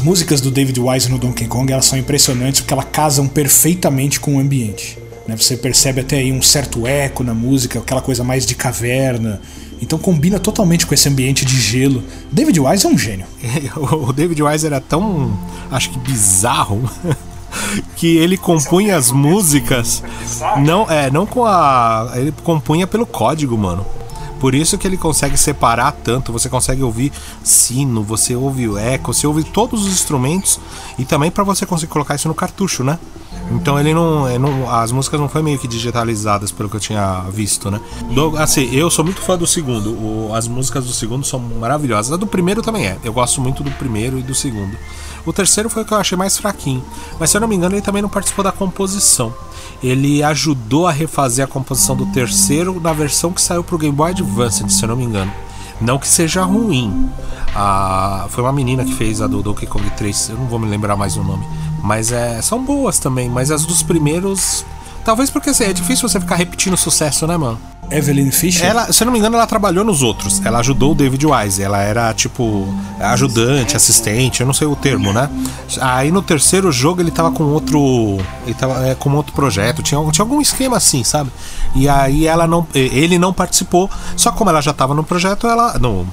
As 0.00 0.06
músicas 0.06 0.40
do 0.40 0.50
David 0.50 0.80
Wise 0.80 1.10
no 1.10 1.18
Donkey 1.18 1.46
Kong 1.46 1.70
elas 1.70 1.84
são 1.84 1.98
impressionantes 1.98 2.62
porque 2.62 2.72
elas 2.72 2.86
casam 2.90 3.28
perfeitamente 3.28 4.18
com 4.18 4.36
o 4.36 4.40
ambiente. 4.40 4.98
né? 5.28 5.36
Você 5.36 5.58
percebe 5.58 6.00
até 6.00 6.16
aí 6.16 6.32
um 6.32 6.40
certo 6.40 6.86
eco 6.86 7.22
na 7.22 7.34
música, 7.34 7.78
aquela 7.78 8.00
coisa 8.00 8.24
mais 8.24 8.46
de 8.46 8.54
caverna. 8.54 9.42
Então 9.78 9.98
combina 9.98 10.38
totalmente 10.38 10.86
com 10.86 10.94
esse 10.94 11.06
ambiente 11.06 11.44
de 11.44 11.60
gelo. 11.60 12.02
David 12.32 12.58
Wise 12.60 12.86
é 12.86 12.88
um 12.88 12.96
gênio. 12.96 13.26
o 13.76 14.10
David 14.10 14.42
Wise 14.42 14.64
era 14.64 14.80
tão, 14.80 15.38
acho 15.70 15.90
que 15.90 15.98
bizarro, 15.98 16.90
que 17.94 18.16
ele 18.16 18.38
compunha 18.38 18.96
as 18.96 19.10
músicas 19.10 20.02
não 20.64 20.90
é 20.90 21.10
não 21.10 21.26
com 21.26 21.44
a 21.44 22.10
ele 22.14 22.32
compunha 22.42 22.86
pelo 22.86 23.04
código, 23.04 23.58
mano. 23.58 23.84
Por 24.40 24.54
isso 24.54 24.76
que 24.78 24.86
ele 24.86 24.96
consegue 24.96 25.36
separar 25.36 25.92
tanto, 25.92 26.32
você 26.32 26.48
consegue 26.48 26.82
ouvir 26.82 27.12
sino, 27.44 28.02
você 28.02 28.34
ouve 28.34 28.66
o 28.66 28.76
eco, 28.78 29.12
você 29.12 29.26
ouve 29.26 29.44
todos 29.44 29.86
os 29.86 29.92
instrumentos 29.92 30.58
e 30.98 31.04
também 31.04 31.30
para 31.30 31.44
você 31.44 31.64
conseguir 31.66 31.92
colocar 31.92 32.14
isso 32.14 32.26
no 32.26 32.34
cartucho, 32.34 32.82
né? 32.82 32.98
Então 33.52 33.78
ele 33.78 33.92
não, 33.92 34.28
ele 34.28 34.38
não- 34.38 34.70
as 34.70 34.90
músicas 34.92 35.20
não 35.20 35.28
foi 35.28 35.42
meio 35.42 35.58
que 35.58 35.68
digitalizadas 35.68 36.50
pelo 36.50 36.68
que 36.70 36.76
eu 36.76 36.80
tinha 36.80 37.20
visto, 37.32 37.70
né? 37.70 37.80
Do- 38.14 38.36
assim, 38.38 38.68
eu 38.74 38.90
sou 38.90 39.04
muito 39.04 39.20
fã 39.20 39.36
do 39.36 39.46
segundo. 39.46 39.90
o- 39.90 40.30
as 40.34 40.48
músicas 40.48 40.84
do 40.86 40.92
segundo 40.92 41.24
são 41.26 41.38
maravilhosas. 41.38 42.12
A 42.12 42.16
do 42.16 42.26
primeiro 42.26 42.62
também 42.62 42.86
é. 42.86 42.96
Eu 43.04 43.12
gosto 43.12 43.40
muito 43.40 43.62
do 43.62 43.70
primeiro 43.72 44.18
e 44.18 44.22
do 44.22 44.34
segundo. 44.34 44.76
O 45.26 45.32
terceiro 45.32 45.68
foi 45.68 45.82
o 45.82 45.84
que 45.84 45.92
eu 45.92 45.98
achei 45.98 46.16
mais 46.16 46.38
fraquinho. 46.38 46.82
Mas 47.18 47.30
se 47.30 47.36
eu 47.36 47.40
não 47.40 47.48
me 47.48 47.54
engano, 47.56 47.74
ele 47.74 47.82
também 47.82 48.00
não 48.00 48.08
participou 48.08 48.42
da 48.44 48.52
composição. 48.52 49.34
Ele 49.82 50.22
ajudou 50.22 50.86
a 50.86 50.92
refazer 50.92 51.44
a 51.44 51.48
composição 51.48 51.96
do 51.96 52.06
terceiro 52.06 52.78
na 52.80 52.92
versão 52.92 53.32
que 53.32 53.40
saiu 53.40 53.64
pro 53.64 53.78
Game 53.78 53.96
Boy 53.96 54.10
Advance, 54.10 54.62
se 54.68 54.82
eu 54.82 54.88
não 54.88 54.96
me 54.96 55.04
engano. 55.04 55.32
Não 55.80 55.98
que 55.98 56.06
seja 56.06 56.42
ruim. 56.42 57.08
Foi 58.28 58.44
uma 58.44 58.52
menina 58.52 58.84
que 58.84 58.94
fez 58.94 59.22
a 59.22 59.26
do 59.26 59.42
Donkey 59.42 59.66
Kong 59.66 59.88
3, 59.96 60.30
eu 60.30 60.36
não 60.36 60.46
vou 60.46 60.58
me 60.58 60.68
lembrar 60.68 60.96
mais 60.96 61.16
o 61.16 61.24
nome. 61.24 61.46
Mas 61.82 62.12
é, 62.12 62.42
são 62.42 62.62
boas 62.62 62.98
também, 62.98 63.28
mas 63.30 63.50
as 63.50 63.64
dos 63.64 63.82
primeiros. 63.82 64.64
Talvez 65.04 65.30
porque 65.30 65.50
assim, 65.50 65.64
é 65.64 65.72
difícil 65.72 66.08
você 66.08 66.20
ficar 66.20 66.36
repetindo 66.36 66.76
sucesso, 66.76 67.26
né, 67.26 67.36
mano? 67.36 67.58
Evelyn 67.90 68.30
Fisher. 68.30 68.64
Ela, 68.66 68.92
se 68.92 69.02
eu 69.02 69.06
não 69.06 69.12
me 69.12 69.18
engano, 69.18 69.34
ela 69.36 69.46
trabalhou 69.48 69.84
nos 69.84 70.00
outros. 70.00 70.40
Ela 70.44 70.60
ajudou 70.60 70.92
o 70.92 70.94
David 70.94 71.26
Wise. 71.26 71.60
Ela 71.60 71.82
era 71.82 72.14
tipo 72.14 72.72
ajudante, 73.00 73.76
assistente, 73.76 74.40
eu 74.42 74.46
não 74.46 74.54
sei 74.54 74.66
o 74.68 74.76
termo, 74.76 75.12
né? 75.12 75.28
Aí 75.80 76.12
no 76.12 76.22
terceiro 76.22 76.70
jogo 76.70 77.00
ele 77.00 77.10
tava 77.10 77.32
com 77.32 77.42
outro. 77.44 78.18
Ele 78.44 78.54
tava 78.54 78.86
é, 78.86 78.94
com 78.94 79.10
outro 79.14 79.32
projeto. 79.32 79.82
Tinha, 79.82 79.98
algum- 79.98 80.12
tinha 80.12 80.22
algum 80.24 80.40
esquema 80.40 80.76
assim, 80.76 81.02
sabe? 81.02 81.30
E 81.74 81.88
aí 81.88 82.26
ela 82.28 82.46
não. 82.46 82.64
Ele 82.74 83.18
não 83.18 83.32
participou. 83.32 83.90
Só 84.16 84.30
que 84.30 84.38
como 84.38 84.50
ela 84.50 84.60
já 84.60 84.72
tava 84.72 84.94
no 84.94 85.02
projeto, 85.02 85.48
ela. 85.48 85.76
No, 85.80 86.06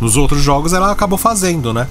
nos 0.00 0.16
outros 0.16 0.42
jogos 0.42 0.72
ela 0.72 0.90
acabou 0.90 1.18
fazendo, 1.18 1.72
né? 1.72 1.86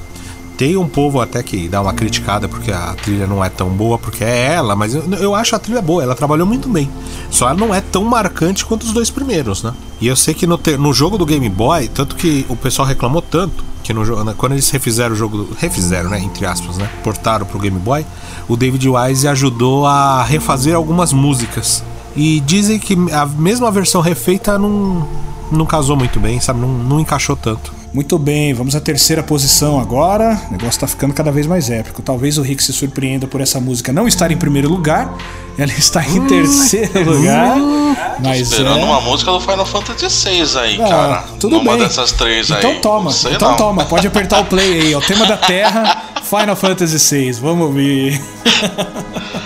Tem 0.61 0.77
um 0.77 0.87
povo 0.87 1.19
até 1.19 1.41
que 1.41 1.67
dá 1.67 1.81
uma 1.81 1.91
criticada 1.91 2.47
porque 2.47 2.71
a 2.71 2.93
trilha 2.93 3.25
não 3.25 3.43
é 3.43 3.49
tão 3.49 3.67
boa, 3.67 3.97
porque 3.97 4.23
é 4.23 4.53
ela, 4.53 4.75
mas 4.75 4.93
eu, 4.93 5.01
eu 5.13 5.33
acho 5.33 5.55
a 5.55 5.59
trilha 5.59 5.81
boa, 5.81 6.03
ela 6.03 6.13
trabalhou 6.13 6.45
muito 6.45 6.69
bem. 6.69 6.87
Só 7.31 7.49
ela 7.49 7.57
não 7.57 7.73
é 7.73 7.81
tão 7.81 8.03
marcante 8.03 8.63
quanto 8.63 8.83
os 8.83 8.93
dois 8.93 9.09
primeiros, 9.09 9.63
né? 9.63 9.73
E 9.99 10.05
eu 10.05 10.15
sei 10.15 10.35
que 10.35 10.45
no, 10.45 10.59
no 10.77 10.93
jogo 10.93 11.17
do 11.17 11.25
Game 11.25 11.49
Boy, 11.49 11.87
tanto 11.87 12.15
que 12.15 12.45
o 12.47 12.55
pessoal 12.55 12.87
reclamou 12.87 13.23
tanto, 13.23 13.63
que 13.81 13.91
no, 13.91 14.35
quando 14.35 14.51
eles 14.51 14.69
refizeram 14.69 15.15
o 15.15 15.17
jogo, 15.17 15.49
refizeram, 15.57 16.11
né, 16.11 16.19
entre 16.19 16.45
aspas, 16.45 16.77
né, 16.77 16.87
portaram 17.03 17.43
pro 17.43 17.57
Game 17.57 17.79
Boy, 17.79 18.05
o 18.47 18.55
David 18.55 18.87
Wise 18.87 19.27
ajudou 19.27 19.87
a 19.87 20.21
refazer 20.21 20.75
algumas 20.75 21.11
músicas. 21.11 21.83
E 22.15 22.39
dizem 22.41 22.77
que 22.77 22.95
a 23.11 23.25
mesma 23.25 23.71
versão 23.71 23.99
refeita 23.99 24.59
não, 24.59 25.07
não 25.51 25.65
casou 25.65 25.97
muito 25.97 26.19
bem, 26.19 26.39
sabe? 26.39 26.59
Não, 26.59 26.67
não 26.67 26.99
encaixou 26.99 27.35
tanto. 27.35 27.80
Muito 27.93 28.17
bem, 28.17 28.53
vamos 28.53 28.73
à 28.73 28.79
terceira 28.79 29.21
posição 29.21 29.77
agora. 29.77 30.39
O 30.49 30.53
negócio 30.53 30.79
tá 30.79 30.87
ficando 30.87 31.13
cada 31.13 31.29
vez 31.29 31.45
mais 31.45 31.69
épico. 31.69 32.01
Talvez 32.01 32.37
o 32.37 32.41
Rick 32.41 32.63
se 32.63 32.71
surpreenda 32.71 33.27
por 33.27 33.41
essa 33.41 33.59
música 33.59 33.91
não 33.91 34.07
estar 34.07 34.31
em 34.31 34.37
primeiro 34.37 34.69
lugar. 34.69 35.13
Ela 35.57 35.73
está 35.73 36.01
em 36.07 36.25
terceiro 36.25 37.03
lugar. 37.11 37.57
Mas 38.23 38.49
Esperando 38.49 38.79
é... 38.79 38.83
uma 38.85 39.01
música 39.01 39.29
do 39.31 39.41
Final 39.41 39.65
Fantasy 39.65 40.29
VI 40.29 40.57
aí, 40.59 40.81
Ah, 40.81 40.87
cara. 40.87 41.23
tudo 41.37 41.57
Numa 41.57 41.73
bem. 41.73 41.81
dessas 41.81 42.13
três 42.13 42.49
aí. 42.49 42.59
Então 42.59 42.79
toma, 42.79 43.03
Não 43.05 43.11
sei 43.11 43.33
então 43.33 43.49
não. 43.49 43.57
toma, 43.57 43.83
pode 43.85 44.07
apertar 44.07 44.39
o 44.39 44.45
play 44.45 44.81
aí. 44.83 44.93
É 44.93 44.97
o 44.97 45.01
tema 45.01 45.25
da 45.25 45.35
Terra, 45.35 46.01
Final 46.23 46.55
Fantasy 46.55 46.97
VI. 46.97 47.31
Vamos 47.33 47.65
ouvir. 47.67 48.21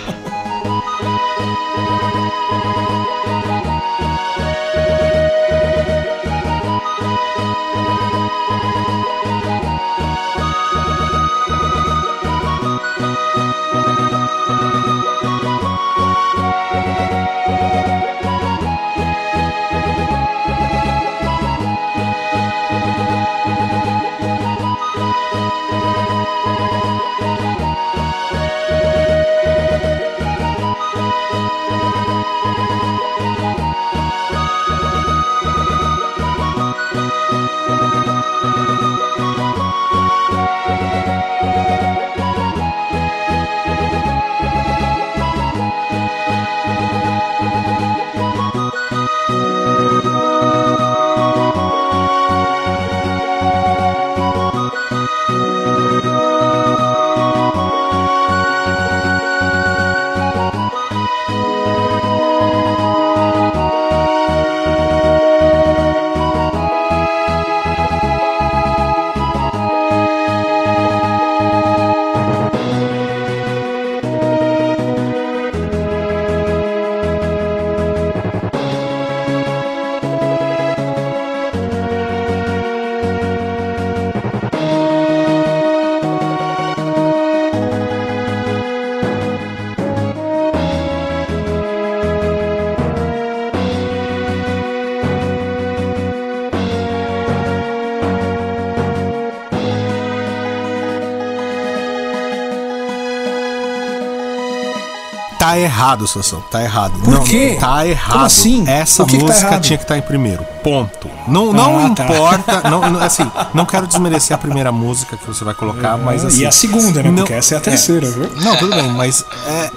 errado, 105.66 106.06
Sansão. 106.08 106.40
Tá 106.50 106.62
errado. 106.62 106.98
Por 107.00 107.12
não, 107.14 107.24
quê? 107.24 107.56
Tá 107.60 107.86
errado. 107.86 108.12
Como 108.12 108.24
assim? 108.24 108.64
Essa 108.66 109.04
que 109.04 109.12
que 109.12 109.18
tá 109.18 109.32
música 109.32 109.60
tinha 109.60 109.76
que 109.76 109.84
estar 109.84 109.98
em 109.98 110.02
primeiro. 110.02 110.42
Ponto. 110.62 111.10
Não, 111.28 111.52
não 111.52 111.86
Ah, 111.86 111.90
tá. 111.94 112.04
importa. 112.04 112.70
Não, 112.70 112.90
não- 112.90 113.00
assim, 113.02 113.30
não 113.52 113.64
quero 113.66 113.86
desmerecer 113.86 114.34
a 114.34 114.38
primeira 114.38 114.72
música 114.72 115.16
que 115.16 115.26
você 115.26 115.44
vai 115.44 115.54
colocar, 115.54 115.96
mas 115.98 116.24
assim. 116.24 116.40
e 116.40 116.46
a 116.46 116.50
segunda, 116.50 117.02
né? 117.02 117.10
não- 117.10 117.18
Porque 117.18 117.34
essa 117.34 117.54
é 117.54 117.58
a 117.58 117.60
terceira, 117.60 118.10
viu? 118.10 118.30
Não, 118.42 118.56
tudo 118.56 118.74
bem, 118.74 118.90
mas. 118.92 119.24
é, 119.46 119.70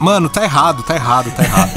mano, 0.00 0.28
tá 0.28 0.44
errado, 0.44 0.82
tá 0.82 0.94
errado, 0.94 1.30
tá 1.32 1.42
errado. 1.42 1.70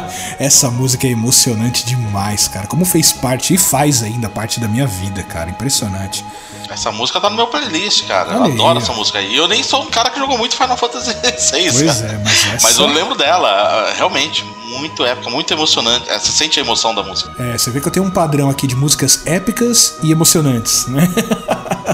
Essa 0.38 0.70
música 0.70 1.06
é 1.06 1.10
emocionante 1.10 1.84
demais, 1.84 2.48
cara. 2.48 2.66
Como 2.66 2.84
fez 2.84 3.12
parte 3.12 3.54
e 3.54 3.58
faz 3.58 4.02
ainda 4.02 4.28
parte 4.28 4.58
da 4.60 4.66
minha 4.68 4.86
vida, 4.86 5.22
cara. 5.22 5.50
Impressionante. 5.50 6.24
Essa 6.70 6.92
música 6.92 7.20
tá 7.20 7.28
no 7.28 7.36
meu 7.36 7.46
playlist, 7.48 8.06
cara. 8.06 8.32
Eu 8.32 8.42
Olha 8.42 8.52
adoro 8.54 8.78
aí, 8.78 8.84
essa 8.84 8.92
música 8.92 9.18
aí. 9.18 9.34
Eu 9.36 9.48
nem 9.48 9.62
sou 9.62 9.82
um 9.82 9.86
cara 9.90 10.08
que 10.10 10.18
jogou 10.18 10.38
muito 10.38 10.56
Final 10.56 10.76
Fantasy 10.76 11.10
VI, 11.52 11.70
Pois 11.72 12.00
cara. 12.00 12.12
é, 12.12 12.18
mas 12.24 12.44
essa- 12.46 12.58
Mas 12.62 12.78
eu 12.78 12.86
lembro 12.86 13.16
dela, 13.16 13.48
ah, 13.50 13.92
realmente, 13.96 14.44
muito 14.68 15.04
épica, 15.04 15.28
muito 15.28 15.52
emocionante. 15.52 16.08
Eh, 16.08 16.18
Você 16.18 16.30
sente 16.30 16.60
a 16.60 16.62
emoção 16.62 16.94
da 16.94 17.02
música. 17.02 17.30
É, 17.42 17.58
você 17.58 17.70
vê 17.72 17.80
que 17.80 17.88
eu 17.88 17.92
tenho 17.92 18.06
um 18.06 18.10
padrão 18.10 18.48
aqui 18.48 18.66
de 18.68 18.76
músicas 18.76 19.22
épicas 19.26 19.96
e 20.02 20.12
emocionantes, 20.12 20.86
né? 20.86 21.02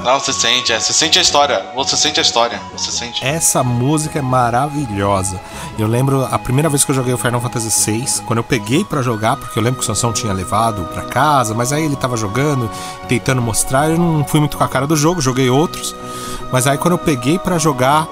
Não, 0.07 0.20
você 0.20 0.32
sente, 0.32 0.72
é, 0.72 0.78
você 0.78 0.92
sente 0.92 1.18
a 1.18 1.22
história. 1.22 1.66
Você 1.74 1.96
sente 1.96 2.20
a 2.20 2.22
história. 2.22 2.62
Você 2.76 2.92
sente. 2.92 3.26
Essa 3.26 3.64
música 3.64 4.20
é 4.20 4.22
maravilhosa. 4.22 5.40
Eu 5.76 5.88
lembro 5.88 6.24
a 6.30 6.38
primeira 6.38 6.68
vez 6.68 6.84
que 6.84 6.92
eu 6.92 6.94
joguei 6.94 7.12
o 7.12 7.18
Final 7.18 7.40
Fantasy 7.40 7.90
VI, 7.90 8.22
quando 8.24 8.38
eu 8.38 8.44
peguei 8.44 8.84
pra 8.84 9.02
jogar, 9.02 9.34
porque 9.36 9.59
eu 9.59 9.62
lembro 9.64 9.80
que 9.80 9.82
o 9.82 9.86
Sansão 9.86 10.12
tinha 10.12 10.32
levado 10.32 10.84
pra 10.94 11.02
casa, 11.02 11.54
mas 11.54 11.72
aí 11.72 11.84
ele 11.84 11.96
tava 11.96 12.16
jogando, 12.16 12.70
tentando 13.09 13.42
mostrar, 13.42 13.90
eu 13.90 13.98
não 13.98 14.24
fui 14.24 14.38
muito 14.38 14.57
com 14.57 14.62
a 14.62 14.68
cara 14.68 14.86
do 14.86 14.94
jogo, 14.94 15.20
joguei 15.20 15.50
outros. 15.50 15.92
Mas 16.52 16.68
aí 16.68 16.78
quando 16.78 16.92
eu 16.92 16.98
peguei 16.98 17.36
pra 17.36 17.59
jogar 17.59 18.07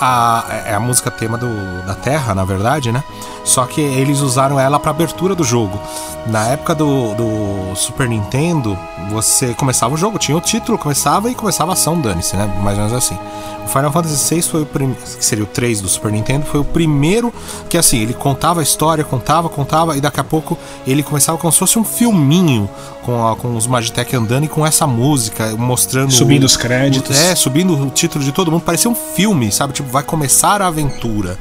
a, 0.00 0.44
é 0.66 0.74
a 0.74 0.80
música 0.80 1.10
tema 1.10 1.36
do, 1.36 1.48
da 1.86 1.94
Terra, 1.94 2.34
na 2.34 2.44
verdade, 2.44 2.90
né? 2.90 3.02
Só 3.44 3.64
que 3.66 3.80
eles 3.80 4.20
usaram 4.20 4.58
ela 4.58 4.78
pra 4.78 4.90
abertura 4.90 5.34
do 5.34 5.44
jogo. 5.44 5.78
Na 6.26 6.46
época 6.48 6.74
do, 6.74 7.14
do 7.14 7.74
Super 7.76 8.08
Nintendo, 8.08 8.78
você 9.10 9.54
começava 9.54 9.94
o 9.94 9.96
jogo, 9.96 10.18
tinha 10.18 10.36
o 10.36 10.40
título, 10.40 10.76
começava 10.78 11.30
e 11.30 11.34
começava 11.34 11.72
a 11.72 11.74
ação, 11.74 11.98
dane-se, 12.00 12.36
né? 12.36 12.46
Mais 12.62 12.76
ou 12.78 12.84
menos 12.84 12.96
assim. 12.96 13.18
O 13.64 13.68
Final 13.68 13.92
Fantasy 13.92 14.34
VI 14.34 14.42
foi 14.42 14.62
o 14.62 14.66
primeiro, 14.66 15.00
que 15.00 15.24
seria 15.24 15.44
o 15.44 15.46
3 15.46 15.80
do 15.80 15.88
Super 15.88 16.10
Nintendo, 16.12 16.44
foi 16.46 16.60
o 16.60 16.64
primeiro 16.64 17.32
que 17.68 17.78
assim, 17.78 17.98
ele 18.00 18.12
contava 18.14 18.60
a 18.60 18.62
história, 18.62 19.04
contava, 19.04 19.48
contava, 19.48 19.96
e 19.96 20.00
daqui 20.00 20.18
a 20.20 20.24
pouco 20.24 20.58
ele 20.86 21.02
começava 21.02 21.38
como 21.38 21.52
se 21.52 21.58
fosse 21.58 21.78
um 21.78 21.84
filminho 21.84 22.68
com, 23.04 23.26
a- 23.28 23.36
com 23.36 23.56
os 23.56 23.66
Magitech 23.66 24.14
andando 24.16 24.44
e 24.44 24.48
com 24.48 24.66
essa 24.66 24.86
música, 24.86 25.54
mostrando. 25.56 26.10
Subindo 26.10 26.42
o- 26.42 26.46
os 26.46 26.56
créditos. 26.56 27.16
o- 27.16 27.20
é, 27.22 27.34
subindo 27.34 27.74
o 27.80 27.90
título 27.90 28.24
de 28.24 28.32
todo 28.32 28.50
mundo, 28.50 28.62
parecia 28.62 28.90
um 28.90 28.94
filme, 28.94 29.52
sabe? 29.52 29.72
Tipo, 29.72 29.88
vai 29.90 30.02
começar 30.02 30.62
a 30.62 30.68
aventura. 30.68 31.38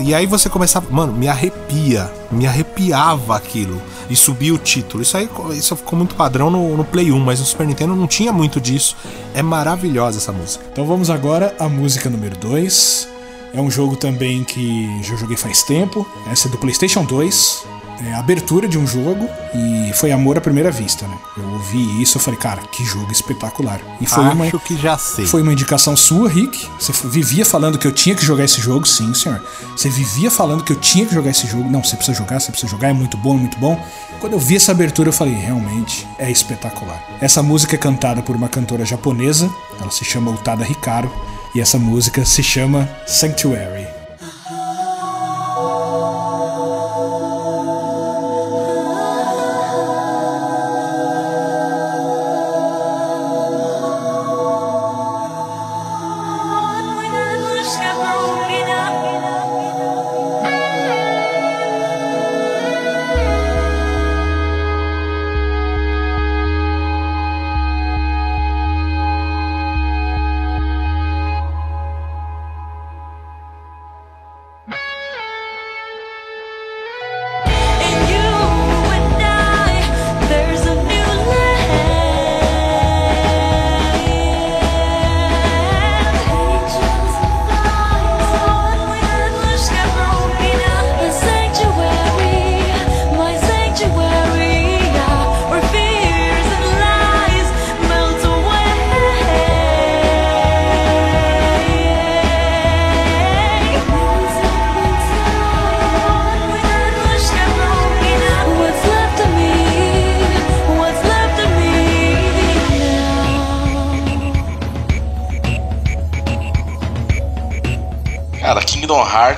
E 0.00 0.14
aí 0.14 0.26
você 0.26 0.50
começava, 0.50 0.86
mano, 0.90 1.12
me 1.12 1.28
arrepia, 1.28 2.12
me 2.30 2.46
arrepiava 2.46 3.36
aquilo. 3.36 3.80
E 4.10 4.16
subia 4.16 4.52
o 4.52 4.58
título. 4.58 5.02
Isso 5.02 5.16
aí 5.16 5.28
isso 5.52 5.74
ficou 5.74 5.98
muito 5.98 6.14
padrão 6.14 6.50
no, 6.50 6.76
no 6.76 6.84
Play 6.84 7.10
1, 7.10 7.18
mas 7.18 7.40
no 7.40 7.46
Super 7.46 7.66
Nintendo 7.66 7.96
não 7.96 8.06
tinha 8.06 8.32
muito 8.32 8.60
disso. 8.60 8.94
É 9.34 9.42
maravilhosa 9.42 10.18
essa 10.18 10.32
música. 10.32 10.64
Então 10.70 10.84
vamos 10.84 11.08
agora 11.08 11.54
à 11.58 11.68
música 11.68 12.10
número 12.10 12.36
2. 12.36 13.08
É 13.54 13.60
um 13.60 13.70
jogo 13.70 13.96
também 13.96 14.44
que 14.44 15.02
já 15.02 15.16
joguei 15.16 15.36
faz 15.36 15.62
tempo. 15.62 16.06
Essa 16.30 16.48
é 16.48 16.50
do 16.50 16.58
PlayStation 16.58 17.04
2. 17.04 17.71
É 18.00 18.14
abertura 18.14 18.66
de 18.66 18.78
um 18.78 18.86
jogo 18.86 19.28
e 19.54 19.92
foi 19.94 20.10
amor 20.10 20.36
à 20.36 20.40
primeira 20.40 20.70
vista, 20.70 21.06
né? 21.06 21.16
Eu 21.36 21.48
ouvi 21.50 22.02
isso 22.02 22.18
e 22.18 22.20
falei, 22.20 22.38
cara, 22.38 22.62
que 22.62 22.84
jogo 22.84 23.12
espetacular. 23.12 23.80
E 24.00 24.06
foi 24.06 24.24
uma, 24.24 24.46
Acho 24.46 24.58
que 24.58 24.76
já 24.76 24.98
sei. 24.98 25.24
foi 25.24 25.42
uma 25.42 25.52
indicação 25.52 25.96
sua, 25.96 26.28
Rick. 26.28 26.68
Você 26.80 26.92
vivia 27.08 27.44
falando 27.44 27.78
que 27.78 27.86
eu 27.86 27.92
tinha 27.92 28.14
que 28.14 28.24
jogar 28.24 28.44
esse 28.44 28.60
jogo, 28.60 28.86
sim, 28.86 29.12
senhor. 29.14 29.40
Você 29.76 29.88
vivia 29.88 30.30
falando 30.30 30.64
que 30.64 30.72
eu 30.72 30.76
tinha 30.76 31.06
que 31.06 31.14
jogar 31.14 31.30
esse 31.30 31.46
jogo. 31.46 31.70
Não, 31.70 31.82
você 31.82 31.94
precisa 31.96 32.16
jogar, 32.16 32.40
você 32.40 32.50
precisa 32.50 32.70
jogar, 32.70 32.88
é 32.88 32.92
muito 32.92 33.16
bom, 33.16 33.34
é 33.36 33.38
muito 33.38 33.58
bom. 33.58 33.80
Quando 34.20 34.32
eu 34.32 34.38
vi 34.38 34.56
essa 34.56 34.72
abertura, 34.72 35.08
eu 35.08 35.12
falei, 35.12 35.34
realmente 35.34 36.06
é 36.18 36.30
espetacular. 36.30 37.00
Essa 37.20 37.42
música 37.42 37.76
é 37.76 37.78
cantada 37.78 38.22
por 38.22 38.34
uma 38.34 38.48
cantora 38.48 38.84
japonesa, 38.84 39.50
ela 39.80 39.90
se 39.90 40.04
chama 40.04 40.30
Utada 40.30 40.66
Hikaru, 40.66 41.10
e 41.54 41.60
essa 41.60 41.78
música 41.78 42.24
se 42.24 42.42
chama 42.42 42.88
Sanctuary. 43.06 43.91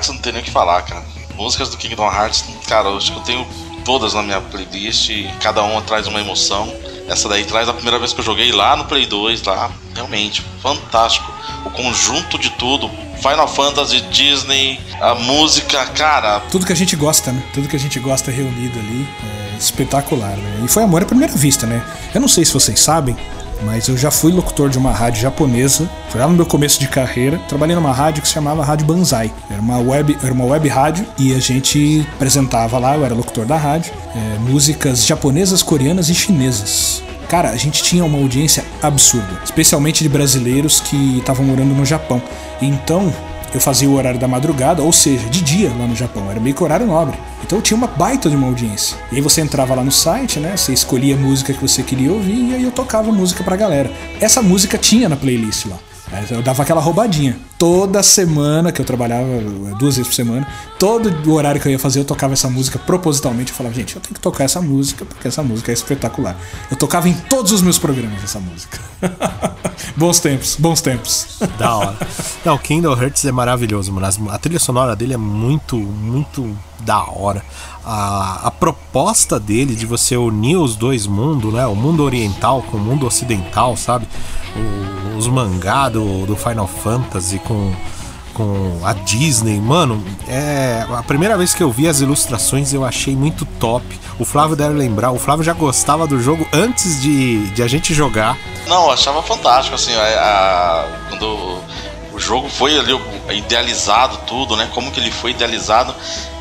Hearts 0.05 0.09
não 0.09 0.17
tem 0.17 0.33
nem 0.33 0.41
o 0.41 0.45
que 0.45 0.51
falar, 0.51 0.81
cara. 0.83 1.03
Músicas 1.35 1.69
do 1.69 1.77
Kingdom 1.77 2.11
Hearts, 2.11 2.45
cara, 2.67 2.89
eu 2.89 2.97
acho 2.97 3.11
que 3.11 3.17
eu 3.17 3.23
tenho 3.23 3.47
todas 3.83 4.13
na 4.13 4.23
minha 4.23 4.41
playlist 4.41 5.09
e 5.09 5.29
cada 5.41 5.63
uma 5.63 5.81
traz 5.81 6.07
uma 6.07 6.19
emoção. 6.19 6.71
Essa 7.07 7.27
daí 7.29 7.43
traz 7.43 7.67
a 7.69 7.73
primeira 7.73 7.99
vez 7.99 8.13
que 8.13 8.19
eu 8.19 8.25
joguei 8.25 8.51
lá 8.51 8.75
no 8.75 8.85
Play 8.85 9.05
2, 9.05 9.43
lá, 9.43 9.69
realmente, 9.93 10.43
fantástico. 10.61 11.31
o 11.65 11.69
conjunto 11.69 12.37
de 12.37 12.49
tudo. 12.51 12.89
Final 13.21 13.47
Fantasy, 13.47 14.01
Disney, 14.11 14.79
a 15.01 15.15
música, 15.15 15.85
cara, 15.87 16.41
Tudo 16.51 16.65
que 16.65 16.73
a 16.73 16.75
gente 16.75 16.95
gosta, 16.95 17.31
né? 17.31 17.43
Tudo 17.53 17.67
que 17.67 17.75
a 17.75 17.79
gente 17.79 17.99
gosta 17.99 18.29
reunido 18.29 18.77
ali. 18.77 19.07
É 19.23 19.57
espetacular, 19.57 20.35
né? 20.35 20.61
E 20.63 20.67
foi 20.67 20.83
amor 20.83 21.01
à 21.01 21.05
primeira 21.05 21.33
vista, 21.33 21.65
né? 21.65 21.83
Eu 22.13 22.21
não 22.21 22.27
sei 22.27 22.43
se 22.43 22.53
vocês 22.53 22.79
sabem, 22.79 23.15
mas 23.63 23.87
eu 23.87 23.97
já 23.97 24.11
fui 24.11 24.31
locutor 24.31 24.69
de 24.69 24.77
uma 24.77 24.91
rádio 24.91 25.21
japonesa. 25.21 25.89
Foi 26.09 26.19
lá 26.19 26.27
no 26.27 26.33
meu 26.33 26.45
começo 26.45 26.79
de 26.79 26.87
carreira. 26.87 27.39
Trabalhei 27.47 27.75
numa 27.75 27.91
rádio 27.91 28.21
que 28.21 28.27
se 28.27 28.33
chamava 28.33 28.63
Rádio 28.63 28.85
Banzai. 28.85 29.31
Era 29.49 29.61
uma 29.61 29.79
web, 29.79 30.17
era 30.23 30.33
uma 30.33 30.45
web 30.45 30.67
rádio 30.67 31.05
e 31.17 31.33
a 31.33 31.39
gente 31.39 32.07
apresentava 32.15 32.77
lá, 32.77 32.95
eu 32.95 33.05
era 33.05 33.13
locutor 33.13 33.45
da 33.45 33.57
rádio, 33.57 33.93
é, 34.15 34.39
músicas 34.39 35.05
japonesas, 35.05 35.63
coreanas 35.63 36.09
e 36.09 36.15
chinesas. 36.15 37.03
Cara, 37.27 37.49
a 37.49 37.57
gente 37.57 37.81
tinha 37.81 38.05
uma 38.05 38.19
audiência 38.19 38.63
absurda, 38.81 39.41
especialmente 39.43 40.03
de 40.03 40.09
brasileiros 40.09 40.79
que 40.79 41.17
estavam 41.17 41.43
morando 41.43 41.73
no 41.73 41.83
Japão. 41.83 42.21
Então, 42.61 43.11
eu 43.55 43.61
fazia 43.61 43.89
o 43.89 43.95
horário 43.95 44.19
da 44.19 44.27
madrugada, 44.27 44.83
ou 44.83 44.91
seja, 44.91 45.29
de 45.29 45.41
dia 45.41 45.69
lá 45.69 45.87
no 45.87 45.95
Japão, 45.95 46.29
era 46.29 46.41
meio 46.41 46.53
que 46.53 46.61
horário 46.61 46.85
nobre. 46.85 47.17
Então 47.41 47.57
eu 47.57 47.61
tinha 47.61 47.77
uma 47.77 47.87
baita 47.87 48.29
de 48.29 48.35
uma 48.35 48.47
audiência. 48.47 48.97
E 49.13 49.15
aí 49.15 49.21
você 49.21 49.39
entrava 49.39 49.73
lá 49.73 49.81
no 49.81 49.91
site, 49.91 50.41
né? 50.41 50.57
Você 50.57 50.73
escolhia 50.73 51.15
a 51.15 51.17
música 51.17 51.53
que 51.53 51.61
você 51.61 51.81
queria 51.81 52.11
ouvir 52.11 52.49
e 52.49 52.53
aí 52.53 52.63
eu 52.63 52.71
tocava 52.71 53.13
música 53.13 53.45
pra 53.45 53.55
galera. 53.55 53.89
Essa 54.19 54.41
música 54.41 54.77
tinha 54.77 55.07
na 55.07 55.15
playlist 55.15 55.67
lá. 55.67 55.77
Eu 56.29 56.41
dava 56.41 56.63
aquela 56.63 56.81
roubadinha. 56.81 57.37
Toda 57.65 58.03
semana 58.03 58.71
que 58.71 58.79
eu 58.79 58.85
trabalhava, 58.85 59.25
duas 59.79 59.95
vezes 59.95 60.07
por 60.07 60.13
semana, 60.13 60.47
todo 60.77 61.11
o 61.27 61.33
horário 61.33 61.59
que 61.59 61.67
eu 61.67 61.71
ia 61.71 61.79
fazer, 61.79 61.99
eu 61.99 62.05
tocava 62.05 62.33
essa 62.33 62.47
música 62.47 62.77
propositalmente. 62.77 63.49
Eu 63.51 63.57
falava, 63.57 63.73
gente, 63.73 63.95
eu 63.95 64.01
tenho 64.03 64.13
que 64.13 64.19
tocar 64.21 64.43
essa 64.43 64.61
música, 64.61 65.03
porque 65.03 65.27
essa 65.27 65.41
música 65.41 65.71
é 65.71 65.73
espetacular. 65.73 66.37
Eu 66.69 66.77
tocava 66.77 67.09
em 67.09 67.13
todos 67.13 67.51
os 67.51 67.63
meus 67.63 67.79
programas 67.79 68.23
essa 68.23 68.39
música. 68.39 68.79
bons 69.97 70.19
tempos, 70.19 70.55
bons 70.59 70.79
tempos. 70.79 71.39
Da 71.57 71.75
hora. 71.75 71.97
Não, 72.45 72.55
Kingdom 72.59 72.93
Hearts 73.01 73.25
é 73.25 73.31
maravilhoso, 73.31 73.91
mano. 73.91 74.05
A 74.31 74.37
trilha 74.37 74.59
sonora 74.59 74.95
dele 74.95 75.15
é 75.15 75.17
muito, 75.17 75.75
muito 75.75 76.55
da 76.81 77.03
hora. 77.03 77.43
A, 77.83 78.41
a 78.47 78.51
proposta 78.51 79.39
dele 79.39 79.73
de 79.75 79.87
você 79.87 80.15
unir 80.15 80.57
os 80.57 80.75
dois 80.75 81.07
mundos, 81.07 81.51
né? 81.51 81.65
O 81.65 81.75
mundo 81.75 82.03
oriental 82.03 82.61
com 82.61 82.77
o 82.77 82.79
mundo 82.79 83.07
ocidental, 83.07 83.75
sabe? 83.75 84.07
O- 84.55 84.95
os 85.15 85.29
mangá 85.29 85.87
do, 85.87 86.25
do 86.25 86.35
Final 86.35 86.67
Fantasy 86.67 87.39
com, 87.39 87.54
com 88.33 88.79
a 88.83 88.93
Disney, 88.93 89.59
mano. 89.59 90.03
É 90.27 90.85
a 90.93 91.01
primeira 91.03 91.37
vez 91.37 91.53
que 91.53 91.63
eu 91.63 91.71
vi 91.71 91.87
as 91.87 92.01
ilustrações 92.01 92.73
eu 92.73 92.83
achei 92.85 93.15
muito 93.15 93.45
top. 93.59 93.85
O 94.19 94.25
Flávio 94.25 94.55
deve 94.55 94.73
lembrar, 94.73 95.11
o 95.11 95.19
Flávio 95.19 95.43
já 95.43 95.53
gostava 95.53 96.05
do 96.07 96.21
jogo 96.21 96.47
antes 96.53 97.01
de, 97.01 97.47
de 97.51 97.61
a 97.63 97.67
gente 97.67 97.93
jogar. 97.93 98.37
Não, 98.67 98.85
eu 98.85 98.91
achava 98.91 99.21
fantástico, 99.21 99.75
assim, 99.75 99.93
a, 99.93 100.01
a- 100.01 100.85
quando 101.09 101.59
o 102.13 102.19
jogo 102.19 102.47
foi 102.49 102.77
ali 102.79 102.97
idealizado 103.37 104.17
tudo, 104.25 104.55
né? 104.55 104.69
Como 104.73 104.89
que 104.91 104.99
ele 104.99 105.11
foi 105.11 105.31
idealizado. 105.31 105.93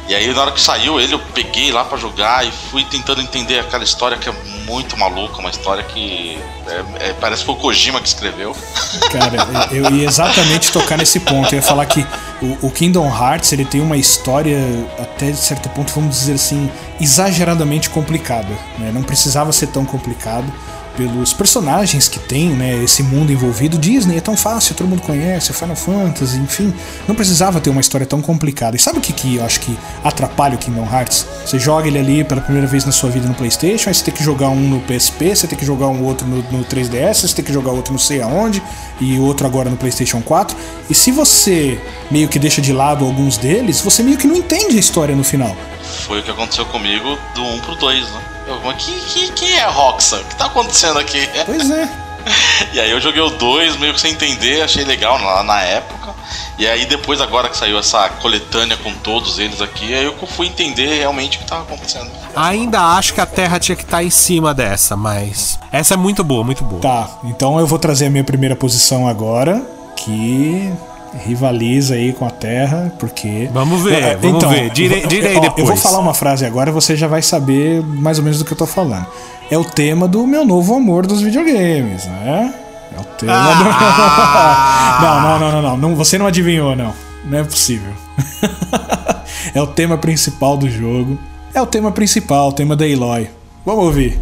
E 0.06 0.14
aí 0.14 0.32
na 0.34 0.42
hora 0.42 0.52
que 0.52 0.60
saiu 0.60 1.00
ele, 1.00 1.14
eu 1.14 1.18
peguei 1.34 1.72
lá 1.72 1.84
pra 1.84 1.96
jogar 1.96 2.46
e 2.46 2.52
fui 2.70 2.84
tentando 2.84 3.20
entender 3.22 3.58
aquela 3.58 3.82
história 3.84 4.18
que 4.18 4.28
é 4.28 4.32
muito 4.66 4.96
maluca, 4.98 5.38
uma 5.38 5.48
história 5.50 5.82
que 5.82 6.38
é- 6.66 7.08
é- 7.08 7.12
parece 7.14 7.40
que 7.40 7.46
foi 7.46 7.54
o 7.54 7.58
Kojima 7.58 8.00
que 8.00 8.08
escreveu. 8.08 8.54
Cara, 9.10 9.68
eu 9.70 9.90
ia 9.94 10.06
exatamente 10.06 10.70
tocar 10.72 10.98
nesse 10.98 11.20
ponto. 11.20 11.52
Eu 11.54 11.56
ia 11.56 11.62
falar 11.62 11.86
que 11.86 12.06
o, 12.42 12.66
o 12.66 12.70
Kingdom 12.70 13.06
Hearts 13.08 13.52
ele 13.52 13.64
tem 13.64 13.80
uma 13.80 13.96
história, 13.96 14.58
até 14.98 15.32
certo 15.32 15.68
ponto, 15.70 15.92
vamos 15.94 16.18
dizer 16.18 16.34
assim, 16.34 16.70
exageradamente 17.00 17.88
complicada. 17.90 18.48
né? 18.78 18.90
Não 18.92 19.02
precisava 19.02 19.52
ser 19.52 19.68
tão 19.68 19.84
complicado 19.84 20.44
pelos 20.96 21.32
personagens 21.32 22.08
que 22.08 22.18
tem, 22.18 22.50
né? 22.50 22.82
Esse 22.82 23.02
mundo 23.02 23.32
envolvido. 23.32 23.78
Disney 23.78 24.16
é 24.16 24.20
tão 24.20 24.36
fácil, 24.36 24.74
todo 24.74 24.88
mundo 24.88 25.02
conhece, 25.02 25.52
Final 25.52 25.76
Fantasy, 25.76 26.38
enfim. 26.38 26.72
Não 27.06 27.14
precisava 27.14 27.60
ter 27.60 27.70
uma 27.70 27.80
história 27.80 28.06
tão 28.06 28.20
complicada. 28.20 28.76
E 28.76 28.78
sabe 28.78 28.98
o 28.98 29.00
que, 29.00 29.12
que 29.12 29.36
eu 29.36 29.44
acho 29.44 29.60
que 29.60 29.76
atrapalha 30.02 30.54
o 30.54 30.58
Kingdom 30.58 30.88
Hearts? 30.90 31.26
Você 31.44 31.58
joga 31.58 31.86
ele 31.88 31.98
ali 31.98 32.24
pela 32.24 32.40
primeira 32.40 32.66
vez 32.66 32.84
na 32.84 32.92
sua 32.92 33.10
vida 33.10 33.26
no 33.26 33.34
PlayStation, 33.34 33.90
aí 33.90 33.94
você 33.94 34.04
tem 34.04 34.14
que 34.14 34.24
jogar 34.24 34.48
um 34.48 34.60
no 34.60 34.80
PSP, 34.80 35.34
você 35.34 35.46
tem 35.46 35.58
que 35.58 35.64
jogar 35.64 35.88
um 35.88 36.04
outro 36.04 36.26
no, 36.26 36.36
no 36.50 36.64
3DS, 36.64 37.28
você 37.28 37.34
tem 37.34 37.44
que 37.44 37.52
jogar 37.52 37.72
outro 37.72 37.92
não 37.92 37.98
sei 37.98 38.22
aonde, 38.22 38.62
e 39.00 39.18
outro 39.18 39.46
agora 39.46 39.68
no 39.68 39.76
PlayStation 39.76 40.20
4. 40.22 40.56
E 40.88 40.94
se 40.94 41.10
você 41.10 41.80
meio 42.10 42.28
que 42.28 42.38
deixa 42.38 42.60
de 42.60 42.72
lado 42.72 43.04
alguns 43.04 43.36
deles, 43.36 43.80
você 43.80 44.02
meio 44.02 44.16
que 44.16 44.26
não 44.26 44.36
entende 44.36 44.76
a 44.76 44.80
história 44.80 45.14
no 45.14 45.24
final. 45.24 45.54
Foi 46.06 46.20
o 46.20 46.22
que 46.22 46.30
aconteceu 46.30 46.64
comigo 46.66 47.18
do 47.34 47.42
1 47.42 47.60
pro 47.60 47.74
2, 47.76 48.10
né? 48.10 48.33
Que, 48.78 49.00
que, 49.00 49.32
que 49.32 49.52
é 49.52 49.64
Roxa? 49.66 50.16
O 50.16 50.24
que 50.24 50.36
tá 50.36 50.46
acontecendo 50.46 50.98
aqui? 50.98 51.28
Pois 51.46 51.70
é. 51.70 51.88
E 52.72 52.80
aí 52.80 52.90
eu 52.90 53.00
joguei 53.00 53.20
o 53.20 53.30
2 53.30 53.76
meio 53.76 53.92
que 53.92 54.00
sem 54.00 54.12
entender, 54.12 54.62
achei 54.62 54.84
legal 54.84 55.20
lá 55.22 55.42
na 55.42 55.60
época. 55.60 56.14
E 56.58 56.66
aí 56.66 56.86
depois 56.86 57.20
agora 57.20 57.48
que 57.48 57.56
saiu 57.56 57.78
essa 57.78 58.08
coletânea 58.08 58.76
com 58.76 58.92
todos 58.94 59.38
eles 59.38 59.60
aqui, 59.60 59.92
aí 59.92 60.04
eu 60.04 60.14
fui 60.26 60.46
entender 60.46 60.98
realmente 60.98 61.36
o 61.36 61.40
que 61.40 61.46
tava 61.46 61.62
acontecendo. 61.62 62.10
Ainda 62.34 62.80
acho 62.96 63.12
que 63.12 63.20
a 63.20 63.26
Terra 63.26 63.58
tinha 63.58 63.76
que 63.76 63.82
estar 63.82 64.02
em 64.02 64.10
cima 64.10 64.54
dessa, 64.54 64.96
mas 64.96 65.58
essa 65.70 65.94
é 65.94 65.96
muito 65.96 66.24
boa, 66.24 66.44
muito 66.44 66.64
boa. 66.64 66.80
Tá, 66.80 67.10
então 67.24 67.58
eu 67.58 67.66
vou 67.66 67.78
trazer 67.78 68.06
a 68.06 68.10
minha 68.10 68.24
primeira 68.24 68.56
posição 68.56 69.06
agora, 69.06 69.62
que 69.96 70.72
rivaliza 71.26 71.94
aí 71.94 72.12
com 72.12 72.26
a 72.26 72.30
Terra, 72.30 72.92
porque. 72.98 73.48
Vamos 73.52 73.82
ver, 73.82 74.02
É, 74.02 74.16
vamos 74.16 74.44
ver. 74.44 74.70
Dire- 74.70 75.06
direi 75.06 75.36
ó, 75.36 75.40
depois. 75.40 75.58
Eu 75.58 75.66
vou 75.66 75.76
falar 75.76 75.98
uma 75.98 76.14
frase 76.14 76.44
agora, 76.44 76.72
você 76.72 76.96
já 76.96 77.06
vai 77.06 77.22
saber 77.22 77.82
mais 77.82 78.18
ou 78.18 78.24
menos 78.24 78.38
do 78.38 78.44
que 78.44 78.52
eu 78.52 78.56
tô 78.58 78.66
falando. 78.66 79.06
É 79.50 79.58
o 79.58 79.64
tema 79.64 80.08
do 80.08 80.26
meu 80.26 80.44
novo 80.44 80.74
amor 80.74 81.06
dos 81.06 81.20
videogames, 81.22 82.06
né? 82.06 82.54
É 82.96 83.00
o 83.00 83.04
tema 83.04 83.32
Ah! 83.34 84.98
do. 84.98 85.04
não, 85.04 85.20
não, 85.20 85.38
não, 85.38 85.52
não, 85.52 85.62
não, 85.62 85.76
não. 85.90 85.96
Você 85.96 86.16
não 86.18 86.26
adivinhou, 86.26 86.74
não. 86.74 86.92
Não 87.24 87.38
é 87.38 87.44
possível. 87.44 87.92
é 89.54 89.60
o 89.60 89.66
tema 89.66 89.96
principal 89.98 90.56
do 90.56 90.68
jogo. 90.68 91.18
É 91.52 91.60
o 91.60 91.66
tema 91.66 91.90
principal, 91.92 92.48
o 92.48 92.52
tema 92.52 92.74
da 92.76 92.86
Eloy. 92.86 93.28
Vamos 93.64 93.84
ouvir. 93.84 94.18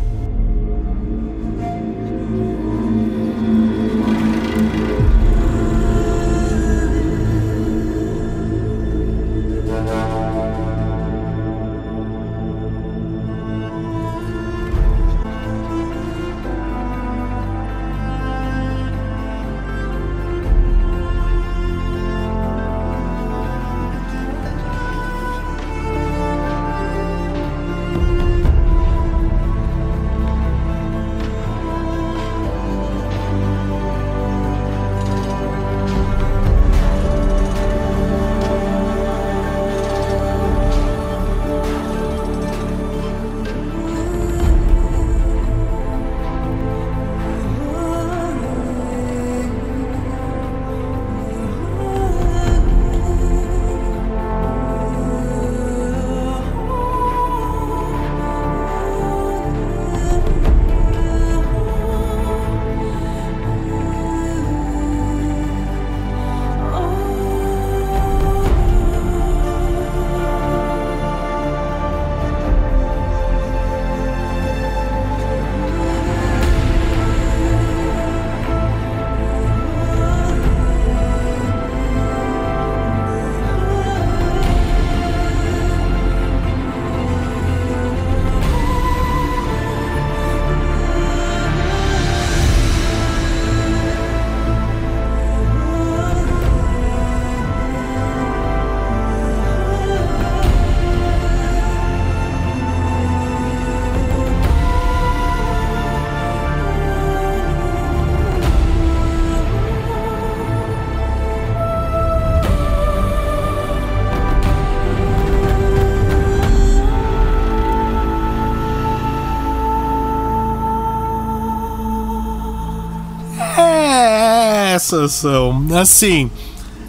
Sansão, 124.96 125.64
assim. 125.80 126.30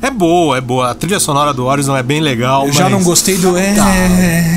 É 0.01 0.12
boa, 0.12 0.58
é 0.58 0.62
boa. 0.62 0.91
A 0.91 0.93
trilha 0.93 1.18
sonora 1.18 1.54
do 1.54 1.66
Horizon 1.66 1.95
é 1.95 2.04
bem 2.04 2.20
legal. 2.20 2.68
Eu 2.68 2.74
já 2.74 2.89
não 2.89 3.01
gostei 3.01 3.38
do. 3.38 3.56
É. 3.58 3.74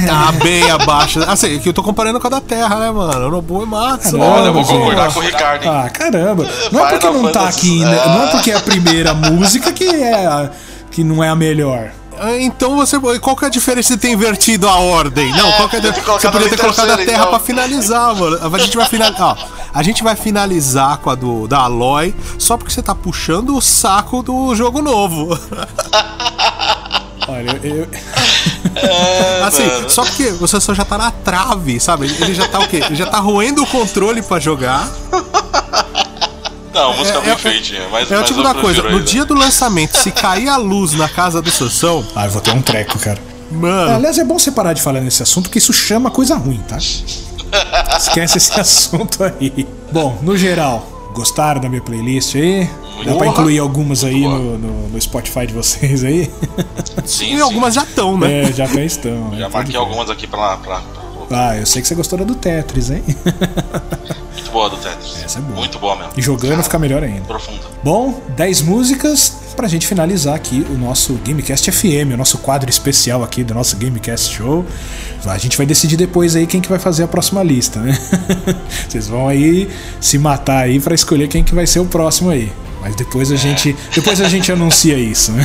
Tá 0.04 0.32
bem 0.42 0.68
abaixo. 0.72 1.20
Assim, 1.28 1.60
que 1.60 1.68
eu 1.68 1.72
tô 1.72 1.84
comparando 1.84 2.18
com 2.18 2.26
a 2.26 2.30
da 2.30 2.40
Terra, 2.40 2.74
né, 2.80 2.90
mano? 2.90 3.30
Nobu 3.30 3.62
e 3.62 3.66
Matsu. 3.66 4.18
Caramba, 4.18 4.26
Olha, 4.40 4.46
eu 4.46 4.52
vou 4.52 4.64
concordar 4.64 5.12
com 5.12 5.20
o 5.20 5.22
Ricardo, 5.22 5.62
hein? 5.64 5.70
Ah, 5.70 5.88
caramba. 5.88 6.48
Não 6.72 6.84
é 6.84 6.88
Final 6.88 6.88
porque 6.88 7.06
não 7.06 7.22
tá 7.32 7.40
Fantasy. 7.42 7.58
aqui, 7.60 7.78
né? 7.84 8.02
Não 8.06 8.22
é 8.24 8.26
porque 8.32 8.50
é 8.50 8.56
a 8.56 8.60
primeira 8.60 9.14
música 9.30 9.70
que 9.70 9.84
é 9.88 10.26
a, 10.26 10.50
que 10.90 11.04
não 11.04 11.22
é 11.22 11.28
a 11.28 11.36
melhor. 11.36 11.90
Ah, 12.18 12.36
Então 12.38 12.74
você. 12.74 12.98
Qual 13.20 13.36
que 13.36 13.44
é 13.44 13.46
a 13.46 13.50
diferença 13.50 13.94
de 13.94 14.00
ter 14.00 14.08
invertido 14.10 14.68
a 14.68 14.74
ordem? 14.80 15.30
Não, 15.30 15.52
qual 15.52 15.68
que 15.68 15.76
é 15.76 15.78
a 15.78 15.82
Você 15.92 16.28
poderia 16.28 16.48
ter 16.48 16.58
colocado 16.60 16.90
a 16.90 16.96
Terra 16.96 17.10
então. 17.18 17.26
pra 17.28 17.38
finalizar, 17.38 18.16
mano. 18.16 18.36
A 18.52 18.58
gente 18.58 18.76
vai 18.76 18.86
finalizar. 18.86 19.36
A 19.76 19.82
gente 19.82 20.02
vai 20.02 20.16
finalizar 20.16 20.96
com 20.98 21.10
a 21.10 21.14
do, 21.14 21.46
da 21.46 21.58
Aloy 21.58 22.14
só 22.38 22.56
porque 22.56 22.72
você 22.72 22.80
tá 22.82 22.94
puxando 22.94 23.54
o 23.54 23.60
saco 23.60 24.22
do 24.22 24.54
jogo 24.54 24.80
novo. 24.80 25.38
Olha, 27.28 27.60
eu. 27.62 27.76
eu- 27.82 29.44
assim, 29.44 29.64
só 29.88 30.02
porque 30.04 30.30
você 30.30 30.58
só 30.60 30.72
já 30.72 30.84
tá 30.84 30.96
na 30.96 31.10
trave, 31.10 31.78
sabe? 31.78 32.06
Ele 32.06 32.32
já 32.34 32.48
tá 32.48 32.60
o 32.60 32.68
quê? 32.68 32.76
Ele 32.86 32.94
já 32.94 33.04
tá 33.06 33.18
roendo 33.18 33.62
o 33.62 33.66
controle 33.66 34.22
pra 34.22 34.38
jogar. 34.40 34.88
Não, 36.72 36.96
música 36.96 37.18
É, 37.18 37.20
bem 37.22 37.30
é- 37.32 37.36
feitinha. 37.36 37.88
Mas, 37.90 38.10
É 38.10 38.18
o 38.18 38.24
tipo 38.24 38.42
da 38.42 38.54
coisa, 38.54 38.82
no 38.82 39.02
dia 39.02 39.24
do 39.26 39.34
lançamento, 39.34 39.96
se 39.98 40.10
cair 40.10 40.48
a 40.48 40.56
luz 40.56 40.92
na 40.92 41.08
casa 41.08 41.42
do 41.42 41.50
Sansão, 41.50 42.02
Ah, 42.14 42.24
eu 42.26 42.30
vou 42.30 42.40
ter 42.40 42.52
um 42.52 42.62
treco, 42.62 42.98
cara. 42.98 43.18
mano. 43.50 43.94
Aliás, 43.94 44.16
é 44.18 44.24
bom 44.24 44.38
você 44.38 44.50
parar 44.50 44.72
de 44.72 44.80
falar 44.80 45.00
nesse 45.00 45.22
assunto, 45.22 45.44
porque 45.50 45.58
isso 45.58 45.72
chama 45.72 46.10
coisa 46.10 46.34
ruim, 46.36 46.62
tá? 46.68 46.78
Esquece 47.96 48.38
esse 48.38 48.52
assunto 48.60 49.22
aí. 49.24 49.66
Bom, 49.92 50.18
no 50.22 50.36
geral, 50.36 51.10
gostaram 51.14 51.60
da 51.60 51.68
minha 51.68 51.80
playlist 51.82 52.34
aí? 52.36 52.68
Dá 53.04 53.14
pra 53.14 53.26
incluir 53.26 53.58
algumas 53.58 54.02
aí 54.04 54.22
no, 54.22 54.56
no- 54.58 54.88
no 54.88 55.00
Spotify 55.00 55.46
de 55.46 55.52
vocês 55.52 56.02
aí? 56.04 56.30
Sim, 57.04 57.34
E 57.34 57.36
sim. 57.36 57.40
algumas 57.40 57.74
já 57.74 57.82
estão, 57.82 58.16
né? 58.18 58.42
É, 58.48 58.52
já 58.52 58.64
até 58.64 58.84
estão. 58.84 59.32
Já 59.36 59.48
marquei 59.48 59.76
algumas 59.76 60.08
aqui 60.10 60.26
pra, 60.26 60.56
pra, 60.56 60.80
pra- 61.28 61.50
Ah, 61.50 61.56
eu 61.56 61.66
sei 61.66 61.82
que 61.82 61.88
você 61.88 61.94
gostou 61.94 62.18
da 62.18 62.24
do 62.24 62.34
Tetris, 62.34 62.90
hein? 62.90 63.02
Boa 64.56 64.70
do 64.70 64.78
Tetris. 64.78 65.22
Essa 65.22 65.38
é 65.38 65.42
boa. 65.42 65.58
Muito 65.58 65.78
boa 65.78 65.94
mesmo. 65.96 66.12
E 66.16 66.22
jogando 66.22 66.62
fica 66.62 66.78
melhor 66.78 67.04
ainda. 67.04 67.20
Profunda. 67.26 67.60
Bom, 67.84 68.22
10 68.36 68.62
músicas 68.62 69.36
pra 69.54 69.68
gente 69.68 69.86
finalizar 69.86 70.34
aqui 70.34 70.66
o 70.70 70.78
nosso 70.78 71.12
Gamecast 71.22 71.70
FM, 71.70 72.14
o 72.14 72.16
nosso 72.16 72.38
quadro 72.38 72.70
especial 72.70 73.22
aqui 73.22 73.44
do 73.44 73.52
nosso 73.52 73.76
Gamecast 73.76 74.34
Show. 74.34 74.64
A 75.26 75.36
gente 75.36 75.58
vai 75.58 75.66
decidir 75.66 75.98
depois 75.98 76.34
aí 76.34 76.46
quem 76.46 76.62
que 76.62 76.70
vai 76.70 76.78
fazer 76.78 77.02
a 77.02 77.06
próxima 77.06 77.42
lista, 77.42 77.80
né? 77.80 77.98
Vocês 78.88 79.08
vão 79.08 79.28
aí 79.28 79.68
se 80.00 80.18
matar 80.18 80.64
aí 80.64 80.80
pra 80.80 80.94
escolher 80.94 81.28
quem 81.28 81.44
que 81.44 81.54
vai 81.54 81.66
ser 81.66 81.80
o 81.80 81.84
próximo 81.84 82.30
aí. 82.30 82.50
Mas 82.86 82.94
depois 82.94 83.32
a 83.32 83.36
gente, 83.36 83.74
depois 83.92 84.20
a 84.20 84.28
gente 84.28 84.52
anuncia 84.52 84.96
isso, 84.96 85.32
né? 85.32 85.44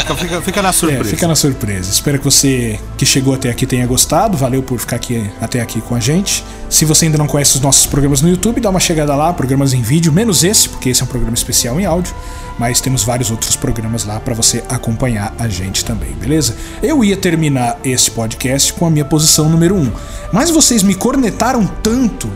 Fica, 0.00 0.14
fica- 0.16 0.42
fica 0.42 0.60
na 0.62 0.68
É, 0.68 0.72
surpresa. 0.72 1.04
fica 1.04 1.26
na 1.28 1.34
surpresa. 1.34 1.90
Espero 1.90 2.18
que 2.18 2.24
você 2.26 2.78
que 2.98 3.06
chegou 3.06 3.32
até 3.32 3.48
aqui 3.48 3.64
tenha 3.64 3.86
gostado. 3.86 4.36
Valeu 4.36 4.62
por 4.62 4.78
ficar 4.78 4.96
aqui 4.96 5.24
até 5.40 5.62
aqui 5.62 5.80
com 5.80 5.94
a 5.94 6.00
gente. 6.00 6.44
Se 6.68 6.84
você 6.84 7.06
ainda 7.06 7.16
não 7.16 7.26
conhece 7.26 7.54
os 7.56 7.62
nossos 7.62 7.86
programas 7.86 8.20
no 8.20 8.28
YouTube, 8.28 8.60
dá 8.60 8.68
uma 8.68 8.80
chegada 8.80 9.16
lá, 9.16 9.32
programas 9.32 9.72
em 9.72 9.80
vídeo, 9.80 10.12
menos 10.12 10.44
esse, 10.44 10.68
porque 10.68 10.90
esse 10.90 11.00
é 11.00 11.04
um 11.04 11.08
programa 11.08 11.32
especial 11.34 11.80
em 11.80 11.86
áudio, 11.86 12.14
mas 12.58 12.82
temos 12.82 13.02
vários 13.02 13.30
outros 13.30 13.56
programas 13.56 14.04
lá 14.04 14.20
para 14.20 14.34
você 14.34 14.62
acompanhar 14.68 15.32
a 15.38 15.48
gente 15.48 15.86
também, 15.86 16.12
beleza? 16.20 16.54
Eu 16.82 17.02
ia 17.02 17.16
terminar 17.16 17.78
este 17.82 18.10
podcast 18.10 18.74
com 18.74 18.84
a 18.86 18.90
minha 18.90 19.04
posição 19.06 19.48
número 19.48 19.74
1, 19.74 19.78
um, 19.80 19.92
mas 20.32 20.50
vocês 20.50 20.82
me 20.82 20.94
cornetaram 20.94 21.64
tanto 21.82 22.30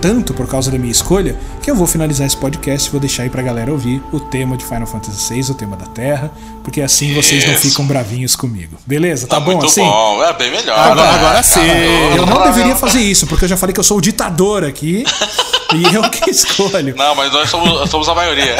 tanto 0.00 0.32
por 0.34 0.46
causa 0.48 0.70
da 0.70 0.78
minha 0.78 0.90
escolha 0.90 1.36
que 1.62 1.70
eu 1.70 1.74
vou 1.74 1.86
finalizar 1.86 2.26
esse 2.26 2.36
podcast 2.36 2.88
e 2.88 2.90
vou 2.90 3.00
deixar 3.00 3.24
aí 3.24 3.30
pra 3.30 3.42
galera 3.42 3.70
ouvir 3.70 4.02
o 4.12 4.18
tema 4.18 4.56
de 4.56 4.64
Final 4.64 4.86
Fantasy 4.86 5.34
VI, 5.34 5.50
o 5.50 5.54
tema 5.54 5.76
da 5.76 5.86
Terra, 5.86 6.30
porque 6.64 6.80
assim 6.80 7.14
vocês 7.14 7.44
não 7.44 7.52
Isso. 7.52 7.62
ficam 7.62 7.84
bravinhos 7.86 8.34
comigo. 8.34 8.76
Beleza? 8.86 9.26
Tá, 9.26 9.38
bom 9.38 9.52
muito 9.52 9.66
assim? 9.66 9.82
bom. 9.82 10.24
É 10.24 10.32
bem 10.32 10.50
melhor. 10.50 10.78
Agora- 10.78 11.02
né? 11.12 11.18
agora 11.18 11.42
sim. 11.42 11.60
Eu 11.60 12.26
não 12.26 12.36
Caramba. 12.36 12.52
deveria 12.52 12.76
fazer 12.76 13.00
isso, 13.00 13.26
porque 13.26 13.44
eu 13.44 13.48
já 13.48 13.56
falei 13.56 13.74
que 13.74 13.80
eu 13.80 13.84
sou 13.84 13.98
o 13.98 14.00
ditador 14.00 14.64
aqui 14.64 15.04
e 15.74 15.94
eu 15.94 16.02
que 16.10 16.30
escolho. 16.30 16.96
Não, 16.96 17.14
mas 17.14 17.32
nós 17.32 17.50
somos, 17.50 17.90
somos 17.90 18.08
a 18.08 18.14
maioria. 18.14 18.56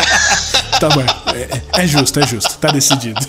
Tá 0.78 0.88
bom. 0.88 1.02
É, 1.34 1.82
é 1.82 1.86
justo, 1.86 2.20
é 2.20 2.26
justo. 2.26 2.56
Tá 2.58 2.68
decidido. 2.68 3.20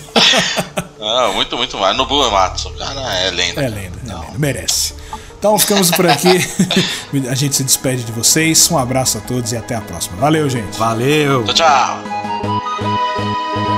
Não, 0.98 1.34
muito, 1.34 1.56
muito 1.56 1.76
mais. 1.78 1.96
No 1.96 2.06
Blue 2.06 2.30
Matsu, 2.30 2.68
o 2.68 2.72
cara 2.74 3.00
é 3.18 3.30
lenda. 3.30 3.62
É 3.62 3.68
lenda, 3.68 3.98
é 4.00 4.14
lenda. 4.14 4.26
Merece. 4.38 4.94
Então 5.42 5.58
ficamos 5.58 5.90
por 5.90 6.06
aqui. 6.06 6.38
A 7.28 7.34
gente 7.34 7.56
se 7.56 7.64
despede 7.64 8.04
de 8.04 8.12
vocês. 8.12 8.70
Um 8.70 8.78
abraço 8.78 9.18
a 9.18 9.20
todos 9.20 9.50
e 9.50 9.56
até 9.56 9.74
a 9.74 9.80
próxima. 9.80 10.16
Valeu, 10.16 10.48
gente. 10.48 10.78
Valeu. 10.78 11.44
Tchau, 11.46 11.54
tchau. 11.54 13.71